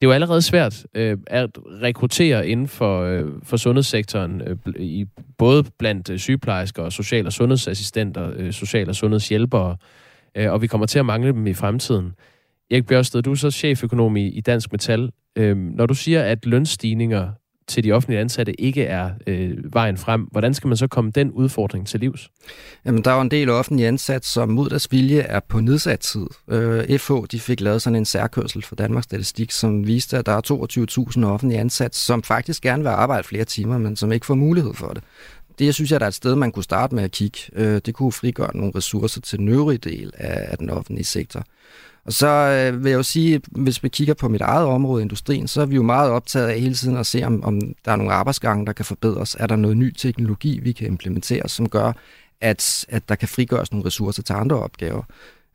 Det 0.01 0.07
er 0.07 0.11
jo 0.11 0.11
allerede 0.11 0.41
svært 0.41 0.85
øh, 0.93 1.17
at 1.27 1.49
rekruttere 1.81 2.47
inden 2.47 2.67
for, 2.67 3.01
øh, 3.01 3.25
for 3.43 3.57
sundhedssektoren, 3.57 4.41
øh, 4.41 4.57
i, 4.75 5.05
både 5.37 5.63
blandt 5.77 6.09
øh, 6.09 6.19
sygeplejersker 6.19 6.83
og 6.83 6.91
social- 6.91 7.25
og 7.25 7.33
sundhedsassistenter, 7.33 8.31
øh, 8.35 8.53
social- 8.53 8.89
og 8.89 8.95
sundhedshjælpere, 8.95 9.77
øh, 10.35 10.51
og 10.51 10.61
vi 10.61 10.67
kommer 10.67 10.87
til 10.87 10.99
at 10.99 11.05
mangle 11.05 11.31
dem 11.31 11.47
i 11.47 11.53
fremtiden. 11.53 12.13
Erik 12.71 12.85
Bjørsted, 12.85 13.21
du 13.21 13.31
er 13.31 13.35
så 13.35 13.51
cheføkonom 13.51 14.17
i, 14.17 14.27
i 14.27 14.41
Dansk 14.41 14.71
Metal. 14.71 15.11
Øh, 15.35 15.57
når 15.57 15.85
du 15.85 15.93
siger, 15.93 16.23
at 16.23 16.45
lønstigninger 16.45 17.31
til 17.67 17.83
de 17.83 17.91
offentlige 17.91 18.19
ansatte 18.19 18.61
ikke 18.61 18.83
er 18.83 19.09
øh, 19.27 19.73
vejen 19.73 19.97
frem, 19.97 20.21
hvordan 20.21 20.53
skal 20.53 20.67
man 20.67 20.77
så 20.77 20.87
komme 20.87 21.11
den 21.11 21.31
udfordring 21.31 21.87
til 21.87 21.99
livs? 21.99 22.29
Jamen, 22.85 23.03
der 23.03 23.11
er 23.11 23.15
jo 23.15 23.21
en 23.21 23.31
del 23.31 23.49
offentlige 23.49 23.87
ansat, 23.87 24.25
som 24.25 24.49
mod 24.49 24.69
deres 24.69 24.91
vilje 24.91 25.19
er 25.19 25.39
på 25.39 25.59
nedsat 25.59 25.99
tid. 25.99 26.25
Øh, 26.47 26.99
FH 26.99 27.13
de 27.31 27.39
fik 27.39 27.61
lavet 27.61 27.81
sådan 27.81 27.95
en 27.95 28.05
særkørsel 28.05 28.63
for 28.63 28.75
Danmarks 28.75 29.03
Statistik, 29.03 29.51
som 29.51 29.87
viste, 29.87 30.17
at 30.17 30.25
der 30.25 30.31
er 30.31 31.11
22.000 31.17 31.25
offentlige 31.25 31.59
ansatte, 31.59 31.97
som 31.97 32.23
faktisk 32.23 32.63
gerne 32.63 32.83
vil 32.83 32.89
arbejde 32.89 33.23
flere 33.23 33.45
timer, 33.45 33.77
men 33.77 33.95
som 33.95 34.11
ikke 34.11 34.25
får 34.25 34.35
mulighed 34.35 34.73
for 34.73 34.87
det. 34.87 35.03
Det, 35.59 35.65
jeg 35.65 35.73
synes, 35.73 35.91
jeg, 35.91 35.99
der 35.99 36.05
er 36.05 36.07
et 36.07 36.13
sted, 36.13 36.35
man 36.35 36.51
kunne 36.51 36.63
starte 36.63 36.95
med 36.95 37.03
at 37.03 37.11
kigge. 37.11 37.39
Øh, 37.53 37.81
det 37.85 37.93
kunne 37.93 38.11
frigøre 38.11 38.57
nogle 38.57 38.71
ressourcer 38.75 39.21
til 39.21 39.39
den 39.39 39.47
øvrige 39.47 39.77
del 39.77 40.11
af, 40.17 40.51
af 40.51 40.57
den 40.57 40.69
offentlige 40.69 41.05
sektor. 41.05 41.43
Og 42.05 42.13
så 42.13 42.27
øh, 42.27 42.83
vil 42.83 42.89
jeg 42.89 42.97
jo 42.97 43.03
sige, 43.03 43.41
hvis 43.51 43.83
vi 43.83 43.89
kigger 43.89 44.13
på 44.13 44.29
mit 44.29 44.41
eget 44.41 44.65
område, 44.65 45.01
industrien, 45.01 45.47
så 45.47 45.61
er 45.61 45.65
vi 45.65 45.75
jo 45.75 45.83
meget 45.83 46.11
optaget 46.11 46.47
af 46.47 46.59
hele 46.59 46.75
tiden 46.75 46.97
at 46.97 47.05
se, 47.05 47.23
om, 47.23 47.43
om 47.43 47.61
der 47.85 47.91
er 47.91 47.95
nogle 47.95 48.13
arbejdsgange, 48.13 48.65
der 48.65 48.73
kan 48.73 48.85
forbedres. 48.85 49.35
Er 49.39 49.47
der 49.47 49.55
noget 49.55 49.77
ny 49.77 49.91
teknologi, 49.91 50.59
vi 50.59 50.71
kan 50.71 50.87
implementere, 50.87 51.49
som 51.49 51.69
gør, 51.69 51.91
at, 52.41 52.85
at 52.89 53.09
der 53.09 53.15
kan 53.15 53.27
frigøres 53.27 53.71
nogle 53.71 53.85
ressourcer 53.85 54.23
til 54.23 54.33
andre 54.33 54.55
opgaver 54.55 55.03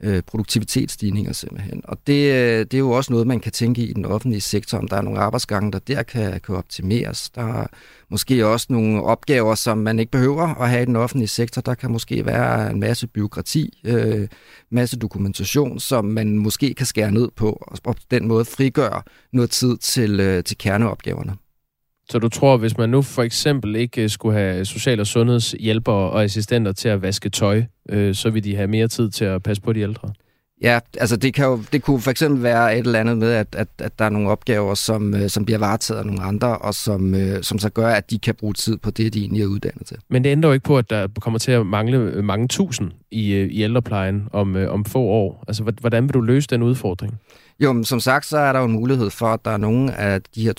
øh, 0.00 0.22
produktivitetsstigninger 0.22 1.32
simpelthen. 1.32 1.80
Og 1.84 1.98
det, 2.06 2.32
øh, 2.32 2.58
det 2.58 2.74
er 2.74 2.78
jo 2.78 2.90
også 2.90 3.12
noget, 3.12 3.26
man 3.26 3.40
kan 3.40 3.52
tænke 3.52 3.82
i 3.82 3.92
den 3.92 4.04
offentlige 4.04 4.40
sektor, 4.40 4.78
om 4.78 4.88
der 4.88 4.96
er 4.96 5.02
nogle 5.02 5.20
arbejdsgange, 5.20 5.72
der 5.72 5.78
der 5.78 6.02
kan, 6.02 6.40
kan 6.40 6.54
optimeres. 6.54 7.30
Der 7.30 7.42
er 7.42 7.66
måske 8.10 8.46
også 8.46 8.66
nogle 8.70 9.02
opgaver, 9.02 9.54
som 9.54 9.78
man 9.78 9.98
ikke 9.98 10.12
behøver 10.12 10.62
at 10.62 10.70
have 10.70 10.82
i 10.82 10.86
den 10.86 10.96
offentlige 10.96 11.28
sektor. 11.28 11.62
Der 11.62 11.74
kan 11.74 11.90
måske 11.90 12.26
være 12.26 12.70
en 12.70 12.80
masse 12.80 13.06
byråkrati, 13.06 13.80
øh, 13.84 14.28
masse 14.70 14.98
dokumentation, 14.98 15.80
som 15.80 16.04
man 16.04 16.38
måske 16.38 16.74
kan 16.74 16.86
skære 16.86 17.12
ned 17.12 17.28
på, 17.36 17.62
og 17.66 17.78
på 17.84 17.94
den 18.10 18.28
måde 18.28 18.44
frigøre 18.44 19.02
noget 19.32 19.50
tid 19.50 19.76
til, 19.76 20.20
øh, 20.20 20.44
til 20.44 20.58
kerneopgaverne. 20.58 21.36
Så 22.10 22.18
du 22.18 22.28
tror, 22.28 22.56
hvis 22.56 22.78
man 22.78 22.88
nu 22.88 23.02
for 23.02 23.22
eksempel 23.22 23.76
ikke 23.76 24.02
øh, 24.02 24.10
skulle 24.10 24.38
have 24.38 24.64
social- 24.64 25.00
og 25.00 25.06
sundhedshjælpere 25.06 26.10
og 26.10 26.24
assistenter 26.24 26.72
til 26.72 26.88
at 26.88 27.02
vaske 27.02 27.28
tøj, 27.28 27.62
øh, 27.88 28.14
så 28.14 28.30
vil 28.30 28.44
de 28.44 28.56
have 28.56 28.68
mere 28.68 28.88
tid 28.88 29.10
til 29.10 29.24
at 29.24 29.42
passe 29.42 29.62
på 29.62 29.72
de 29.72 29.80
ældre? 29.80 30.12
Ja, 30.62 30.78
altså 31.00 31.16
det, 31.16 31.34
kan 31.34 31.44
jo, 31.44 31.62
det 31.72 31.82
kunne 31.82 32.00
for 32.00 32.10
eksempel 32.10 32.42
være 32.42 32.78
et 32.78 32.86
eller 32.86 33.00
andet 33.00 33.18
med, 33.18 33.32
at, 33.32 33.46
at, 33.52 33.68
at 33.78 33.98
der 33.98 34.04
er 34.04 34.08
nogle 34.08 34.28
opgaver, 34.28 34.74
som, 34.74 35.14
øh, 35.14 35.28
som 35.28 35.44
bliver 35.44 35.58
varetaget 35.58 36.00
af 36.00 36.06
nogle 36.06 36.22
andre, 36.22 36.58
og 36.58 36.74
som, 36.74 37.14
øh, 37.14 37.42
som 37.42 37.58
så 37.58 37.70
gør, 37.70 37.88
at 37.88 38.10
de 38.10 38.18
kan 38.18 38.34
bruge 38.34 38.54
tid 38.54 38.76
på 38.76 38.90
det, 38.90 39.14
de 39.14 39.20
egentlig 39.20 39.42
er 39.42 39.46
uddannet 39.46 39.86
til. 39.86 39.96
Men 40.10 40.24
det 40.24 40.30
ændrer 40.30 40.50
jo 40.50 40.54
ikke 40.54 40.64
på, 40.64 40.78
at 40.78 40.90
der 40.90 41.08
kommer 41.20 41.38
til 41.38 41.52
at 41.52 41.66
mangle 41.66 42.22
mange 42.22 42.48
tusind 42.48 42.90
i, 43.10 43.34
i 43.36 43.62
ældreplejen 43.62 44.28
om, 44.32 44.56
om 44.68 44.84
få 44.84 45.00
år. 45.00 45.44
Altså, 45.48 45.72
hvordan 45.80 46.04
vil 46.04 46.14
du 46.14 46.20
løse 46.20 46.48
den 46.50 46.62
udfordring? 46.62 47.18
Jo, 47.60 47.72
men 47.72 47.84
som 47.84 48.00
sagt, 48.00 48.26
så 48.26 48.38
er 48.38 48.52
der 48.52 48.58
jo 48.60 48.64
en 48.66 48.72
mulighed 48.72 49.10
for, 49.10 49.26
at 49.26 49.44
der 49.44 49.50
er 49.50 49.56
nogle 49.56 49.94
af 49.94 50.22
de 50.22 50.42
her 50.42 50.52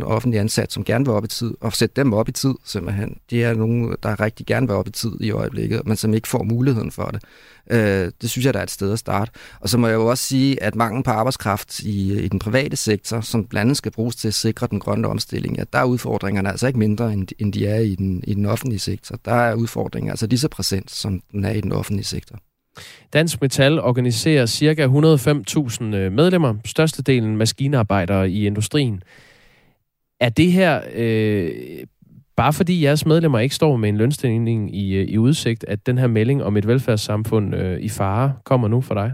22.000 0.00 0.04
offentlige 0.04 0.40
ansatte, 0.40 0.74
som 0.74 0.84
gerne 0.84 1.04
vil 1.04 1.14
op 1.14 1.24
i 1.24 1.28
tid, 1.28 1.54
og 1.60 1.72
sætte 1.72 2.02
dem 2.02 2.12
op 2.12 2.28
i 2.28 2.32
tid 2.32 2.54
simpelthen. 2.64 3.16
Det 3.30 3.44
er 3.44 3.54
nogen, 3.54 3.96
der 4.02 4.20
rigtig 4.20 4.46
gerne 4.46 4.66
vil 4.66 4.76
op 4.76 4.88
i 4.88 4.90
tid 4.90 5.12
i 5.20 5.30
øjeblikket, 5.30 5.86
men 5.86 5.96
som 5.96 6.14
ikke 6.14 6.28
får 6.28 6.42
muligheden 6.42 6.90
for 6.90 7.04
det. 7.04 7.22
Øh, 7.70 8.12
det 8.22 8.30
synes 8.30 8.46
jeg, 8.46 8.54
der 8.54 8.60
er 8.60 8.64
et 8.64 8.70
sted 8.70 8.92
at 8.92 8.98
starte. 8.98 9.32
Og 9.60 9.68
så 9.68 9.78
må 9.78 9.86
jeg 9.86 9.94
jo 9.94 10.06
også 10.06 10.24
sige, 10.24 10.62
at 10.62 10.74
mangel 10.74 11.04
på 11.04 11.10
arbejdskraft 11.10 11.80
i, 11.80 12.20
i 12.24 12.28
den 12.28 12.38
private 12.38 12.76
sektor, 12.76 13.20
som 13.20 13.44
blandt 13.44 13.62
andet 13.62 13.76
skal 13.76 13.92
bruges 13.92 14.16
til 14.16 14.28
at 14.28 14.34
sikre 14.34 14.66
den 14.70 14.80
grønne 14.80 15.08
omstilling, 15.08 15.58
at 15.58 15.72
der 15.72 15.78
er 15.78 15.84
udfordringerne 15.84 16.50
altså 16.50 16.66
ikke 16.66 16.78
mindre, 16.78 17.12
end, 17.12 17.28
end 17.38 17.52
de 17.52 17.66
er 17.66 17.78
i 17.78 17.94
den, 17.94 18.24
i 18.26 18.34
den 18.34 18.46
offentlige 18.46 18.80
sektor. 18.80 19.16
Der 19.24 19.34
er 19.34 19.54
udfordringer 19.54 20.12
altså 20.12 20.26
lige 20.26 20.40
så 20.40 20.48
præsent, 20.48 20.90
som 20.90 21.22
den 21.32 21.44
er 21.44 21.52
i 21.52 21.60
den 21.60 21.72
offentlige 21.72 22.04
sektor. 22.04 22.38
Dansk 23.12 23.40
Metal 23.42 23.80
organiserer 23.80 24.46
ca. 24.46 24.86
105.000 24.86 25.96
øh, 25.96 26.12
medlemmer, 26.12 26.54
størstedelen 26.64 27.36
maskinarbejdere 27.36 28.30
i 28.30 28.46
industrien. 28.46 29.02
Er 30.20 30.28
det 30.28 30.52
her 30.52 30.80
øh, 30.94 31.50
bare 32.36 32.52
fordi 32.52 32.84
jeres 32.84 33.06
medlemmer 33.06 33.38
ikke 33.38 33.54
står 33.54 33.76
med 33.76 33.88
en 33.88 33.96
lønstigning 33.96 34.76
i, 34.76 34.94
øh, 34.94 35.08
i 35.08 35.18
udsigt, 35.18 35.64
at 35.68 35.86
den 35.86 35.98
her 35.98 36.06
melding 36.06 36.44
om 36.44 36.56
et 36.56 36.66
velfærdssamfund 36.66 37.54
øh, 37.54 37.80
i 37.80 37.88
fare 37.88 38.32
kommer 38.44 38.68
nu 38.68 38.80
for 38.80 38.94
dig? 38.94 39.12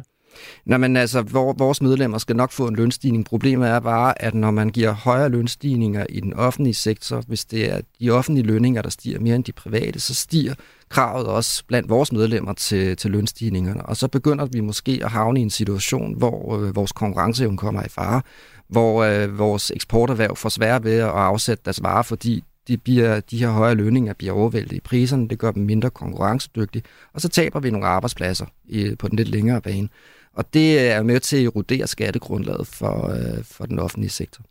Nå, 0.67 0.77
men 0.79 0.97
altså, 0.97 1.23
vores 1.59 1.83
medlemmer 1.83 2.19
skal 2.19 2.37
nok 2.37 2.53
få 2.53 2.67
en 2.67 2.77
lønstigning. 2.77 3.25
Problemet 3.25 3.69
er 3.69 3.81
bare, 3.81 4.23
at 4.23 4.35
når 4.35 4.51
man 4.51 4.69
giver 4.69 4.93
højere 4.93 5.29
lønstigninger 5.29 6.07
i 6.09 6.21
den 6.21 6.35
offentlige 6.35 6.75
sektor, 6.75 7.23
hvis 7.27 7.45
det 7.45 7.73
er 7.73 7.81
de 8.01 8.11
offentlige 8.11 8.47
lønninger, 8.47 8.83
der 8.83 8.91
stiger 8.91 9.21
mere 9.21 9.37
end 9.37 9.45
de 9.45 9.53
private, 9.53 10.01
så 10.01 10.15
stiger 10.15 10.55
kravet 10.89 11.27
også 11.27 11.65
blandt 11.67 11.89
vores 11.89 12.13
medlemmer 12.13 12.53
til, 12.53 12.97
til 12.97 13.11
lønstigningerne. 13.11 13.87
Og 13.87 13.97
så 13.97 14.09
begynder 14.09 14.47
vi 14.47 14.61
måske 14.61 15.01
at 15.03 15.11
havne 15.11 15.41
i 15.41 15.43
en 15.43 15.51
situation, 15.51 16.19
hvor 16.19 16.59
øh, 16.59 16.77
vores 16.77 16.93
konkurrenceevne 16.93 17.57
kommer 17.57 17.83
i 17.83 17.89
fare, 17.89 18.23
hvor 18.69 19.03
øh, 19.03 19.39
vores 19.39 19.71
eksporterhverv 19.71 20.37
får 20.37 20.49
svært 20.49 20.85
ved 20.85 20.99
at 20.99 21.09
afsætte 21.09 21.63
deres 21.65 21.83
varer, 21.83 22.03
fordi 22.03 22.45
de, 22.69 22.77
bliver, 22.77 23.21
de 23.21 23.39
her 23.39 23.51
højere 23.51 23.75
lønninger 23.75 24.13
bliver 24.13 24.33
overvældet 24.33 24.73
i 24.73 24.81
priserne, 24.81 25.29
det 25.29 25.39
gør 25.39 25.51
dem 25.51 25.63
mindre 25.63 25.91
konkurrencedygtige, 25.91 26.83
og 27.15 27.21
så 27.21 27.29
taber 27.29 27.61
vi 27.61 27.71
nogle 27.71 27.87
arbejdspladser 27.87 28.47
i, 28.65 28.95
på 28.99 29.09
den 29.09 29.17
lidt 29.17 29.29
længere 29.29 29.61
bane. 29.61 29.89
Og 30.35 30.55
det 30.55 30.91
er 30.91 31.03
med 31.03 31.21
til 31.21 31.37
at 31.37 31.45
erodere 31.45 31.87
skattegrundlaget 31.87 32.67
for, 32.67 33.09
øh, 33.11 33.45
for 33.45 33.67
den 33.67 33.79
offentlige 33.79 34.11
sektor. 34.11 34.45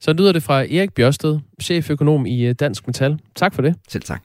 Så 0.00 0.12
lyder 0.12 0.32
det 0.32 0.42
fra 0.42 0.62
Erik 0.62 0.94
Bjørsted, 0.94 1.38
cheføkonom 1.62 2.26
i 2.26 2.46
øh, 2.46 2.54
Dansk 2.54 2.86
Metal. 2.86 3.20
Tak 3.34 3.54
for 3.54 3.62
det. 3.62 3.74
Selv 3.88 4.02
tak. 4.02 4.22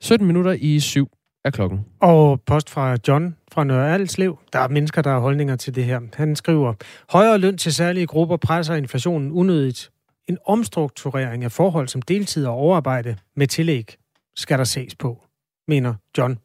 17 0.00 0.26
minutter 0.26 0.52
i 0.52 0.80
syv 0.80 1.10
er 1.44 1.50
klokken. 1.50 1.86
Og 2.00 2.40
post 2.46 2.70
fra 2.70 2.96
John 3.08 3.36
fra 3.52 3.64
Nørre 3.64 3.94
Alslev. 3.94 4.38
Der 4.52 4.58
er 4.58 4.68
mennesker, 4.68 5.02
der 5.02 5.10
har 5.10 5.18
holdninger 5.18 5.56
til 5.56 5.74
det 5.74 5.84
her. 5.84 6.00
Han 6.14 6.36
skriver, 6.36 6.74
højere 7.10 7.38
løn 7.38 7.58
til 7.58 7.74
særlige 7.74 8.06
grupper 8.06 8.36
presser 8.36 8.74
inflationen 8.74 9.32
unødigt. 9.32 9.90
En 10.28 10.38
omstrukturering 10.46 11.44
af 11.44 11.52
forhold 11.52 11.88
som 11.88 12.02
deltid 12.02 12.46
og 12.46 12.54
overarbejde 12.54 13.16
med 13.36 13.46
tillæg 13.46 13.96
skal 14.36 14.58
der 14.58 14.64
ses 14.64 14.94
på, 14.94 15.22
mener 15.68 15.94
John. 16.18 16.38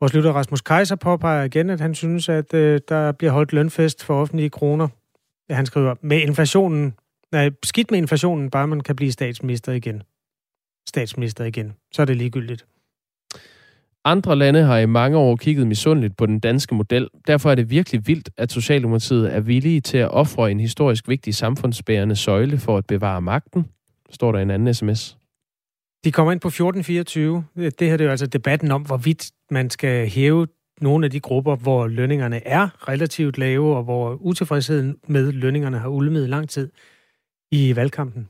Vores 0.00 0.14
lytter 0.14 0.32
Rasmus 0.32 0.60
Kaiser 0.60 0.96
påpeger 0.96 1.44
igen, 1.44 1.70
at 1.70 1.80
han 1.80 1.94
synes, 1.94 2.28
at 2.28 2.54
øh, 2.54 2.80
der 2.88 3.12
bliver 3.12 3.32
holdt 3.32 3.52
lønfest 3.52 4.04
for 4.04 4.20
offentlige 4.20 4.50
kroner. 4.50 4.88
Han 5.50 5.66
skriver, 5.66 5.94
med 6.00 6.20
inflationen, 6.20 6.94
nej, 7.32 7.50
skidt 7.62 7.90
med 7.90 7.98
inflationen, 7.98 8.50
bare 8.50 8.66
man 8.66 8.80
kan 8.80 8.96
blive 8.96 9.12
statsminister 9.12 9.72
igen. 9.72 10.02
Statsminister 10.88 11.44
igen. 11.44 11.72
Så 11.92 12.02
er 12.02 12.06
det 12.06 12.16
ligegyldigt. 12.16 12.66
Andre 14.04 14.36
lande 14.36 14.62
har 14.62 14.78
i 14.78 14.86
mange 14.86 15.18
år 15.18 15.36
kigget 15.36 15.66
misundeligt 15.66 16.16
på 16.16 16.26
den 16.26 16.40
danske 16.40 16.74
model. 16.74 17.08
Derfor 17.26 17.50
er 17.50 17.54
det 17.54 17.70
virkelig 17.70 18.06
vildt, 18.06 18.30
at 18.36 18.52
Socialdemokratiet 18.52 19.34
er 19.34 19.40
villige 19.40 19.80
til 19.80 19.98
at 19.98 20.10
ofre 20.10 20.50
en 20.50 20.60
historisk 20.60 21.08
vigtig 21.08 21.34
samfundsbærende 21.34 22.16
søjle 22.16 22.58
for 22.58 22.76
at 22.78 22.86
bevare 22.86 23.22
magten, 23.22 23.66
står 24.10 24.32
der 24.32 24.38
i 24.38 24.42
en 24.42 24.50
anden 24.50 24.74
sms. 24.74 25.16
De 26.04 26.12
kommer 26.12 26.32
ind 26.32 26.40
på 26.40 26.48
1424. 26.48 27.44
Det 27.56 27.64
her 27.64 27.70
det 27.70 28.00
er 28.00 28.04
jo 28.04 28.10
altså 28.10 28.26
debatten 28.26 28.70
om, 28.70 28.82
hvorvidt 28.82 29.30
man 29.50 29.70
skal 29.70 30.08
hæve 30.08 30.46
nogle 30.80 31.04
af 31.04 31.10
de 31.10 31.20
grupper, 31.20 31.56
hvor 31.56 31.86
lønningerne 31.86 32.46
er 32.46 32.88
relativt 32.88 33.38
lave, 33.38 33.76
og 33.76 33.84
hvor 33.84 34.14
utilfredsheden 34.14 34.96
med 35.08 35.32
lønningerne 35.32 35.78
har 35.78 35.88
ulmet 35.88 36.28
lang 36.28 36.48
tid 36.48 36.70
i 37.52 37.76
valgkampen. 37.76 38.28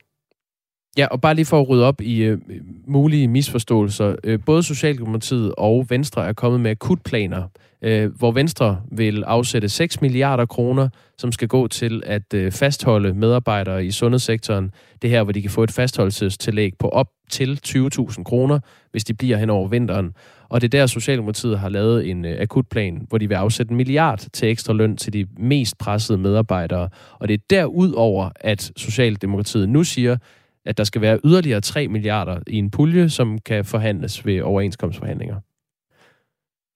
Ja, 0.99 1.07
og 1.07 1.21
bare 1.21 1.35
lige 1.35 1.45
for 1.45 1.61
at 1.61 1.69
rydde 1.69 1.87
op 1.87 2.01
i 2.01 2.23
øh, 2.23 2.39
mulige 2.87 3.29
misforståelser. 3.29 4.17
Øh, 4.25 4.39
både 4.47 4.63
Socialdemokratiet 4.63 5.55
og 5.59 5.87
Venstre 5.89 6.27
er 6.27 6.33
kommet 6.33 6.61
med 6.61 6.71
akutplaner, 6.71 7.43
øh, 7.83 8.17
hvor 8.19 8.33
Venstre 8.33 8.81
vil 8.93 9.25
afsætte 9.25 9.69
6 9.69 10.01
milliarder 10.01 10.47
kroner, 10.47 10.89
som 11.19 11.33
skal 11.33 11.49
gå 11.49 11.67
til 11.67 12.03
at 12.07 12.35
øh, 12.35 12.53
fastholde 12.53 13.15
medarbejdere 13.15 13.85
i 13.85 13.91
sundhedssektoren. 13.91 14.71
Det 15.03 15.11
her, 15.11 15.23
hvor 15.23 15.33
de 15.33 15.43
kan 15.43 15.51
få 15.51 15.63
et 15.63 15.71
fastholdelsestillæg 15.71 16.73
på 16.79 16.89
op 16.89 17.07
til 17.31 17.61
20.000 17.67 18.23
kroner, 18.23 18.59
hvis 18.91 19.05
de 19.05 19.15
bliver 19.15 19.37
hen 19.37 19.51
over 19.51 19.69
vinteren. 19.69 20.13
Og 20.49 20.61
det 20.61 20.75
er 20.75 20.79
der, 20.79 20.87
Socialdemokratiet 20.87 21.59
har 21.59 21.69
lavet 21.69 22.11
en 22.11 22.25
øh, 22.25 22.41
akutplan, 22.41 23.07
hvor 23.09 23.19
de 23.19 23.29
vil 23.29 23.35
afsætte 23.35 23.71
en 23.71 23.77
milliard 23.77 24.27
til 24.33 24.49
ekstra 24.49 24.73
løn 24.73 24.97
til 24.97 25.13
de 25.13 25.27
mest 25.39 25.79
pressede 25.79 26.19
medarbejdere. 26.19 26.89
Og 27.19 27.29
det 27.29 27.35
er 27.35 27.45
derudover, 27.51 28.31
at 28.37 28.73
Socialdemokratiet 28.77 29.69
nu 29.69 29.85
siger, 29.85 30.17
at 30.65 30.79
der 30.79 30.85
skal 30.85 31.01
være 31.01 31.21
yderligere 31.25 31.61
3 31.61 31.89
milliarder 31.89 32.41
i 32.47 32.57
en 32.57 32.71
pulje, 32.71 33.09
som 33.09 33.39
kan 33.39 33.65
forhandles 33.65 34.27
ved 34.27 34.43
overenskomstforhandlinger. 34.43 35.41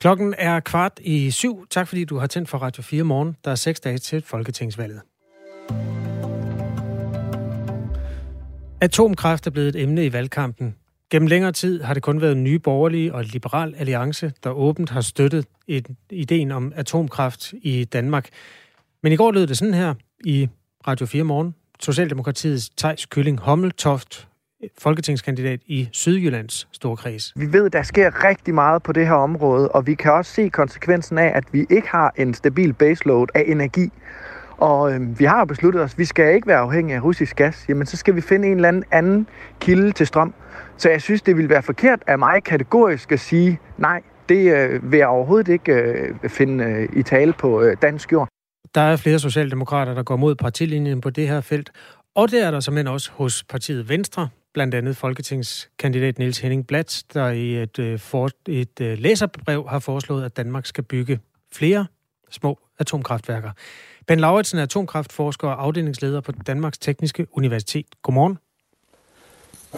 Klokken 0.01 0.35
er 0.39 0.61
kvart 0.61 1.01
i 1.03 1.30
syv. 1.30 1.66
Tak 1.70 1.89
fordi 1.89 2.05
du 2.05 2.18
har 2.18 2.26
tændt 2.26 2.49
for 2.49 2.59
Radio 2.59 2.82
4 2.82 3.05
morgen. 3.05 3.37
Der 3.45 3.51
er 3.51 3.55
seks 3.55 3.80
dage 3.80 3.99
til 3.99 4.22
Folketingsvalget. 4.22 5.01
Atomkraft 8.80 9.47
er 9.47 9.51
blevet 9.51 9.68
et 9.68 9.82
emne 9.82 10.07
i 10.07 10.12
valgkampen. 10.12 10.74
Gennem 11.11 11.26
længere 11.26 11.53
tid 11.53 11.82
har 11.82 11.95
det 11.95 12.03
kun 12.03 12.20
været 12.20 12.37
Nye 12.37 12.59
Borgerlige 12.59 13.14
og 13.14 13.24
Liberal 13.24 13.74
Alliance, 13.78 14.32
der 14.45 14.51
åbent 14.51 14.91
har 14.91 15.01
støttet 15.01 15.47
et, 15.66 15.89
ideen 16.11 16.51
om 16.51 16.72
atomkraft 16.76 17.53
i 17.53 17.85
Danmark. 17.85 18.28
Men 19.03 19.12
i 19.12 19.16
går 19.16 19.32
lød 19.32 19.47
det 19.47 19.59
sådan 19.59 19.74
her 19.74 19.95
i 20.24 20.49
Radio 20.87 21.07
4 21.07 21.24
Morgen. 21.24 21.55
Socialdemokratiets 21.81 22.68
Tejs 22.68 23.07
Kylling 23.07 23.41
Hommeltoft, 23.41 24.29
folketingskandidat 24.79 25.61
i 25.66 25.89
Sydjyllands 25.93 26.68
Storkreds. 26.72 27.33
Vi 27.37 27.53
ved, 27.53 27.70
der 27.70 27.83
sker 27.83 28.25
rigtig 28.25 28.55
meget 28.55 28.83
på 28.83 28.93
det 28.93 29.07
her 29.07 29.14
område, 29.14 29.68
og 29.68 29.87
vi 29.87 29.95
kan 29.95 30.12
også 30.12 30.33
se 30.33 30.49
konsekvensen 30.49 31.18
af, 31.18 31.33
at 31.35 31.45
vi 31.53 31.66
ikke 31.70 31.89
har 31.89 32.12
en 32.16 32.35
stabil 32.35 32.72
baseload 32.72 33.27
af 33.35 33.45
energi. 33.47 33.91
Og 34.57 34.93
øh, 34.93 35.18
vi 35.18 35.25
har 35.25 35.45
besluttet 35.45 35.83
os, 35.83 35.93
at 35.93 35.99
vi 35.99 36.05
skal 36.05 36.35
ikke 36.35 36.47
være 36.47 36.59
afhængige 36.59 36.97
af 36.97 37.03
russisk 37.05 37.37
gas. 37.37 37.64
Jamen, 37.68 37.87
så 37.87 37.97
skal 37.97 38.16
vi 38.16 38.20
finde 38.20 38.49
en 38.49 38.57
eller 38.57 38.68
anden 38.68 38.85
anden 38.91 39.27
kilde 39.61 39.93
til 39.93 40.07
strøm. 40.07 40.35
Så 40.77 40.91
jeg 40.91 41.03
synes, 41.03 41.22
det 41.22 41.37
ville 41.37 41.51
være 41.51 41.62
forkert 41.62 42.03
af 42.07 42.18
mig 42.18 42.43
kategorisk 42.43 43.12
at 43.12 43.20
sige, 43.20 43.59
nej, 43.79 44.03
det 44.29 44.53
øh, 44.57 44.93
vil 44.93 44.99
jeg 44.99 45.09
overhovedet 45.09 45.49
ikke 45.49 45.72
øh, 45.72 46.14
finde 46.29 46.64
øh, 46.64 46.89
i 46.97 47.03
tale 47.03 47.33
på 47.33 47.62
øh, 47.62 47.77
dansk 47.83 48.12
jord. 48.12 48.29
Der 48.75 48.81
er 48.81 48.97
flere 48.97 49.18
socialdemokrater, 49.18 49.95
der 49.95 50.03
går 50.03 50.16
mod 50.16 50.35
partilinjen 50.35 51.01
på 51.01 51.11
det 51.11 51.29
her 51.29 51.41
felt, 51.41 51.70
og 52.14 52.31
det 52.31 52.43
er 52.43 52.51
der 52.51 52.61
som 52.61 52.87
også 52.87 53.11
hos 53.12 53.45
partiet 53.45 53.89
Venstre, 53.89 54.29
blandt 54.55 54.75
andet 54.75 54.97
folketingskandidat 54.97 56.18
Niels 56.18 56.39
Henning 56.39 56.66
Blats, 56.66 57.03
der 57.03 57.29
i 57.29 57.62
et, 57.62 57.79
øh, 57.79 57.99
for, 57.99 58.31
et 58.49 58.81
øh, 58.81 58.99
læserbrev 58.99 59.68
har 59.68 59.79
foreslået, 59.79 60.25
at 60.25 60.37
Danmark 60.37 60.66
skal 60.66 60.85
bygge 60.85 61.20
flere 61.53 61.87
små 62.31 62.59
atomkraftværker. 62.79 63.51
Ben 64.07 64.20
Lauritsen 64.20 64.59
er 64.59 64.62
atomkraftforsker 64.62 65.49
og 65.49 65.62
afdelingsleder 65.62 66.20
på 66.20 66.33
Danmarks 66.33 66.79
Tekniske 66.79 67.27
Universitet. 67.33 67.87
Godmorgen. 68.03 68.39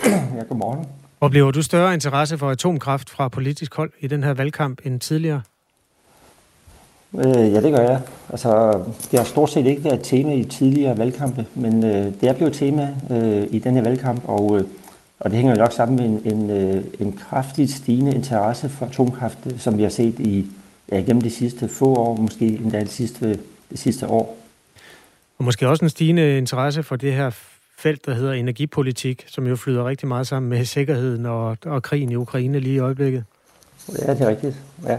Ja, 0.05 0.43
godmorgen. 0.49 0.87
Oplever 1.21 1.51
du 1.51 1.63
større 1.63 1.95
interesse 1.95 2.39
for 2.39 2.51
atomkraft 2.51 3.11
fra 3.11 3.29
politisk 3.29 3.75
hold 3.75 3.93
i 4.01 4.07
den 4.07 4.23
her 4.23 4.35
valgkamp 4.35 4.81
end 4.85 5.01
tidligere? 5.01 5.43
Øh, 7.15 7.53
ja, 7.53 7.61
det 7.61 7.73
gør 7.73 7.81
jeg. 7.81 8.01
Altså, 8.31 8.81
det 9.11 9.19
har 9.19 9.25
stort 9.25 9.51
set 9.51 9.67
ikke 9.67 9.85
været 9.85 9.95
et 9.95 10.05
tema 10.05 10.33
i 10.33 10.45
tidligere 10.45 10.99
valgkampe, 10.99 11.47
men 11.55 11.85
øh, 11.85 12.13
det 12.21 12.29
er 12.29 12.33
blevet 12.33 12.55
tema 12.55 12.95
øh, 13.11 13.47
i 13.51 13.59
den 13.59 13.75
her 13.75 13.83
valgkamp, 13.83 14.29
og, 14.29 14.59
øh, 14.59 14.65
og 15.21 15.31
det 15.31 15.37
hænger 15.37 15.53
jo 15.53 15.59
nok 15.59 15.73
sammen 15.73 15.97
med 15.97 16.05
en, 16.05 16.37
en, 16.37 16.51
øh, 16.51 16.85
en 17.01 17.13
kraftigt 17.13 17.71
stigende 17.71 18.15
interesse 18.15 18.69
for 18.69 18.87
atomkraft, 18.87 19.39
som 19.59 19.79
vi 19.79 19.83
har 19.83 19.91
set 19.91 20.21
i 20.21 20.47
ja, 20.93 20.97
gennem 20.97 21.23
de 21.23 21.31
sidste 21.31 21.69
få 21.69 21.95
år, 21.95 22.17
måske 22.17 22.47
endda 22.47 22.81
det 22.81 22.91
sidste, 22.91 23.39
det 23.71 23.79
sidste 23.79 24.07
år. 24.07 24.37
Og 25.39 25.45
måske 25.45 25.69
også 25.69 25.85
en 25.85 25.91
stigende 25.91 26.39
interesse 26.39 26.83
for 26.83 26.97
det 26.97 27.13
her 27.13 27.31
felt, 27.79 28.07
der 28.07 28.15
hedder 28.15 28.33
energipolitik, 28.33 29.25
som 29.29 29.47
jo 29.47 29.57
flyder 29.57 29.89
rigtig 29.89 30.09
meget 30.09 30.27
sammen 30.27 30.51
med 30.51 30.65
sikkerheden 30.65 31.27
og, 31.27 31.57
og 31.67 31.83
krigen 31.83 32.11
i 32.11 32.17
Ukraine 32.17 32.61
lige 32.61 32.75
i 32.75 32.79
øjeblikket. 32.79 33.25
Ja, 34.07 34.15
det 34.15 34.21
er 34.21 34.29
rigtigt. 34.29 34.57
Ja. 34.87 34.99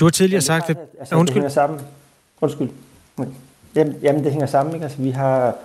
Du 0.00 0.04
har 0.04 0.10
tidligere 0.10 0.42
sagt, 0.42 0.70
at... 0.70 0.76
Altså, 1.00 1.14
undskyld. 1.14 1.26
Det 1.26 1.34
hænger 1.34 1.48
sammen. 1.48 1.80
Undskyld. 2.40 2.68
Jamen, 3.74 3.94
jamen, 4.02 4.24
det 4.24 4.32
hænger 4.32 4.46
sammen. 4.46 4.74
Ikke? 4.74 4.84
Altså, 4.84 5.02
vi 5.02 5.10
har, 5.10 5.56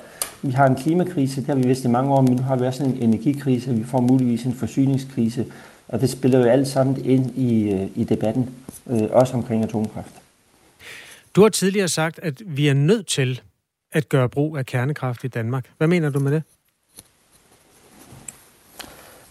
vi 0.42 0.52
har 0.52 0.68
en 0.68 0.76
klimakrise, 0.76 1.42
det 1.42 1.48
har 1.48 1.56
vi 1.56 1.68
vidst 1.68 1.84
i 1.84 1.88
mange 1.88 2.14
år, 2.14 2.22
men 2.22 2.36
nu 2.36 2.44
har 2.44 2.56
vi 2.56 2.66
også 2.66 2.84
en 2.84 2.98
energikrise, 3.02 3.74
vi 3.74 3.84
får 3.84 4.02
muligvis 4.02 4.44
en 4.44 4.54
forsyningskrise, 4.54 5.46
og 5.88 6.02
det 6.02 6.10
spiller 6.10 6.40
jo 6.40 6.46
alt 6.46 6.68
sammen 6.68 7.06
ind 7.06 7.38
i, 7.38 7.72
øh, 7.72 7.88
i 7.96 8.04
debatten, 8.04 8.50
øh, 8.90 9.02
også 9.12 9.34
omkring 9.34 9.64
atomkraft. 9.64 10.12
Du 11.36 11.42
har 11.42 11.50
tidligere 11.50 11.88
sagt, 11.88 12.20
at 12.24 12.42
vi 12.46 12.68
er 12.68 12.74
nødt 12.74 13.08
til 13.08 13.42
at 13.92 14.10
gøre 14.10 14.30
brug 14.30 14.58
af 14.58 14.66
kernekraft 14.66 15.24
i 15.24 15.28
Danmark. 15.28 15.66
Hvad 15.78 15.88
mener 15.88 16.10
du 16.10 16.20
med 16.20 16.32
det? 16.32 16.44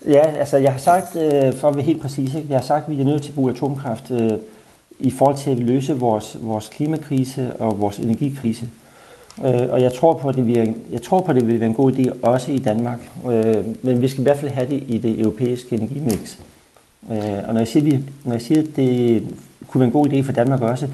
Ja, 0.09 0.20
altså 0.20 0.56
jeg 0.56 0.72
har 0.72 0.78
sagt, 0.78 1.16
øh, 1.16 1.54
for 1.54 1.68
at 1.68 1.76
være 1.76 1.84
helt 1.84 2.02
præcis, 2.02 2.34
ikke? 2.34 2.46
jeg 2.48 2.59
har 2.59 2.64
sagt, 2.64 2.88
at 2.88 2.96
vi 2.96 3.00
er 3.00 3.04
nødt 3.04 3.22
til 3.22 3.30
at 3.30 3.34
bruge 3.34 3.52
atomkraft 3.52 4.11
øh, 4.11 4.32
i 4.98 5.11
forhold 5.11 5.36
til 5.36 5.50
at 5.50 5.59
løse 5.59 5.98
vores, 5.98 6.38
vores 6.40 6.68
klimakrise 6.68 7.52
og 7.59 7.80
vores 7.80 7.98
energikrise. 7.98 8.68
Øh, 9.44 9.70
og 9.70 9.82
jeg 9.82 9.92
tror 9.92 10.14
på, 10.14 10.28
at 10.28 10.34
det 10.34 10.46
vil, 10.46 10.74
jeg 10.90 11.02
tror 11.02 11.20
på, 11.20 11.30
at 11.30 11.36
det 11.36 11.46
vil 11.46 11.61
være 11.61 11.68
en 11.68 11.74
god 11.74 11.92
idé 11.92 12.11
også 12.22 12.52
i 12.52 12.59
Danmark. 12.59 13.11
Øh, 13.30 13.64
men 13.82 14.02
vi 14.02 14.09
skal 14.09 14.20
i 14.20 14.22
hvert 14.22 14.38
fald 14.38 14.50
have 14.50 14.70
det 14.70 14.84
i 14.88 14.98
det 14.98 15.20
europæiske 15.20 15.76
energimix. 15.76 16.38
Øh, 17.11 17.18
og 17.46 17.54
når 17.54 17.61
jeg, 17.61 17.68
siger, 17.68 17.98
når 18.24 18.32
jeg 18.32 18.42
siger, 18.42 18.61
at 18.61 18.68
det 18.76 19.22
kunne 19.68 19.80
være 19.80 19.86
en 19.86 19.92
god 19.92 20.09
idé 20.09 20.20
for 20.20 20.32
Danmark 20.32 20.62
også, 20.62 20.88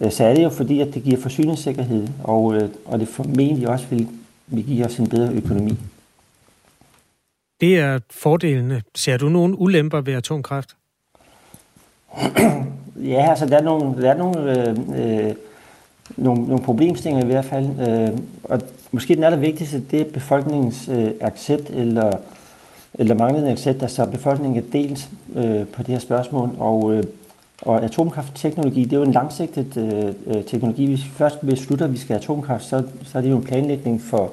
øh, 0.00 0.10
så 0.10 0.24
er 0.24 0.34
det 0.34 0.44
jo 0.44 0.48
fordi, 0.48 0.80
at 0.80 0.94
det 0.94 1.02
giver 1.02 1.20
forsyningssikkerhed, 1.20 2.08
og, 2.24 2.54
øh, 2.54 2.68
og 2.84 3.00
det 3.00 3.08
formentlig 3.08 3.68
også 3.68 3.86
vil, 3.90 4.08
vil 4.46 4.64
give 4.64 4.84
os 4.86 4.98
en 4.98 5.08
bedre 5.08 5.32
økonomi. 5.32 5.78
Det 7.60 7.78
er 7.78 7.98
fordelene. 8.10 8.82
Ser 8.94 9.16
du 9.16 9.28
nogen 9.28 9.54
ulemper 9.58 10.00
ved 10.00 10.14
atomkraft? 10.14 10.76
ja, 13.12 13.30
altså 13.30 13.46
der 13.46 13.56
er 13.58 13.62
nogle, 13.62 14.02
der 14.02 14.10
er 14.10 14.16
nogle, 14.16 14.68
øh, 14.68 15.26
øh, 15.26 15.34
nogle, 16.16 16.42
nogle 16.42 16.64
problemstillinger 16.64 17.24
i 17.24 17.26
hvert 17.26 17.44
fald. 17.44 17.66
Øh, 17.88 18.18
og 18.44 18.60
måske 18.92 19.14
den 19.14 19.24
allervigtigste, 19.24 19.80
det 19.90 20.00
er 20.00 20.12
befolkningens 20.12 20.88
øh, 20.88 21.10
accept 21.20 21.70
eller, 21.70 22.12
eller 22.94 23.14
manglende 23.14 23.50
accept. 23.50 23.82
Altså 23.82 24.06
befolkningen 24.06 24.62
er 24.62 24.70
delt 24.72 25.08
øh, 25.36 25.66
på 25.66 25.82
det 25.82 25.88
her 25.88 25.98
spørgsmål. 25.98 26.50
Og, 26.58 26.94
øh, 26.94 27.04
og 27.62 27.84
atomkraftteknologi, 27.84 28.84
det 28.84 28.92
er 28.92 28.96
jo 28.96 29.02
en 29.02 29.12
langsigtet 29.12 29.76
øh, 29.76 30.36
øh 30.36 30.44
teknologi. 30.44 30.86
Hvis 30.86 31.04
vi 31.04 31.10
først 31.10 31.40
beslutter, 31.40 31.84
at 31.84 31.92
vi 31.92 31.98
skal 31.98 32.08
have 32.08 32.22
atomkraft, 32.22 32.64
så, 32.64 32.82
så 33.02 33.18
er 33.18 33.22
det 33.22 33.30
jo 33.30 33.36
en 33.36 33.44
planlægning 33.44 34.02
for 34.02 34.32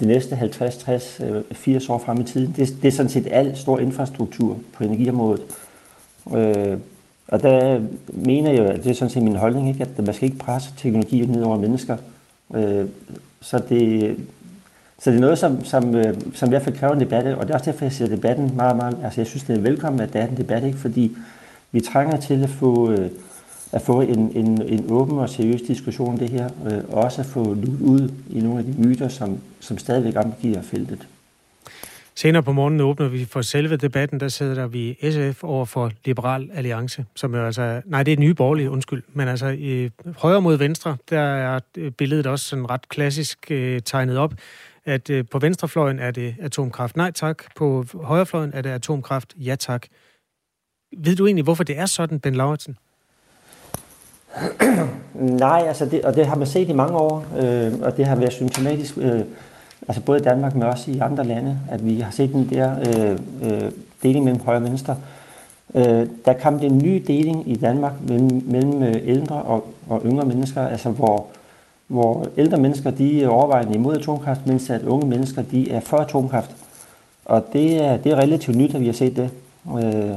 de 0.00 0.06
næste 0.06 0.36
50, 0.36 0.76
60, 0.76 1.20
80 1.52 1.88
år 1.88 1.98
frem 1.98 2.20
i 2.20 2.24
tiden. 2.24 2.54
Det, 2.56 2.76
det 2.82 2.88
er 2.88 2.92
sådan 2.92 3.10
set 3.10 3.28
al 3.30 3.56
stor 3.56 3.78
infrastruktur 3.78 4.58
på 4.72 4.84
energiområdet. 4.84 5.42
Øh, 6.34 6.78
og 7.28 7.42
der 7.42 7.80
mener 8.12 8.50
jeg, 8.50 8.66
at 8.66 8.84
det 8.84 8.90
er 8.90 8.94
sådan 8.94 9.10
set 9.10 9.22
min 9.22 9.36
holdning, 9.36 9.68
ikke, 9.68 9.82
at 9.82 10.04
man 10.04 10.14
skal 10.14 10.26
ikke 10.26 10.38
presse 10.38 10.70
teknologi 10.76 11.26
ned 11.26 11.42
over 11.42 11.58
mennesker. 11.58 11.96
Øh, 12.54 12.86
så, 13.40 13.58
det, 13.68 14.16
så 14.98 15.10
det 15.10 15.16
er 15.16 15.20
noget, 15.20 15.38
som, 15.38 15.64
som, 15.64 15.94
øh, 15.94 16.14
som 16.34 16.48
i 16.48 16.50
hvert 16.50 16.62
fald 16.62 16.76
kræver 16.76 16.94
en 16.94 17.00
debat, 17.00 17.34
og 17.34 17.46
det 17.46 17.50
er 17.50 17.54
også 17.54 17.70
derfor, 17.70 17.84
jeg 17.84 17.92
siger 17.92 18.08
debatten 18.08 18.52
meget, 18.56 18.76
meget, 18.76 18.98
altså 19.04 19.20
jeg 19.20 19.26
synes, 19.26 19.44
det 19.44 19.56
er 19.56 19.60
velkommen, 19.60 20.00
at 20.00 20.12
der 20.12 20.20
er 20.20 20.28
en 20.28 20.36
debat, 20.36 20.64
ikke, 20.64 20.78
fordi 20.78 21.16
vi 21.72 21.80
trænger 21.80 22.16
til 22.16 22.42
at 22.42 22.50
få, 22.50 22.90
øh, 22.90 23.10
at 23.72 23.82
få 23.82 24.00
en, 24.00 24.32
en, 24.36 24.62
en 24.62 24.86
åben 24.90 25.18
og 25.18 25.28
seriøs 25.28 25.62
diskussion 25.62 26.08
om 26.08 26.18
det 26.18 26.30
her, 26.30 26.50
øh, 26.66 26.84
og 26.88 27.02
også 27.02 27.20
at 27.20 27.26
få 27.26 27.54
luet 27.54 27.80
ud 27.80 28.10
i 28.30 28.40
nogle 28.40 28.58
af 28.58 28.64
de 28.64 28.74
myter, 28.82 29.08
som, 29.08 29.38
som 29.60 29.78
stadigvæk 29.78 30.16
omgiver 30.16 30.62
feltet. 30.62 31.08
Senere 32.14 32.42
på 32.42 32.52
morgenen 32.52 32.80
åbner 32.80 33.08
vi 33.08 33.24
for 33.24 33.42
selve 33.42 33.76
debatten, 33.76 34.20
der 34.20 34.28
sidder 34.28 34.54
der 34.54 34.66
vi 34.66 34.96
SF 35.02 35.44
over 35.44 35.64
for 35.64 35.90
Liberal 36.04 36.50
Alliance, 36.54 37.04
som 37.16 37.34
jo 37.34 37.44
altså, 37.44 37.82
nej, 37.84 38.02
det 38.02 38.12
er 38.12 38.16
nye 38.16 38.34
borgerlige, 38.34 38.70
undskyld, 38.70 39.02
men 39.12 39.28
altså 39.28 39.46
i 39.46 39.90
højre 40.16 40.42
mod 40.42 40.56
venstre, 40.56 40.96
der 41.10 41.20
er 41.20 41.60
øh, 41.76 41.90
billedet 41.92 42.26
også 42.26 42.44
sådan 42.44 42.70
ret 42.70 42.88
klassisk 42.88 43.50
øh, 43.50 43.82
tegnet 43.82 44.18
op, 44.18 44.34
at 44.84 45.10
øh, 45.10 45.24
på 45.30 45.38
venstrefløjen 45.38 45.98
er 45.98 46.10
det 46.10 46.34
atomkraft, 46.40 46.96
nej 46.96 47.10
tak, 47.10 47.44
på 47.56 47.84
højrefløjen 47.94 48.50
er 48.54 48.62
det 48.62 48.70
atomkraft, 48.70 49.34
ja 49.36 49.54
tak. 49.54 49.86
Ved 50.96 51.16
du 51.16 51.26
egentlig, 51.26 51.44
hvorfor 51.44 51.64
det 51.64 51.78
er 51.78 51.86
sådan, 51.86 52.20
Ben 52.20 52.34
Lauritsen? 52.34 52.76
Nej, 55.14 55.64
altså 55.66 55.86
det, 55.86 56.04
og 56.04 56.16
det 56.16 56.26
har 56.26 56.36
man 56.36 56.46
set 56.46 56.68
i 56.68 56.72
mange 56.72 56.96
år, 56.96 57.24
øh, 57.38 57.72
og 57.82 57.96
det 57.96 58.06
har 58.06 58.16
været 58.16 58.32
symptomatisk, 58.32 58.98
øh, 58.98 59.20
altså 59.88 60.02
både 60.02 60.20
i 60.20 60.22
Danmark, 60.22 60.54
men 60.54 60.62
også 60.62 60.90
i 60.90 60.98
andre 60.98 61.24
lande, 61.24 61.58
at 61.70 61.86
vi 61.86 62.00
har 62.00 62.10
set 62.10 62.32
den 62.32 62.48
der 62.50 62.72
øh, 62.78 63.18
øh, 63.42 63.70
deling 64.02 64.24
mellem 64.24 64.42
højre 64.42 64.58
og 64.58 64.64
venstre. 64.64 64.96
Øh, 65.74 66.06
der 66.24 66.32
kom 66.42 66.58
en 66.62 66.78
ny 66.78 67.04
deling 67.06 67.50
i 67.50 67.56
Danmark 67.56 67.92
mellem, 68.08 68.42
mellem 68.46 68.82
øh, 68.82 68.96
ældre 69.04 69.42
og, 69.42 69.64
og 69.88 70.02
yngre 70.04 70.26
mennesker, 70.26 70.66
altså 70.66 70.90
hvor, 70.90 71.26
hvor 71.86 72.26
ældre 72.36 72.58
mennesker 72.58 72.90
de 72.90 73.22
er 73.22 73.28
overvejende 73.28 73.74
imod 73.74 73.96
atomkraft, 73.96 74.46
mens 74.46 74.70
at 74.70 74.82
unge 74.82 75.06
mennesker 75.06 75.42
de 75.42 75.70
er 75.70 75.80
for 75.80 75.96
atomkraft. 75.96 76.50
Og 77.24 77.44
det 77.52 77.84
er, 77.84 77.96
det 77.96 78.12
er 78.12 78.16
relativt 78.16 78.56
nyt, 78.56 78.74
at 78.74 78.80
vi 78.80 78.86
har 78.86 78.92
set 78.92 79.16
det. 79.16 79.30
Øh, 79.84 80.10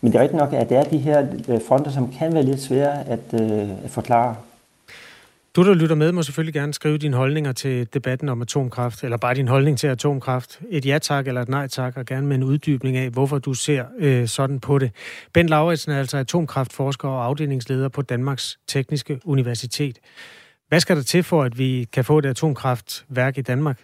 men 0.00 0.12
det 0.12 0.18
er 0.18 0.22
rigtigt 0.22 0.38
nok, 0.38 0.52
at 0.52 0.68
det 0.68 0.76
er 0.76 0.84
de 0.84 0.98
her 0.98 1.26
øh, 1.48 1.60
fronter, 1.68 1.90
som 1.90 2.12
kan 2.12 2.34
være 2.34 2.42
lidt 2.42 2.60
svære 2.60 3.08
at, 3.08 3.40
øh, 3.40 3.84
at 3.84 3.90
forklare. 3.90 4.36
Du, 5.56 5.64
der 5.64 5.74
lytter 5.74 5.96
med, 5.96 6.12
må 6.12 6.22
selvfølgelig 6.22 6.54
gerne 6.54 6.74
skrive 6.74 6.98
dine 6.98 7.16
holdninger 7.16 7.52
til 7.52 7.94
debatten 7.94 8.28
om 8.28 8.42
atomkraft, 8.42 9.04
eller 9.04 9.16
bare 9.16 9.34
din 9.34 9.48
holdning 9.48 9.78
til 9.78 9.86
atomkraft. 9.86 10.60
Et 10.70 10.86
ja 10.86 10.98
tak 10.98 11.28
eller 11.28 11.42
et 11.42 11.48
nej 11.48 11.66
tak, 11.66 11.96
og 11.96 12.06
gerne 12.06 12.26
med 12.26 12.36
en 12.36 12.42
uddybning 12.42 12.96
af, 12.96 13.10
hvorfor 13.10 13.38
du 13.38 13.54
ser 13.54 13.84
øh, 13.98 14.28
sådan 14.28 14.60
på 14.60 14.78
det. 14.78 14.90
Ben 15.32 15.48
Lauritsen 15.48 15.92
er 15.92 15.98
altså 15.98 16.16
atomkraftforsker 16.16 17.08
og 17.08 17.24
afdelingsleder 17.24 17.88
på 17.88 18.02
Danmarks 18.02 18.58
Tekniske 18.66 19.20
Universitet. 19.24 19.98
Hvad 20.68 20.80
skal 20.80 20.96
der 20.96 21.02
til 21.02 21.22
for, 21.22 21.42
at 21.42 21.58
vi 21.58 21.88
kan 21.92 22.04
få 22.04 22.18
et 22.18 22.26
atomkraftværk 22.26 23.38
i 23.38 23.42
Danmark? 23.42 23.80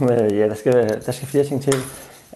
Ja, 0.00 0.48
der 0.48 0.54
skal, 0.54 1.02
der 1.06 1.12
skal 1.12 1.28
flere 1.28 1.44
ting 1.44 1.62
til. 1.62 1.74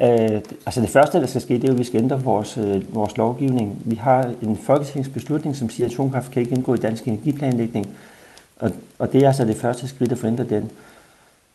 Øh, 0.00 0.40
altså 0.66 0.80
det 0.80 0.88
første, 0.88 1.20
der 1.20 1.26
skal 1.26 1.40
ske, 1.40 1.54
det 1.54 1.64
er 1.64 1.68
jo, 1.68 1.74
at 1.74 1.78
vi 1.78 1.84
skal 1.84 2.02
ændre 2.02 2.22
vores, 2.22 2.58
øh, 2.58 2.94
vores 2.94 3.16
lovgivning. 3.16 3.82
Vi 3.84 3.94
har 3.94 4.32
en 4.42 4.56
folketingsbeslutning, 4.56 5.56
som 5.56 5.70
siger, 5.70 5.86
at 5.86 5.92
atomkraft 5.92 6.30
kan 6.30 6.42
ikke 6.42 6.54
indgå 6.54 6.74
i 6.74 6.78
dansk 6.78 7.04
energiplanlægning. 7.04 7.88
Og, 8.58 8.70
og 8.98 9.12
det 9.12 9.22
er 9.22 9.26
altså 9.26 9.44
det 9.44 9.56
første 9.56 9.88
skridt 9.88 10.12
at 10.12 10.18
forændre 10.18 10.44
den. 10.44 10.70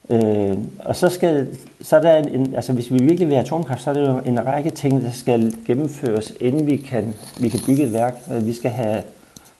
Øh, 0.09 0.57
og 0.79 0.95
så, 0.95 1.09
skal, 1.09 1.47
så 1.81 1.95
er 1.97 2.01
der 2.01 2.17
en, 2.17 2.29
en, 2.29 2.55
altså 2.55 2.73
hvis 2.73 2.93
vi 2.93 2.97
virkelig 2.97 3.27
vil 3.27 3.35
have 3.35 3.45
atomkraft, 3.45 3.81
så 3.81 3.89
er 3.89 3.93
der 3.93 4.13
jo 4.13 4.19
en 4.25 4.45
række 4.45 4.69
ting, 4.69 5.01
der 5.01 5.11
skal 5.11 5.55
gennemføres, 5.65 6.33
inden 6.39 6.67
vi 6.67 6.77
kan, 6.77 7.13
vi 7.39 7.49
kan 7.49 7.59
bygge 7.65 7.83
et 7.83 7.93
værk. 7.93 8.15
Øh, 8.31 8.45
vi 8.45 8.53
skal 8.53 8.71
have, 8.71 9.03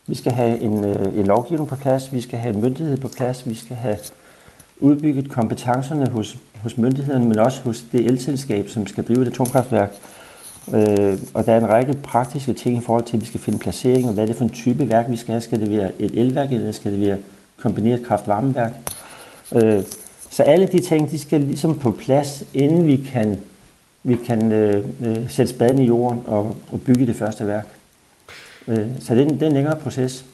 vi 0.08 0.16
skal 0.16 0.32
have 0.32 0.60
en, 0.60 0.84
øh, 0.84 1.20
en 1.20 1.28
lovgivning 1.28 1.70
på 1.70 1.76
plads, 1.76 2.14
vi 2.14 2.22
skal 2.22 2.40
have 2.40 2.56
en 2.56 2.62
myndighed 2.62 2.98
på 2.98 3.08
plads, 3.08 3.50
vi 3.50 3.56
skal 3.56 3.76
have 3.76 3.98
udbygget 4.80 5.30
kompetencerne 5.30 6.10
hos, 6.10 6.38
hos 6.64 6.78
myndighederne, 6.78 7.26
men 7.26 7.40
også 7.40 7.62
hos 7.62 7.84
det 7.92 8.06
elselskab, 8.06 8.70
som 8.70 8.88
skal 8.88 9.04
drive 9.04 9.22
et 9.22 9.28
atomkraftværk. 9.28 9.92
Øh, 10.74 11.18
og 11.34 11.46
der 11.46 11.54
er 11.54 11.58
en 11.58 11.70
række 11.70 11.94
praktiske 11.94 12.54
ting 12.54 12.78
i 12.78 12.82
forhold 12.86 13.04
til, 13.06 13.18
at 13.18 13.22
vi 13.22 13.26
skal 13.26 13.40
finde 13.40 13.60
placering, 13.60 14.08
og 14.08 14.14
hvad 14.14 14.24
er 14.24 14.28
det 14.28 14.36
for 14.36 14.44
en 14.44 14.50
type 14.50 14.90
værk, 14.90 15.06
vi 15.10 15.18
skal 15.18 15.32
have. 15.32 15.42
Skal 15.42 15.60
det 15.60 15.72
være 15.72 15.92
et 16.02 16.12
elværk, 16.20 16.52
eller 16.52 16.72
skal 16.72 16.92
det 16.92 17.02
være 17.02 17.18
kombineret 17.58 18.06
kraft-varmeværk? 18.06 18.72
Øh, 19.56 19.84
så 20.30 20.44
alle 20.44 20.68
de 20.68 20.80
ting, 20.80 21.12
de 21.12 21.20
skal 21.20 21.42
ligesom 21.42 21.80
på 21.80 21.92
plads, 21.92 22.44
inden 22.54 22.88
vi 22.88 22.98
kan, 22.98 23.40
vi 24.04 24.16
kan 24.16 24.52
øh, 24.52 24.86
øh, 25.02 25.30
sætte 25.30 25.54
spaden 25.54 25.80
i 25.80 25.86
jorden 25.86 26.24
og, 26.26 26.58
og 26.72 26.82
bygge 26.82 27.08
det 27.08 27.16
første 27.16 27.48
værk. 27.48 27.68
Øh, 28.68 28.88
så 29.00 29.16
det 29.16 29.22
er, 29.22 29.26
en, 29.26 29.34
det 29.34 29.44
er 29.44 29.48
en 29.48 29.54
længere 29.54 29.76
proces. 29.76 30.26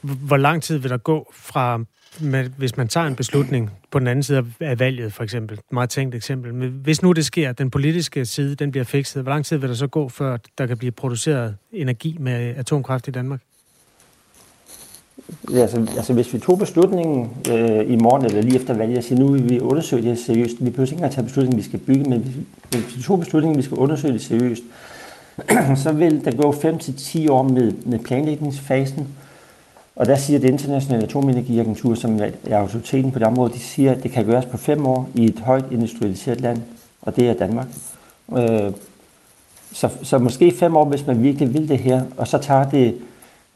Hvor 0.00 0.36
lang 0.36 0.62
tid 0.62 0.78
vil 0.78 0.90
der 0.90 0.96
gå 0.96 1.32
fra, 1.34 1.80
med, 2.20 2.44
hvis 2.44 2.76
man 2.76 2.88
tager 2.88 3.06
en 3.06 3.16
beslutning 3.16 3.70
på 3.90 3.98
den 3.98 4.06
anden 4.06 4.22
side 4.22 4.44
af 4.60 4.78
valget, 4.78 5.12
for 5.12 5.22
eksempel, 5.22 5.58
et 5.58 5.72
meget 5.72 5.90
tænkt 5.90 6.14
eksempel, 6.14 6.54
men 6.54 6.70
hvis 6.70 7.02
nu 7.02 7.12
det 7.12 7.24
sker, 7.24 7.52
den 7.52 7.70
politiske 7.70 8.24
side, 8.24 8.54
den 8.54 8.70
bliver 8.70 8.84
fikset, 8.84 9.22
hvor 9.22 9.32
lang 9.32 9.44
tid 9.44 9.56
vil 9.56 9.68
der 9.68 9.74
så 9.74 9.86
gå, 9.86 10.08
før 10.08 10.36
der 10.58 10.66
kan 10.66 10.78
blive 10.78 10.92
produceret 10.92 11.56
energi 11.72 12.16
med 12.20 12.54
atomkraft 12.56 13.08
i 13.08 13.10
Danmark? 13.10 13.40
Ja, 15.52 15.58
altså, 15.58 15.76
altså 15.96 16.12
hvis 16.12 16.34
vi 16.34 16.38
tog 16.38 16.58
beslutningen 16.58 17.30
øh, 17.50 17.92
i 17.92 17.96
morgen 17.96 18.24
eller 18.24 18.42
lige 18.42 18.56
efter 18.56 18.74
valget, 18.74 18.98
og 18.98 19.04
siger, 19.04 19.18
nu 19.18 19.32
vil 19.32 19.50
vi 19.50 19.60
undersøge 19.60 20.02
det 20.02 20.18
seriøst, 20.18 20.56
vi 20.60 20.70
behøver 20.70 20.86
ikke 20.86 20.94
engang 20.94 21.12
tage 21.12 21.24
beslutningen, 21.24 21.58
vi 21.58 21.64
skal 21.64 21.78
bygge, 21.78 22.10
men 22.10 22.20
hvis, 22.20 22.34
hvis 22.70 22.96
vi 22.96 23.02
tog 23.02 23.18
beslutningen, 23.18 23.58
vi 23.58 23.62
skal 23.62 23.76
undersøge 23.76 24.12
det 24.12 24.22
seriøst, 24.22 24.62
så 25.82 25.92
vil 25.92 26.24
der 26.24 26.36
gå 26.36 26.52
5-10 26.52 27.30
år 27.30 27.42
med, 27.42 27.72
med 27.72 27.98
planlægningsfasen, 27.98 29.08
og 29.96 30.06
der 30.06 30.16
siger 30.16 30.38
det 30.38 30.48
internationale 30.48 31.04
atomenergiagentur, 31.04 31.94
som 31.94 32.20
er 32.46 32.58
autoriteten 32.58 33.12
på 33.12 33.18
det 33.18 33.26
område, 33.26 33.52
de 33.52 33.58
siger, 33.58 33.92
at 33.92 34.02
det 34.02 34.10
kan 34.10 34.24
gøres 34.24 34.44
på 34.44 34.56
5 34.56 34.86
år 34.86 35.08
i 35.14 35.24
et 35.24 35.40
højt 35.40 35.64
industrialiseret 35.70 36.40
land, 36.40 36.62
og 37.02 37.16
det 37.16 37.28
er 37.28 37.34
Danmark. 37.34 37.66
Øh, 38.36 38.72
så, 39.72 39.88
så 40.02 40.18
måske 40.18 40.54
5 40.58 40.76
år, 40.76 40.84
hvis 40.84 41.06
man 41.06 41.22
virkelig 41.22 41.54
vil 41.54 41.68
det 41.68 41.78
her, 41.78 42.02
og 42.16 42.28
så 42.28 42.38
tager 42.38 42.70
det 42.70 42.94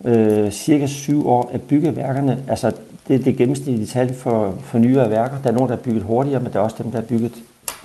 øh, 0.05 0.51
cirka 0.51 0.87
syv 0.87 1.29
år 1.29 1.51
at 1.53 1.63
bygge 1.63 1.97
værkerne. 1.97 2.45
Altså, 2.49 2.73
det 3.09 3.15
er 3.15 3.25
det 3.25 3.37
gennemsnitlige 3.37 3.87
tal 3.87 4.15
for, 4.15 4.59
for 4.63 4.79
nyere 4.79 5.11
værker. 5.11 5.43
Der 5.43 5.51
er 5.51 5.55
nogen, 5.55 5.71
der 5.71 5.77
er 5.77 5.83
bygget 5.83 6.03
hurtigere, 6.03 6.41
men 6.41 6.53
der 6.53 6.59
er 6.59 6.63
også 6.63 6.83
dem, 6.83 6.93
der 6.93 6.99
er 6.99 7.07
bygget 7.07 7.33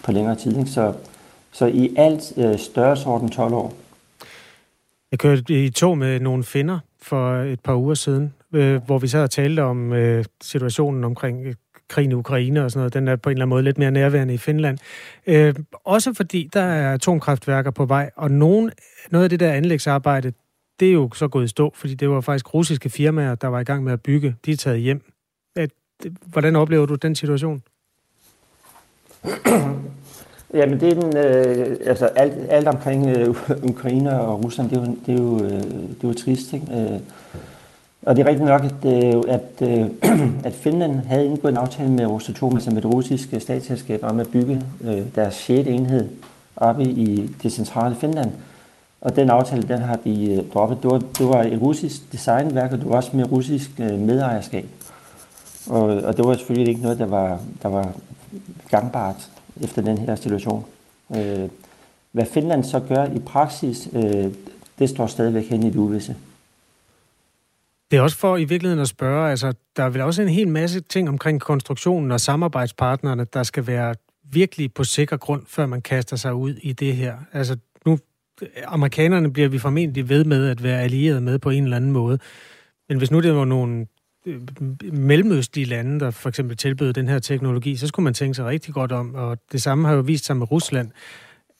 på 0.03 0.11
længere 0.11 0.35
tid. 0.35 0.57
Ikke? 0.57 0.69
Så, 0.69 0.93
så 1.51 1.65
i 1.65 1.93
alt 1.97 2.33
øh, 2.37 2.59
størrelsesorden 2.59 3.29
12 3.29 3.53
år. 3.53 3.73
Jeg 5.11 5.19
kørte 5.19 5.65
i 5.65 5.69
tog 5.69 5.97
med 5.97 6.19
nogle 6.19 6.43
finder 6.43 6.79
for 7.01 7.35
et 7.35 7.59
par 7.59 7.75
uger 7.75 7.93
siden, 7.93 8.33
øh, 8.53 8.83
hvor 8.85 8.99
vi 8.99 9.07
så 9.07 9.17
og 9.17 9.31
talte 9.31 9.63
om 9.63 9.93
øh, 9.93 10.25
situationen 10.41 11.03
omkring 11.03 11.45
øh, 11.45 11.53
krigen 11.87 12.11
i 12.11 12.13
Ukraine 12.13 12.63
og 12.63 12.71
sådan 12.71 12.79
noget. 12.79 12.93
Den 12.93 13.07
er 13.07 13.15
på 13.15 13.29
en 13.29 13.31
eller 13.31 13.45
anden 13.45 13.49
måde 13.49 13.63
lidt 13.63 13.77
mere 13.77 13.91
nærværende 13.91 14.33
i 14.33 14.37
Finland. 14.37 14.77
Øh, 15.27 15.55
også 15.73 16.13
fordi 16.13 16.49
der 16.53 16.61
er 16.61 16.93
atomkraftværker 16.93 17.71
på 17.71 17.85
vej, 17.85 18.09
og 18.15 18.31
nogen, 18.31 18.71
noget 19.11 19.23
af 19.23 19.29
det 19.29 19.39
der 19.39 19.51
anlægsarbejde, 19.51 20.33
det 20.79 20.87
er 20.87 20.93
jo 20.93 21.09
så 21.13 21.27
gået 21.27 21.43
i 21.43 21.47
stå, 21.47 21.71
fordi 21.75 21.93
det 21.93 22.09
var 22.09 22.21
faktisk 22.21 22.53
russiske 22.53 22.89
firmaer, 22.89 23.35
der 23.35 23.47
var 23.47 23.59
i 23.59 23.63
gang 23.63 23.83
med 23.83 23.93
at 23.93 24.01
bygge. 24.01 24.35
De 24.45 24.51
er 24.51 24.57
taget 24.57 24.79
hjem. 24.79 25.01
Hvordan 26.25 26.55
oplever 26.55 26.85
du 26.85 26.95
den 26.95 27.15
situation? 27.15 27.63
Jamen 30.53 30.79
det 30.79 30.89
er 30.89 31.01
den, 31.01 31.17
øh, 31.17 31.77
altså 31.85 32.05
alt, 32.05 32.33
alt 32.49 32.67
omkring 32.67 33.09
øh, 33.09 33.29
Ukraine 33.63 34.21
og 34.21 34.43
Rusland, 34.43 34.69
det 34.69 34.77
er 34.77 34.81
jo, 34.81 34.97
det 35.05 35.13
er 35.13 35.23
jo, 35.23 35.43
øh, 35.43 35.63
det 35.63 36.03
er 36.03 36.07
jo 36.07 36.13
trist. 36.13 36.53
Ikke? 36.53 36.65
Øh, 36.71 36.99
og 38.05 38.15
det 38.15 38.21
er 38.21 38.29
rigtigt 38.29 38.47
nok, 38.47 38.63
at, 38.63 38.85
øh, 38.85 39.23
at, 39.27 39.69
øh, 39.69 39.89
at 40.47 40.53
Finland 40.53 40.99
havde 40.99 41.25
indgået 41.25 41.51
en 41.51 41.57
aftale 41.57 41.91
med 41.91 42.05
Rosatom, 42.05 42.55
altså 42.55 42.71
med 42.71 42.81
det 42.81 42.93
russiske 42.93 43.35
øh, 43.35 43.41
statsselskab, 43.41 43.99
om 44.03 44.19
at 44.19 44.27
bygge 44.27 44.61
deres 45.15 45.33
6. 45.33 45.67
enhed 45.67 46.09
oppe 46.55 46.83
i 46.83 47.29
det 47.43 47.51
centrale 47.51 47.95
Finland. 47.95 48.31
Og 49.01 49.15
den 49.15 49.29
aftale, 49.29 49.61
den 49.61 49.81
har 49.81 49.95
de 49.95 50.45
droppet. 50.53 50.83
Det 50.83 50.91
var, 50.91 50.99
det 50.99 51.27
var 51.27 51.43
et 51.43 51.61
russisk 51.61 52.11
designværk, 52.11 52.71
og 52.71 52.77
det 52.77 52.89
var 52.89 52.95
også 52.95 53.17
med 53.17 53.31
russisk 53.31 53.79
medejerskab. 53.79 54.65
Og, 55.69 55.83
og 55.83 56.17
det 56.17 56.25
var 56.25 56.33
selvfølgelig 56.33 56.69
ikke 56.69 56.81
noget, 56.81 56.99
der 56.99 57.05
var, 57.05 57.39
der 57.63 57.69
var 57.69 57.93
gangbart 58.69 59.29
efter 59.61 59.81
den 59.81 59.97
her 59.97 60.15
situation. 60.15 60.65
Hvad 62.11 62.25
Finland 62.25 62.63
så 62.63 62.79
gør 62.79 63.05
i 63.05 63.19
praksis, 63.19 63.89
det 64.79 64.89
står 64.89 65.07
stadigvæk 65.07 65.49
hen 65.49 65.63
i 65.63 65.69
det 65.69 65.75
uvisse. 65.75 66.15
Det 67.91 67.97
er 67.97 68.01
også 68.01 68.17
for 68.17 68.37
i 68.37 68.43
virkeligheden 68.43 68.81
at 68.81 68.87
spørge, 68.87 69.29
altså 69.29 69.53
der 69.75 69.83
er 69.83 69.89
vel 69.89 70.01
også 70.01 70.21
en 70.21 70.29
hel 70.29 70.47
masse 70.47 70.81
ting 70.81 71.09
omkring 71.09 71.41
konstruktionen 71.41 72.11
og 72.11 72.19
samarbejdspartnerne, 72.19 73.25
der 73.33 73.43
skal 73.43 73.67
være 73.67 73.95
virkelig 74.23 74.73
på 74.73 74.83
sikker 74.83 75.17
grund, 75.17 75.43
før 75.47 75.65
man 75.65 75.81
kaster 75.81 76.15
sig 76.15 76.33
ud 76.33 76.53
i 76.61 76.73
det 76.73 76.95
her. 76.95 77.15
Altså 77.33 77.57
nu 77.85 77.99
amerikanerne 78.65 79.33
bliver 79.33 79.49
vi 79.49 79.59
formentlig 79.59 80.09
ved 80.09 80.23
med 80.23 80.49
at 80.49 80.63
være 80.63 80.81
allieret 80.81 81.23
med 81.23 81.39
på 81.39 81.49
en 81.49 81.63
eller 81.63 81.77
anden 81.77 81.91
måde. 81.91 82.19
Men 82.89 82.97
hvis 82.97 83.11
nu 83.11 83.19
det 83.19 83.35
var 83.35 83.45
nogle 83.45 83.85
øh, 84.25 84.41
mellemøstlige 84.93 85.65
lande, 85.65 85.99
der 85.99 86.11
for 86.11 86.29
eksempel 86.29 86.57
tilbød 86.57 86.93
den 86.93 87.07
her 87.07 87.19
teknologi, 87.19 87.75
så 87.75 87.87
skulle 87.87 88.03
man 88.03 88.13
tænke 88.13 88.35
sig 88.35 88.45
rigtig 88.45 88.73
godt 88.73 88.91
om, 88.91 89.15
og 89.15 89.37
det 89.51 89.61
samme 89.61 89.87
har 89.87 89.95
jo 89.95 90.01
vist 90.01 90.25
sig 90.25 90.37
med 90.37 90.51
Rusland. 90.51 90.91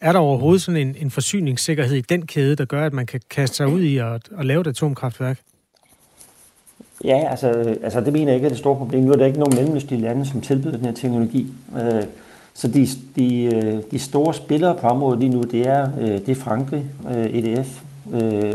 Er 0.01 0.11
der 0.11 0.19
overhovedet 0.19 0.61
sådan 0.61 0.87
en, 0.87 0.95
en 0.95 1.11
forsyningssikkerhed 1.11 1.97
i 1.97 2.01
den 2.01 2.27
kæde, 2.27 2.55
der 2.55 2.65
gør, 2.65 2.85
at 2.85 2.93
man 2.93 3.05
kan 3.05 3.21
kaste 3.29 3.55
sig 3.55 3.67
ud 3.67 3.81
i 3.81 3.97
at, 3.97 4.29
at 4.37 4.45
lave 4.45 4.61
et 4.61 4.67
atomkraftværk? 4.67 5.39
Ja, 7.03 7.27
altså, 7.29 7.47
altså 7.83 8.01
det 8.01 8.13
mener 8.13 8.27
jeg 8.27 8.35
ikke 8.35 8.45
er 8.45 8.49
det 8.49 8.57
store 8.57 8.75
problem. 8.75 9.03
Nu 9.03 9.11
er 9.11 9.15
der 9.15 9.25
ikke 9.25 9.39
nogen 9.39 9.55
mellemøstlige 9.55 10.01
lande, 10.01 10.25
som 10.25 10.41
tilbyder 10.41 10.77
den 10.77 10.85
her 10.85 10.93
teknologi. 10.93 11.47
Øh, 11.77 12.03
så 12.53 12.67
de, 12.67 12.87
de, 13.15 13.43
øh, 13.43 13.81
de 13.91 13.99
store 13.99 14.33
spillere 14.33 14.75
på 14.75 14.87
området 14.87 15.19
lige 15.19 15.29
nu, 15.29 15.41
det 15.41 15.67
er, 15.67 15.89
øh, 15.99 16.07
det 16.07 16.29
er 16.29 16.35
Frankrig, 16.35 16.85
øh, 17.09 17.25
EDF, 17.25 17.81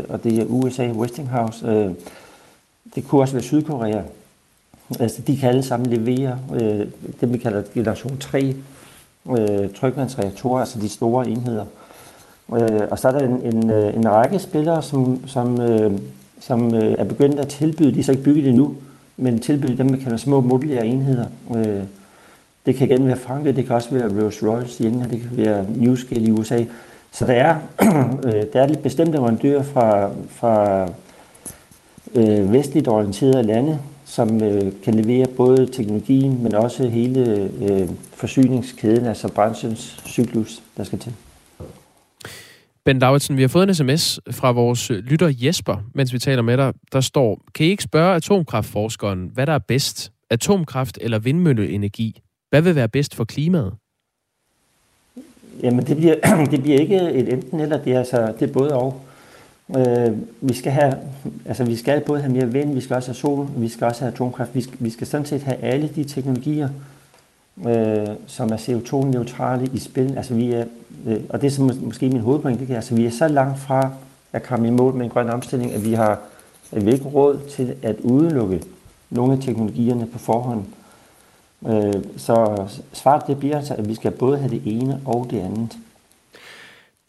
og 0.09 0.23
det 0.23 0.39
er 0.39 0.45
USA, 0.45 0.87
Westinghouse. 0.87 1.95
Det 2.95 3.07
kunne 3.07 3.21
også 3.21 3.33
være 3.33 3.43
Sydkorea. 3.43 4.01
Altså, 4.99 5.21
de 5.21 5.37
kan 5.37 5.49
alle 5.49 5.63
sammen 5.63 5.89
levere 5.89 6.39
det, 7.21 7.33
vi 7.33 7.37
kalder 7.37 7.63
generation 7.73 8.17
3 8.17 8.55
trykvandsreaktorer, 9.75 10.59
altså 10.59 10.79
de 10.79 10.89
store 10.89 11.29
enheder. 11.29 11.65
Og 12.91 12.99
så 12.99 13.07
er 13.07 13.11
der 13.11 13.19
en, 13.19 13.55
en, 13.55 13.71
en 13.71 14.11
række 14.11 14.39
spillere, 14.39 14.83
som, 14.83 15.27
som 15.27 15.59
som 16.39 16.75
øh, 16.75 16.95
er 16.97 17.03
begyndt 17.03 17.39
at 17.39 17.47
tilbyde, 17.47 17.93
de 17.93 17.99
er 17.99 18.03
så 18.03 18.11
ikke 18.11 18.23
bygget 18.23 18.47
endnu, 18.47 18.75
men 19.17 19.39
tilbyde 19.39 19.77
dem, 19.77 19.85
man 19.85 19.99
kalder 19.99 20.17
små 20.17 20.41
modulære 20.41 20.85
enheder. 20.85 21.25
Øh, 21.55 21.83
det 22.65 22.75
kan 22.75 22.91
igen 22.91 23.07
være 23.07 23.17
Frankrig, 23.17 23.55
det 23.55 23.65
kan 23.65 23.75
også 23.75 23.89
være 23.91 24.07
Rolls-Royce 24.07 24.83
i 24.83 24.87
England, 24.87 25.11
det 25.11 25.21
kan 25.21 25.37
være 25.37 25.65
Newscale 25.75 26.27
i 26.27 26.31
USA. 26.31 26.63
Så 27.11 27.25
der 27.25 27.33
er, 27.33 27.55
øh, 28.27 28.43
der 28.53 28.61
er 28.61 28.67
lidt 28.67 28.83
bestemte 28.83 29.11
leverandører 29.11 29.63
fra, 29.63 30.09
fra 30.29 30.87
øh, 32.15 32.53
vestligt 32.53 32.87
orienterede 32.87 33.43
lande, 33.43 33.79
som 34.05 34.43
øh, 34.43 34.71
kan 34.83 34.93
levere 34.93 35.27
både 35.27 35.65
teknologien, 35.65 36.43
men 36.43 36.55
også 36.55 36.87
hele 36.87 37.49
øh, 37.61 37.89
forsyningskæden, 38.13 39.05
altså 39.05 39.27
branchens 39.27 40.03
cyklus, 40.05 40.63
der 40.77 40.83
skal 40.83 40.99
til. 40.99 41.13
Ben 42.87 42.99
Lauritsen, 42.99 43.37
vi 43.37 43.41
har 43.41 43.47
fået 43.47 43.69
en 43.69 43.75
sms 43.75 44.19
fra 44.31 44.51
vores 44.51 44.91
øh, 44.91 44.97
lytter 44.97 45.33
Jesper, 45.41 45.77
mens 45.93 46.13
vi 46.13 46.19
taler 46.19 46.41
med 46.41 46.57
dig. 46.57 46.73
Der 46.93 47.01
står, 47.01 47.41
kan 47.55 47.65
I 47.65 47.69
ikke 47.69 47.83
spørge 47.83 48.15
atomkraftforskeren, 48.15 49.31
hvad 49.33 49.45
der 49.45 49.53
er 49.53 49.59
bedst? 49.59 50.11
Atomkraft 50.29 50.97
eller 51.01 51.19
vindmølleenergi? 51.19 52.21
Hvad 52.49 52.61
vil 52.61 52.75
være 52.75 52.87
bedst 52.89 53.15
for 53.15 53.23
klimaet? 53.23 53.73
Jamen, 55.63 55.85
det 55.85 55.97
bliver, 55.97 56.15
det 56.51 56.61
bliver 56.61 56.79
ikke 56.79 56.95
et 56.95 57.33
enten 57.33 57.59
eller, 57.59 57.83
det 57.83 57.93
er, 57.93 57.99
altså, 57.99 58.33
det 58.39 58.49
er 58.49 58.53
både 58.53 58.73
og. 58.73 59.01
Øh, 59.77 60.17
vi 60.41 60.53
skal 60.53 60.71
have, 60.71 60.93
altså 61.45 61.63
vi 61.63 61.75
skal 61.75 62.01
både 62.05 62.21
have 62.21 62.33
mere 62.33 62.51
vind, 62.51 62.73
vi 62.73 62.81
skal 62.81 62.95
også 62.95 63.09
have 63.09 63.15
sol, 63.15 63.47
vi 63.57 63.69
skal 63.69 63.87
også 63.87 64.01
have 64.01 64.13
atomkraft. 64.13 64.55
Vi 64.55 64.61
skal, 64.61 64.77
vi 64.79 64.89
skal 64.89 65.07
sådan 65.07 65.25
set 65.25 65.43
have 65.43 65.57
alle 65.57 65.89
de 65.95 66.03
teknologier, 66.03 66.69
øh, 67.65 68.07
som 68.27 68.49
er 68.49 68.57
CO2-neutrale 68.57 69.69
i 69.73 69.79
spil. 69.79 70.17
Altså 70.17 70.33
vi 70.33 70.51
er, 70.51 70.65
øh, 71.07 71.19
og 71.29 71.41
det 71.41 71.47
er 71.47 71.51
som 71.51 71.71
måske 71.81 72.09
min 72.09 72.21
hovedpoint, 72.21 72.59
det 72.59 72.71
er, 72.71 72.75
altså 72.75 72.95
vi 72.95 73.05
er 73.05 73.11
så 73.11 73.27
langt 73.27 73.59
fra 73.59 73.91
at 74.33 74.43
komme 74.43 74.67
i 74.67 74.71
mål 74.71 74.93
med 74.93 75.05
en 75.05 75.11
grøn 75.11 75.29
omstilling, 75.29 75.71
at 75.71 75.85
vi 75.85 75.93
har 75.93 76.19
at 76.71 76.85
vi 76.85 76.91
ikke 76.91 77.05
råd 77.05 77.39
til 77.49 77.75
at 77.81 77.95
udelukke 77.99 78.63
nogle 79.09 79.33
af 79.33 79.39
teknologierne 79.39 80.05
på 80.05 80.19
forhånd. 80.19 80.65
Øh, 81.67 82.03
så 82.17 82.65
svaret 82.93 83.27
det 83.27 83.39
bliver 83.39 83.57
altså, 83.57 83.73
at 83.73 83.89
vi 83.89 83.95
skal 83.95 84.11
både 84.11 84.37
have 84.37 84.51
det 84.51 84.61
ene 84.65 85.01
og 85.05 85.27
det 85.29 85.39
andet. 85.39 85.77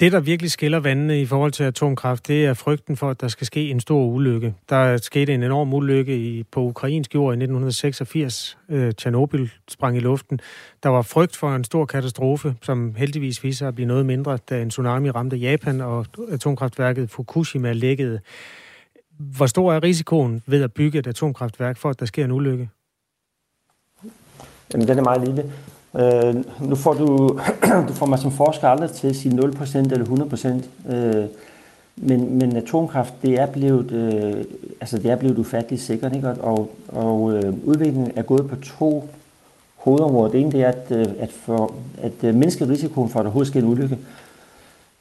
Det, 0.01 0.13
der 0.13 0.21
virkelig 0.21 0.51
skiller 0.51 0.81
vandene 0.81 1.21
i 1.21 1.27
forhold 1.27 1.53
til 1.53 1.65
atomkraft, 1.65 2.29
det 2.29 2.47
er 2.47 2.55
frygten 2.55 2.97
for, 2.97 3.11
at 3.11 3.21
der 3.21 3.29
skal 3.29 3.47
ske 3.47 3.71
en 3.71 3.81
stor 3.81 4.05
ulykke. 4.05 4.55
Der 4.69 4.97
skete 4.97 5.35
en 5.35 5.43
enorm 5.43 5.75
ulykke 5.75 6.17
i, 6.17 6.43
på 6.43 6.61
ukrainsk 6.61 7.15
jord 7.15 7.33
i 7.33 7.37
1986. 7.37 8.59
Øh, 8.69 8.93
Tjernobyl 8.93 9.49
sprang 9.69 9.97
i 9.97 10.01
luften. 10.01 10.41
Der 10.83 10.89
var 10.89 11.03
frygt 11.03 11.37
for 11.37 11.55
en 11.55 11.65
stor 11.65 11.85
katastrofe, 11.85 12.55
som 12.63 12.95
heldigvis 12.95 13.45
viser 13.45 13.59
sig 13.59 13.69
at 13.69 13.75
blive 13.75 13.87
noget 13.87 14.07
mindre, 14.07 14.39
da 14.51 14.63
en 14.63 14.71
tsunami 14.71 15.11
ramte 15.11 15.37
Japan, 15.37 15.81
og 15.81 16.07
atomkraftværket 16.31 17.11
Fukushima 17.11 17.73
lækkede. 17.73 18.21
Hvor 19.19 19.47
stor 19.47 19.73
er 19.73 19.83
risikoen 19.83 20.43
ved 20.47 20.63
at 20.63 20.73
bygge 20.73 20.99
et 20.99 21.07
atomkraftværk 21.07 21.77
for, 21.77 21.91
at 21.91 22.01
der 22.01 22.07
sker 22.07 22.25
en 22.25 22.33
ulykke? 22.33 22.69
Jamen, 24.73 24.89
den 24.89 24.99
er 24.99 25.03
meget 25.03 25.29
lille. 25.29 25.53
Øh, 25.95 26.35
nu 26.61 26.75
får 26.75 26.95
du, 26.95 27.39
du 27.89 27.93
får 27.93 28.07
mig 28.07 28.19
som 28.19 28.33
forsker 28.33 28.69
aldrig 28.69 28.91
til 28.91 29.09
at 29.09 29.17
sige 29.17 29.35
0% 29.35 29.79
eller 29.79 30.61
100%. 30.87 30.93
Øh, 30.95 31.25
men, 31.97 32.39
men 32.39 32.57
atomkraft, 32.57 33.15
det 33.23 33.41
er 33.41 33.47
blevet, 33.47 33.93
øh, 33.93 34.45
altså 34.81 34.99
det 34.99 35.11
er 35.11 35.17
blevet 35.17 35.39
ufatteligt 35.39 35.83
sikkert, 35.83 36.15
ikke? 36.17 36.29
og, 36.29 36.71
og 36.89 37.33
øh, 37.35 37.55
udviklingen 37.65 38.13
er 38.17 38.23
gået 38.23 38.49
på 38.49 38.57
to 38.57 39.09
hovedområder. 39.77 40.31
Det 40.31 40.41
ene 40.41 40.53
det 40.53 40.63
er 40.63 40.69
at, 40.69 40.87
øh, 40.91 41.07
at, 41.19 41.33
for, 41.33 41.75
at 42.03 42.13
øh, 42.23 42.35
mindske 42.35 42.69
risikoen 42.69 43.09
for, 43.09 43.21
at 43.21 43.25
der 43.25 43.29
overhovedet 43.29 43.49
sker 43.49 43.61
en 43.61 43.69
ulykke. 43.69 43.99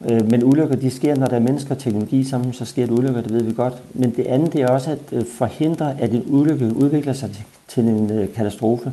Øh, 0.09 0.29
men 0.31 0.43
ulykker, 0.43 0.75
de 0.75 0.91
sker, 0.91 1.15
når 1.15 1.27
der 1.27 1.35
er 1.35 1.39
mennesker 1.39 1.75
og 1.75 1.81
teknologi 1.81 2.23
sammen, 2.23 2.53
så 2.53 2.65
sker 2.65 2.85
det 2.85 2.93
ulykker, 2.93 3.21
det 3.21 3.33
ved 3.33 3.43
vi 3.43 3.53
godt. 3.53 3.73
Men 3.93 4.15
det 4.15 4.25
andet, 4.25 4.53
det 4.53 4.61
er 4.61 4.67
også 4.67 4.91
at 4.91 4.99
øh, 5.11 5.25
forhindre, 5.37 6.01
at 6.01 6.11
en 6.11 6.23
ulykke 6.27 6.65
udvikler 6.75 7.13
sig 7.13 7.31
til, 7.31 7.43
til 7.67 7.83
en 7.83 8.11
øh, 8.11 8.33
katastrofe. 8.33 8.91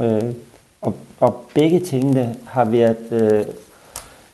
Øh, 0.00 0.22
og, 0.80 0.96
og 1.20 1.50
begge 1.54 1.80
tingene 1.80 2.36
har 2.46 2.64
været 2.64 3.12
øh, 3.12 3.44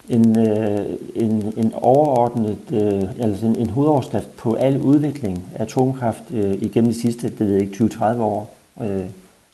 en, 0.08 0.38
øh, 0.38 0.86
en, 1.14 1.52
en 1.56 1.72
overordnet, 1.74 2.58
øh, 2.72 3.24
altså 3.24 3.46
en, 3.46 3.56
en 3.56 3.70
hovedoverskrift 3.70 4.36
på 4.36 4.54
al 4.54 4.80
udvikling 4.80 5.44
af 5.54 5.62
atomkraft 5.62 6.22
øh, 6.30 6.52
igennem 6.62 6.92
de 6.92 7.00
sidste, 7.00 7.28
det 7.28 7.40
ved 7.40 7.56
ikke, 7.56 7.84
20-30 7.84 8.04
år. 8.04 8.56
Øh, 8.82 9.04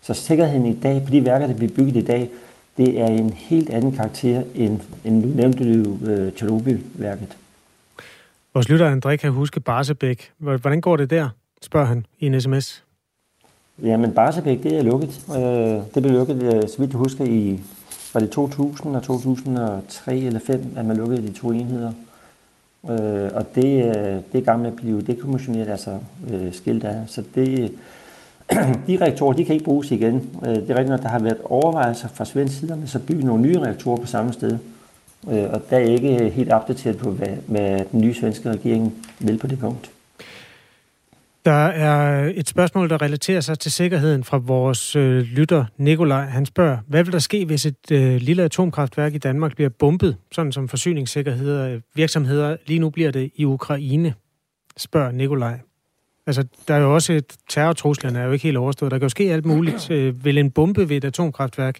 så 0.03 0.14
sikkerheden 0.14 0.66
i 0.66 0.74
dag, 0.74 1.03
på 1.05 1.11
de 1.11 1.24
værker, 1.24 1.47
der 1.47 1.55
bliver 1.55 1.72
bygget 1.72 1.97
i 1.97 2.05
dag, 2.05 2.30
det 2.76 3.01
er 3.01 3.07
en 3.07 3.32
helt 3.32 3.70
anden 3.70 3.93
karakter, 3.93 4.43
end, 4.55 4.80
end 5.05 5.22
du 5.22 5.28
nævnte 5.28 5.82
du 5.84 6.07
øh, 6.07 6.32
Tjernobyl-værket. 6.32 7.36
Vores 8.55 8.68
lytter 8.68 8.97
André 8.97 9.16
kan 9.16 9.32
huske 9.32 9.61
Barsebæk. 9.61 10.32
Hvordan 10.38 10.80
går 10.80 10.97
det 10.97 11.11
der, 11.11 11.28
spørger 11.62 11.86
han 11.86 12.07
i 12.18 12.26
en 12.26 12.41
sms. 12.41 12.84
Jamen, 13.83 14.12
Barsebæk, 14.12 14.62
det 14.62 14.78
er 14.78 14.83
lukket. 14.83 15.24
Øh, 15.31 15.95
det 15.95 16.03
blev 16.03 16.12
lukket, 16.12 16.43
øh, 16.43 16.68
så 16.68 16.74
vidt 16.78 16.93
du 16.93 16.99
husker, 16.99 17.24
i 17.24 17.61
var 18.14 18.20
det 18.20 18.31
2000 18.31 18.97
og 18.97 19.03
2003 19.03 20.16
eller 20.16 20.41
5, 20.41 20.64
at 20.76 20.85
man 20.85 20.97
lukkede 20.97 21.22
de 21.22 21.33
to 21.33 21.51
enheder. 21.51 21.93
Øh, 22.91 23.31
og 23.35 23.55
det, 23.55 23.85
øh, 23.85 24.16
det 24.33 24.39
er 24.39 24.45
gammelt 24.45 24.68
at 24.68 24.76
blive 24.76 25.01
dekommissioneret, 25.01 25.68
altså 25.68 25.99
øh, 26.31 26.53
skilt 26.53 26.85
af. 26.85 26.97
Så 27.07 27.22
det, 27.35 27.72
de 28.87 28.99
reaktorer, 29.01 29.33
de 29.33 29.45
kan 29.45 29.55
ikke 29.55 29.64
bruges 29.64 29.91
igen. 29.91 30.31
Øh, 30.47 30.55
det 30.55 30.70
er 30.70 30.78
rigtigt, 30.78 30.95
at 30.95 31.03
der 31.03 31.09
har 31.09 31.18
været 31.18 31.39
overvejelser 31.45 32.09
fra 32.09 32.24
svensk 32.24 32.59
side, 32.59 32.83
så 32.87 32.99
bygge 32.99 33.26
nogle 33.26 33.43
nye 33.43 33.59
reaktorer 33.59 33.97
på 33.97 34.07
samme 34.07 34.33
sted. 34.33 34.59
Øh, 35.31 35.45
og 35.53 35.62
der 35.70 35.76
er 35.76 35.81
ikke 35.81 36.31
helt 36.31 36.53
opdateret 36.53 36.99
på, 36.99 37.11
hvad, 37.11 37.28
hvad 37.47 37.81
den 37.93 38.01
nye 38.01 38.14
svenske 38.14 38.51
regering 38.51 38.95
vil 39.18 39.39
på 39.39 39.47
det 39.47 39.59
punkt. 39.59 39.91
Der 41.45 41.66
er 41.66 42.30
et 42.34 42.49
spørgsmål, 42.49 42.91
der 42.91 43.03
relaterer 43.03 43.41
sig 43.41 43.59
til 43.59 43.72
sikkerheden 43.72 44.24
fra 44.24 44.36
vores 44.36 44.97
øh, 44.97 45.22
lytter 45.22 45.64
Nikolaj. 45.76 46.24
Han 46.24 46.47
spørger, 46.47 46.78
hvad 46.86 47.05
vil 47.05 47.12
der 47.12 47.18
ske, 47.18 47.45
hvis 47.45 47.66
et 47.66 47.91
øh, 47.93 48.16
lille 48.16 48.43
atomkraftværk 48.43 49.14
i 49.14 49.18
Danmark 49.18 49.55
bliver 49.55 49.70
bombet, 49.70 50.16
sådan 50.32 50.53
som 50.53 50.68
forsyningssikkerheder 50.68 51.80
virksomheder 51.95 52.57
lige 52.66 52.78
nu 52.78 52.91
bliver 52.91 53.11
det 53.11 53.30
i 53.34 53.45
Ukraine? 53.45 54.14
Spørger 54.76 55.12
Nikolaj. 55.12 55.59
Altså, 56.26 56.45
der 56.68 56.74
er 56.74 56.78
jo 56.78 56.95
også 56.95 57.12
et 57.12 57.36
terrortruslerne 57.49 58.18
er 58.18 58.24
jo 58.24 58.32
ikke 58.32 58.43
helt 58.43 58.57
overstået. 58.57 58.93
Der 58.93 58.99
kan 58.99 59.05
jo 59.05 59.09
ske 59.09 59.32
alt 59.32 59.47
muligt. 59.47 59.91
Øh, 59.91 60.24
vil 60.24 60.38
en 60.38 60.51
bombe 60.51 60.88
ved 60.88 60.97
et 60.97 61.05
atomkraftværk 61.05 61.78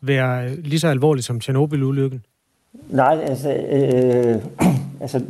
være 0.00 0.50
øh, 0.50 0.58
lige 0.58 0.80
så 0.80 0.88
alvorligt 0.88 1.26
som 1.26 1.40
Tjernobyl-ulykken? 1.40 2.24
Nej, 2.88 3.18
altså, 3.22 3.54
øh, 3.54 4.42
altså 5.02 5.24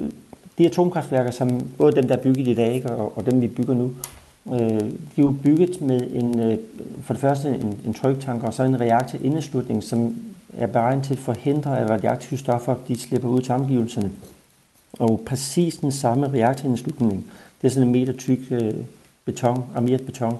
de 0.58 0.66
atomkraftværker, 0.66 1.30
som 1.30 1.60
både 1.78 1.96
dem, 1.96 2.08
der 2.08 2.16
er 2.16 2.22
bygget 2.22 2.48
i 2.48 2.54
dag, 2.54 2.90
og, 2.90 3.18
og 3.18 3.26
dem, 3.26 3.40
vi 3.40 3.48
bygger 3.48 3.74
nu, 3.74 3.90
øh, 4.52 4.80
de 4.80 5.18
er 5.18 5.22
jo 5.22 5.34
bygget 5.42 5.80
med 5.80 6.10
en, 6.12 6.40
øh, 6.40 6.58
for 7.02 7.14
det 7.14 7.20
første 7.20 7.48
en, 7.48 7.78
en 7.86 7.94
tryktank, 7.94 8.42
og 8.42 8.54
så 8.54 8.62
en 8.62 8.80
reaktorindeslutning, 8.80 9.82
som 9.82 10.16
er 10.58 10.66
beregnet 10.66 11.04
til 11.04 11.14
at 11.14 11.18
forhindre, 11.18 11.78
at 11.80 11.90
radioaktive 11.90 12.38
stoffer 12.38 12.74
de 12.88 12.98
slipper 12.98 13.28
ud 13.28 13.40
til 13.40 13.54
omgivelserne. 13.54 14.10
Og 14.98 15.22
præcis 15.26 15.76
den 15.76 15.92
samme 15.92 16.28
reaktorindeslutning, 16.28 17.26
det 17.62 17.68
er 17.68 17.72
sådan 17.72 17.88
en 17.88 17.92
meter 17.92 18.12
tyk 18.12 18.38
øh, 18.50 18.74
beton, 19.24 19.64
armeret 19.74 20.06
beton, 20.06 20.38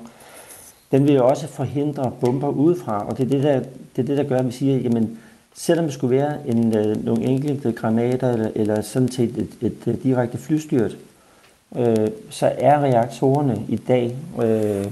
den 0.92 1.06
vil 1.06 1.14
jo 1.14 1.28
også 1.28 1.46
forhindre 1.46 2.12
bomber 2.20 2.48
udefra, 2.48 3.06
og 3.08 3.18
det 3.18 3.24
er 3.24 3.28
det, 3.28 3.42
der, 3.42 3.58
det, 3.96 4.02
er 4.02 4.02
det, 4.02 4.18
der 4.18 4.24
gør, 4.24 4.38
at 4.38 4.46
vi 4.46 4.52
siger, 4.52 4.76
jamen, 4.78 5.18
Selvom 5.56 5.84
det 5.84 5.94
skulle 5.94 6.16
være 6.16 6.46
en, 6.46 6.76
øh, 6.76 7.04
nogle 7.04 7.24
enkelte 7.24 7.72
granater 7.72 8.32
eller, 8.32 8.50
eller 8.54 8.80
sådan 8.80 9.08
set 9.08 9.38
et, 9.38 9.48
et, 9.60 9.76
et, 9.86 10.02
direkte 10.02 10.38
flystyrt, 10.38 10.96
øh, 11.76 12.08
så 12.30 12.52
er 12.58 12.80
reaktorerne 12.80 13.62
i 13.68 13.76
dag 13.76 14.16
øh, 14.42 14.86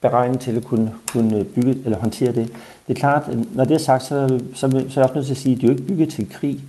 beregnet 0.00 0.40
til 0.40 0.56
at 0.56 0.64
kunne, 0.64 0.92
kunne 1.12 1.44
bygge 1.44 1.78
eller 1.84 1.98
håndtere 1.98 2.32
det. 2.32 2.46
Det 2.88 2.94
er 2.96 3.00
klart, 3.00 3.30
når 3.54 3.64
det 3.64 3.74
er 3.74 3.78
sagt, 3.78 4.02
så, 4.02 4.40
så, 4.54 4.70
så 4.70 4.76
er 4.76 4.82
jeg 4.96 5.04
også 5.04 5.14
nødt 5.14 5.26
til 5.26 5.34
at 5.34 5.38
sige, 5.38 5.54
at 5.54 5.60
de 5.60 5.66
er 5.66 5.70
jo 5.70 5.76
ikke 5.76 5.86
bygget 5.86 6.08
til 6.08 6.30
krig. 6.30 6.60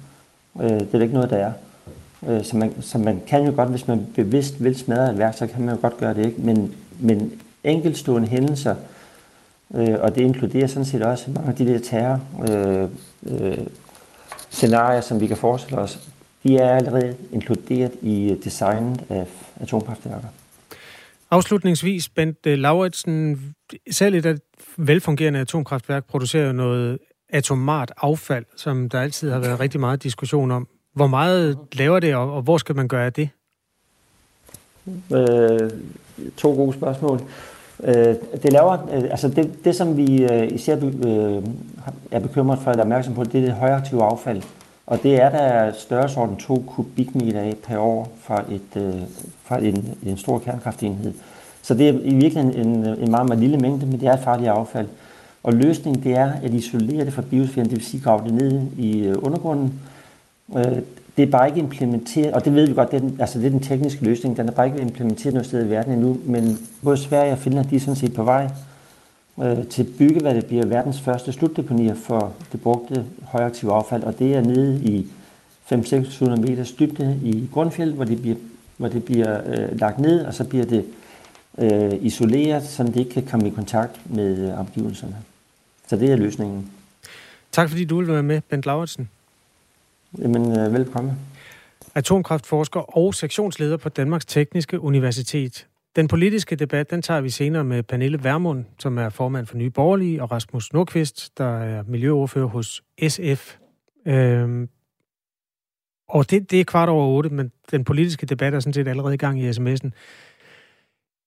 Øh, 0.62 0.70
det 0.70 0.94
er 0.94 1.02
ikke 1.02 1.14
noget, 1.14 1.30
der 1.30 1.38
er. 1.38 1.52
Øh, 2.28 2.44
så, 2.44 2.58
man, 2.58 2.74
så 2.82 2.98
man 2.98 3.22
kan 3.28 3.46
jo 3.46 3.52
godt, 3.56 3.70
hvis 3.70 3.88
man 3.88 4.08
bevidst 4.16 4.64
vil 4.64 4.76
smadre 4.76 5.12
et 5.12 5.18
værk, 5.18 5.38
så 5.38 5.48
kan 5.48 5.62
man 5.62 5.76
jo 5.76 5.82
godt 5.82 5.98
gøre 5.98 6.14
det. 6.14 6.26
ikke. 6.26 6.42
Men, 6.42 6.74
men 7.00 7.32
enkeltstående 7.64 8.28
hændelser, 8.28 8.76
øh, 9.76 9.96
og 10.02 10.16
det 10.16 10.22
inkluderer 10.22 10.68
sådan 10.68 10.86
set 10.86 11.02
også 11.02 11.32
mange 11.32 11.50
af 11.50 11.56
de 11.56 11.68
der 11.68 11.80
terror, 11.80 12.20
øh, 12.50 12.90
øh, 13.24 13.58
scenarier, 14.50 15.02
som 15.02 15.22
vi 15.22 15.28
kan 15.28 15.38
forestille 15.38 15.82
os, 15.82 16.10
de 16.44 16.58
er 16.58 16.76
allerede 16.76 17.16
inkluderet 17.32 17.92
i 18.02 18.36
designet 18.44 19.04
af 19.10 19.26
atomkraftværker. 19.60 20.28
Afslutningsvis, 21.32 22.10
Bent 22.10 22.46
øh, 22.46 22.58
Lauritsen, 22.58 23.42
selv 23.92 24.16
et 24.16 24.42
velfungerende 24.78 25.40
atomkraftværk 25.40 26.06
producerer 26.06 26.48
jo 26.48 26.52
noget 26.52 27.00
atomart 27.30 27.92
affald, 27.98 28.46
som 28.56 28.90
der 28.90 29.02
altid 29.02 29.32
har 29.32 29.40
været 29.40 29.60
rigtig 29.60 29.80
meget 29.80 30.04
diskussion 30.04 30.52
om. 30.52 30.68
Hvor 30.94 31.08
meget 31.08 31.58
laver 31.74 32.00
det, 32.00 32.16
og 32.16 32.42
hvor 32.42 32.58
skal 32.58 32.76
man 32.76 32.88
gøre 32.88 33.06
af 33.06 33.14
det? 33.14 33.30
Øh, 35.14 35.72
to 36.38 36.54
gode 36.54 36.74
spørgsmål. 36.74 37.22
Øh, 37.84 38.16
det 38.44 38.54
laver, 38.54 38.74
øh, 38.94 39.04
altså 39.04 39.28
det, 39.28 39.66
det 39.66 39.76
som 39.76 39.98
vi 39.98 40.24
øh, 40.24 40.52
især 40.52 40.76
er 42.12 42.20
bekymret 42.20 42.60
for, 42.60 42.72
eller 42.72 42.84
er 42.84 42.86
opmærksom 42.86 43.14
på, 43.14 43.24
det 43.24 43.36
er 43.36 43.46
det 43.46 43.54
højaktive 43.54 44.04
affald. 44.04 44.42
Og 44.88 45.04
det 45.04 45.22
er 45.22 45.30
der 45.30 45.72
størrelsesorden 45.72 46.36
2 46.36 46.64
kubikmeter 46.68 47.40
af 47.40 47.54
per 47.68 47.78
år 47.78 48.12
fra, 48.22 48.44
et, 48.52 49.02
fra 49.44 49.60
en, 49.60 49.98
en 50.04 50.18
stor 50.18 50.40
kernekraftenhed. 50.40 51.14
Så 51.62 51.74
det 51.74 51.90
er 51.90 51.94
i 51.94 52.14
virkeligheden 52.14 52.68
en, 52.68 52.86
en 52.86 53.12
meget, 53.12 53.28
meget 53.28 53.40
lille 53.40 53.58
mængde, 53.58 53.86
men 53.86 54.00
det 54.00 54.08
er 54.08 54.14
et 54.14 54.24
farligt 54.24 54.50
affald. 54.50 54.88
Og 55.44 55.54
løsningen 55.54 56.04
det 56.04 56.12
er 56.12 56.32
at 56.44 56.54
isolere 56.54 57.06
det 57.06 57.14
fra 57.14 57.22
biosfæren, 57.22 57.70
det 57.70 57.76
vil 57.76 57.86
sige 57.86 58.04
grave 58.04 58.24
det 58.24 58.34
ned 58.34 58.62
i 58.78 59.12
undergrunden. 59.12 59.74
Det 61.20 61.28
er 61.28 61.32
bare 61.32 61.48
ikke 61.48 61.60
implementeret, 61.60 62.34
og 62.34 62.46
det 62.46 62.56
ved 62.56 62.68
vi 62.68 62.74
godt, 62.74 62.92
det 62.92 62.98
er, 62.98 63.02
den, 63.02 63.18
altså 63.20 63.40
det 63.40 63.46
er 63.46 63.50
den 63.50 63.60
tekniske 63.60 64.04
løsning, 64.04 64.38
den 64.38 64.48
er 64.48 64.52
bare 64.52 64.66
ikke 64.68 64.82
implementeret 64.82 65.34
noget 65.34 65.48
sted 65.48 65.66
i 65.66 65.70
verden 65.70 65.94
endnu, 65.94 66.20
men 66.26 66.60
både 66.84 66.98
Sverige 66.98 67.32
og 67.32 67.38
Finland, 67.38 67.70
de 67.70 67.76
er 67.76 67.80
sådan 67.80 67.96
set 67.96 68.14
på 68.14 68.24
vej 68.24 68.50
øh, 69.44 69.68
til 69.68 69.84
at 69.84 69.90
bygge, 69.98 70.20
hvad 70.20 70.36
det 70.36 70.46
bliver 70.46 70.66
verdens 70.66 71.02
første 71.02 71.32
slutdeponier 71.32 71.96
for 71.96 72.34
det 72.52 72.62
brugte 72.62 73.06
højaktive 73.24 73.74
affald, 73.74 74.04
og 74.04 74.20
det 74.20 74.36
er 74.36 74.42
nede 74.42 74.82
i 74.84 75.08
500-600 75.72 76.36
meters 76.36 76.72
dybde 76.72 77.20
i 77.24 77.50
Grundfjeld, 77.54 77.94
hvor 77.94 78.04
det 78.04 78.22
bliver, 78.22 78.38
hvor 78.78 78.88
det 78.88 79.04
bliver 79.04 79.42
øh, 79.46 79.80
lagt 79.80 80.00
ned, 80.00 80.26
og 80.26 80.34
så 80.34 80.44
bliver 80.44 80.66
det 80.66 80.86
øh, 81.58 81.94
isoleret, 82.02 82.64
så 82.64 82.84
det 82.84 82.96
ikke 82.96 83.12
kan 83.12 83.26
komme 83.26 83.48
i 83.48 83.52
kontakt 83.52 84.00
med 84.16 84.38
øh, 84.38 84.60
omgivelserne. 84.60 85.16
Så 85.88 85.96
det 85.96 86.12
er 86.12 86.16
løsningen. 86.16 86.72
Tak 87.52 87.70
fordi 87.70 87.86
du 87.86 87.98
ville 87.98 88.14
være 88.14 88.24
med, 88.24 88.42
Bent 88.50 88.66
Lauritsen. 88.66 89.10
Jamen, 90.18 90.60
øh, 90.60 90.74
velkommen. 90.74 91.14
Atomkraftforsker 91.96 92.98
og 92.98 93.14
sektionsleder 93.14 93.78
på 93.78 93.90
Danmarks 93.90 94.26
Tekniske 94.26 94.80
Universitet. 94.80 95.68
Den 95.96 96.08
politiske 96.08 96.56
debat, 96.56 96.92
den 96.92 97.02
tager 97.02 97.22
vi 97.22 97.30
senere 97.30 97.64
med 97.64 97.84
Pernille 97.84 98.24
Vermund, 98.24 98.66
som 98.80 98.98
er 98.98 99.10
formand 99.10 99.46
for 99.46 99.58
Nye 99.58 99.70
Borgerlige, 99.70 100.22
og 100.22 100.32
Rasmus 100.32 100.74
Nordqvist, 100.74 101.38
der 101.38 101.60
er 101.60 101.84
miljøordfører 101.88 102.46
hos 102.46 102.84
SF. 103.08 103.58
Øhm, 104.06 104.70
og 106.10 106.32
det, 106.32 106.52
det 106.52 106.60
er 106.60 106.64
kvart 106.64 106.90
over 106.90 107.06
otte, 107.06 107.30
men 107.30 107.52
den 107.72 107.84
politiske 107.84 108.26
debat 108.26 108.54
er 108.54 108.60
sådan 108.60 108.74
set 108.74 108.88
allerede 108.88 109.14
i 109.14 109.18
gang 109.18 109.42
i 109.42 109.50
sms'en. 109.50 109.90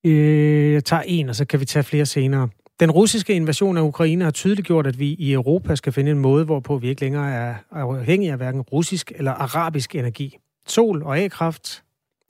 Øh, 0.05 0.73
jeg 0.73 0.85
tager 0.85 1.03
en, 1.07 1.29
og 1.29 1.37
så 1.37 1.45
kan 1.45 1.61
vi 1.61 1.65
tage 1.65 1.83
flere 1.83 2.07
senere. 2.07 2.49
Den 2.83 2.91
russiske 2.91 3.35
invasion 3.35 3.77
af 3.77 3.83
Ukraine 3.83 4.25
har 4.25 4.31
tydeligt 4.31 4.67
gjort, 4.67 4.87
at 4.87 4.99
vi 4.99 5.07
i 5.07 5.33
Europa 5.33 5.75
skal 5.75 5.93
finde 5.93 6.11
en 6.11 6.19
måde, 6.19 6.45
hvorpå 6.45 6.79
vi 6.79 6.89
ikke 6.89 7.01
længere 7.01 7.33
er 7.33 7.55
afhængige 7.71 8.33
af 8.33 8.37
hverken 8.37 8.61
russisk 8.61 9.13
eller 9.15 9.33
arabisk 9.33 9.95
energi. 9.95 10.39
Sol 10.67 11.03
og 11.03 11.19
A-kraft. 11.19 11.83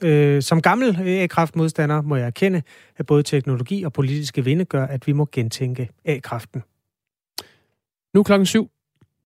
Øh, 0.02 0.42
som 0.42 0.62
gammel 0.62 0.96
A-kraftmodstander 1.00 2.02
må 2.02 2.16
jeg 2.16 2.26
erkende, 2.26 2.62
at 2.96 3.06
både 3.06 3.22
teknologi 3.22 3.82
og 3.82 3.92
politiske 3.92 4.44
vinde 4.44 4.64
gør, 4.64 4.86
at 4.86 5.06
vi 5.06 5.12
må 5.12 5.28
gentænke 5.32 5.90
A-kraften. 6.04 6.62
Nu 8.14 8.22
klokken 8.22 8.46
syv. 8.46 8.70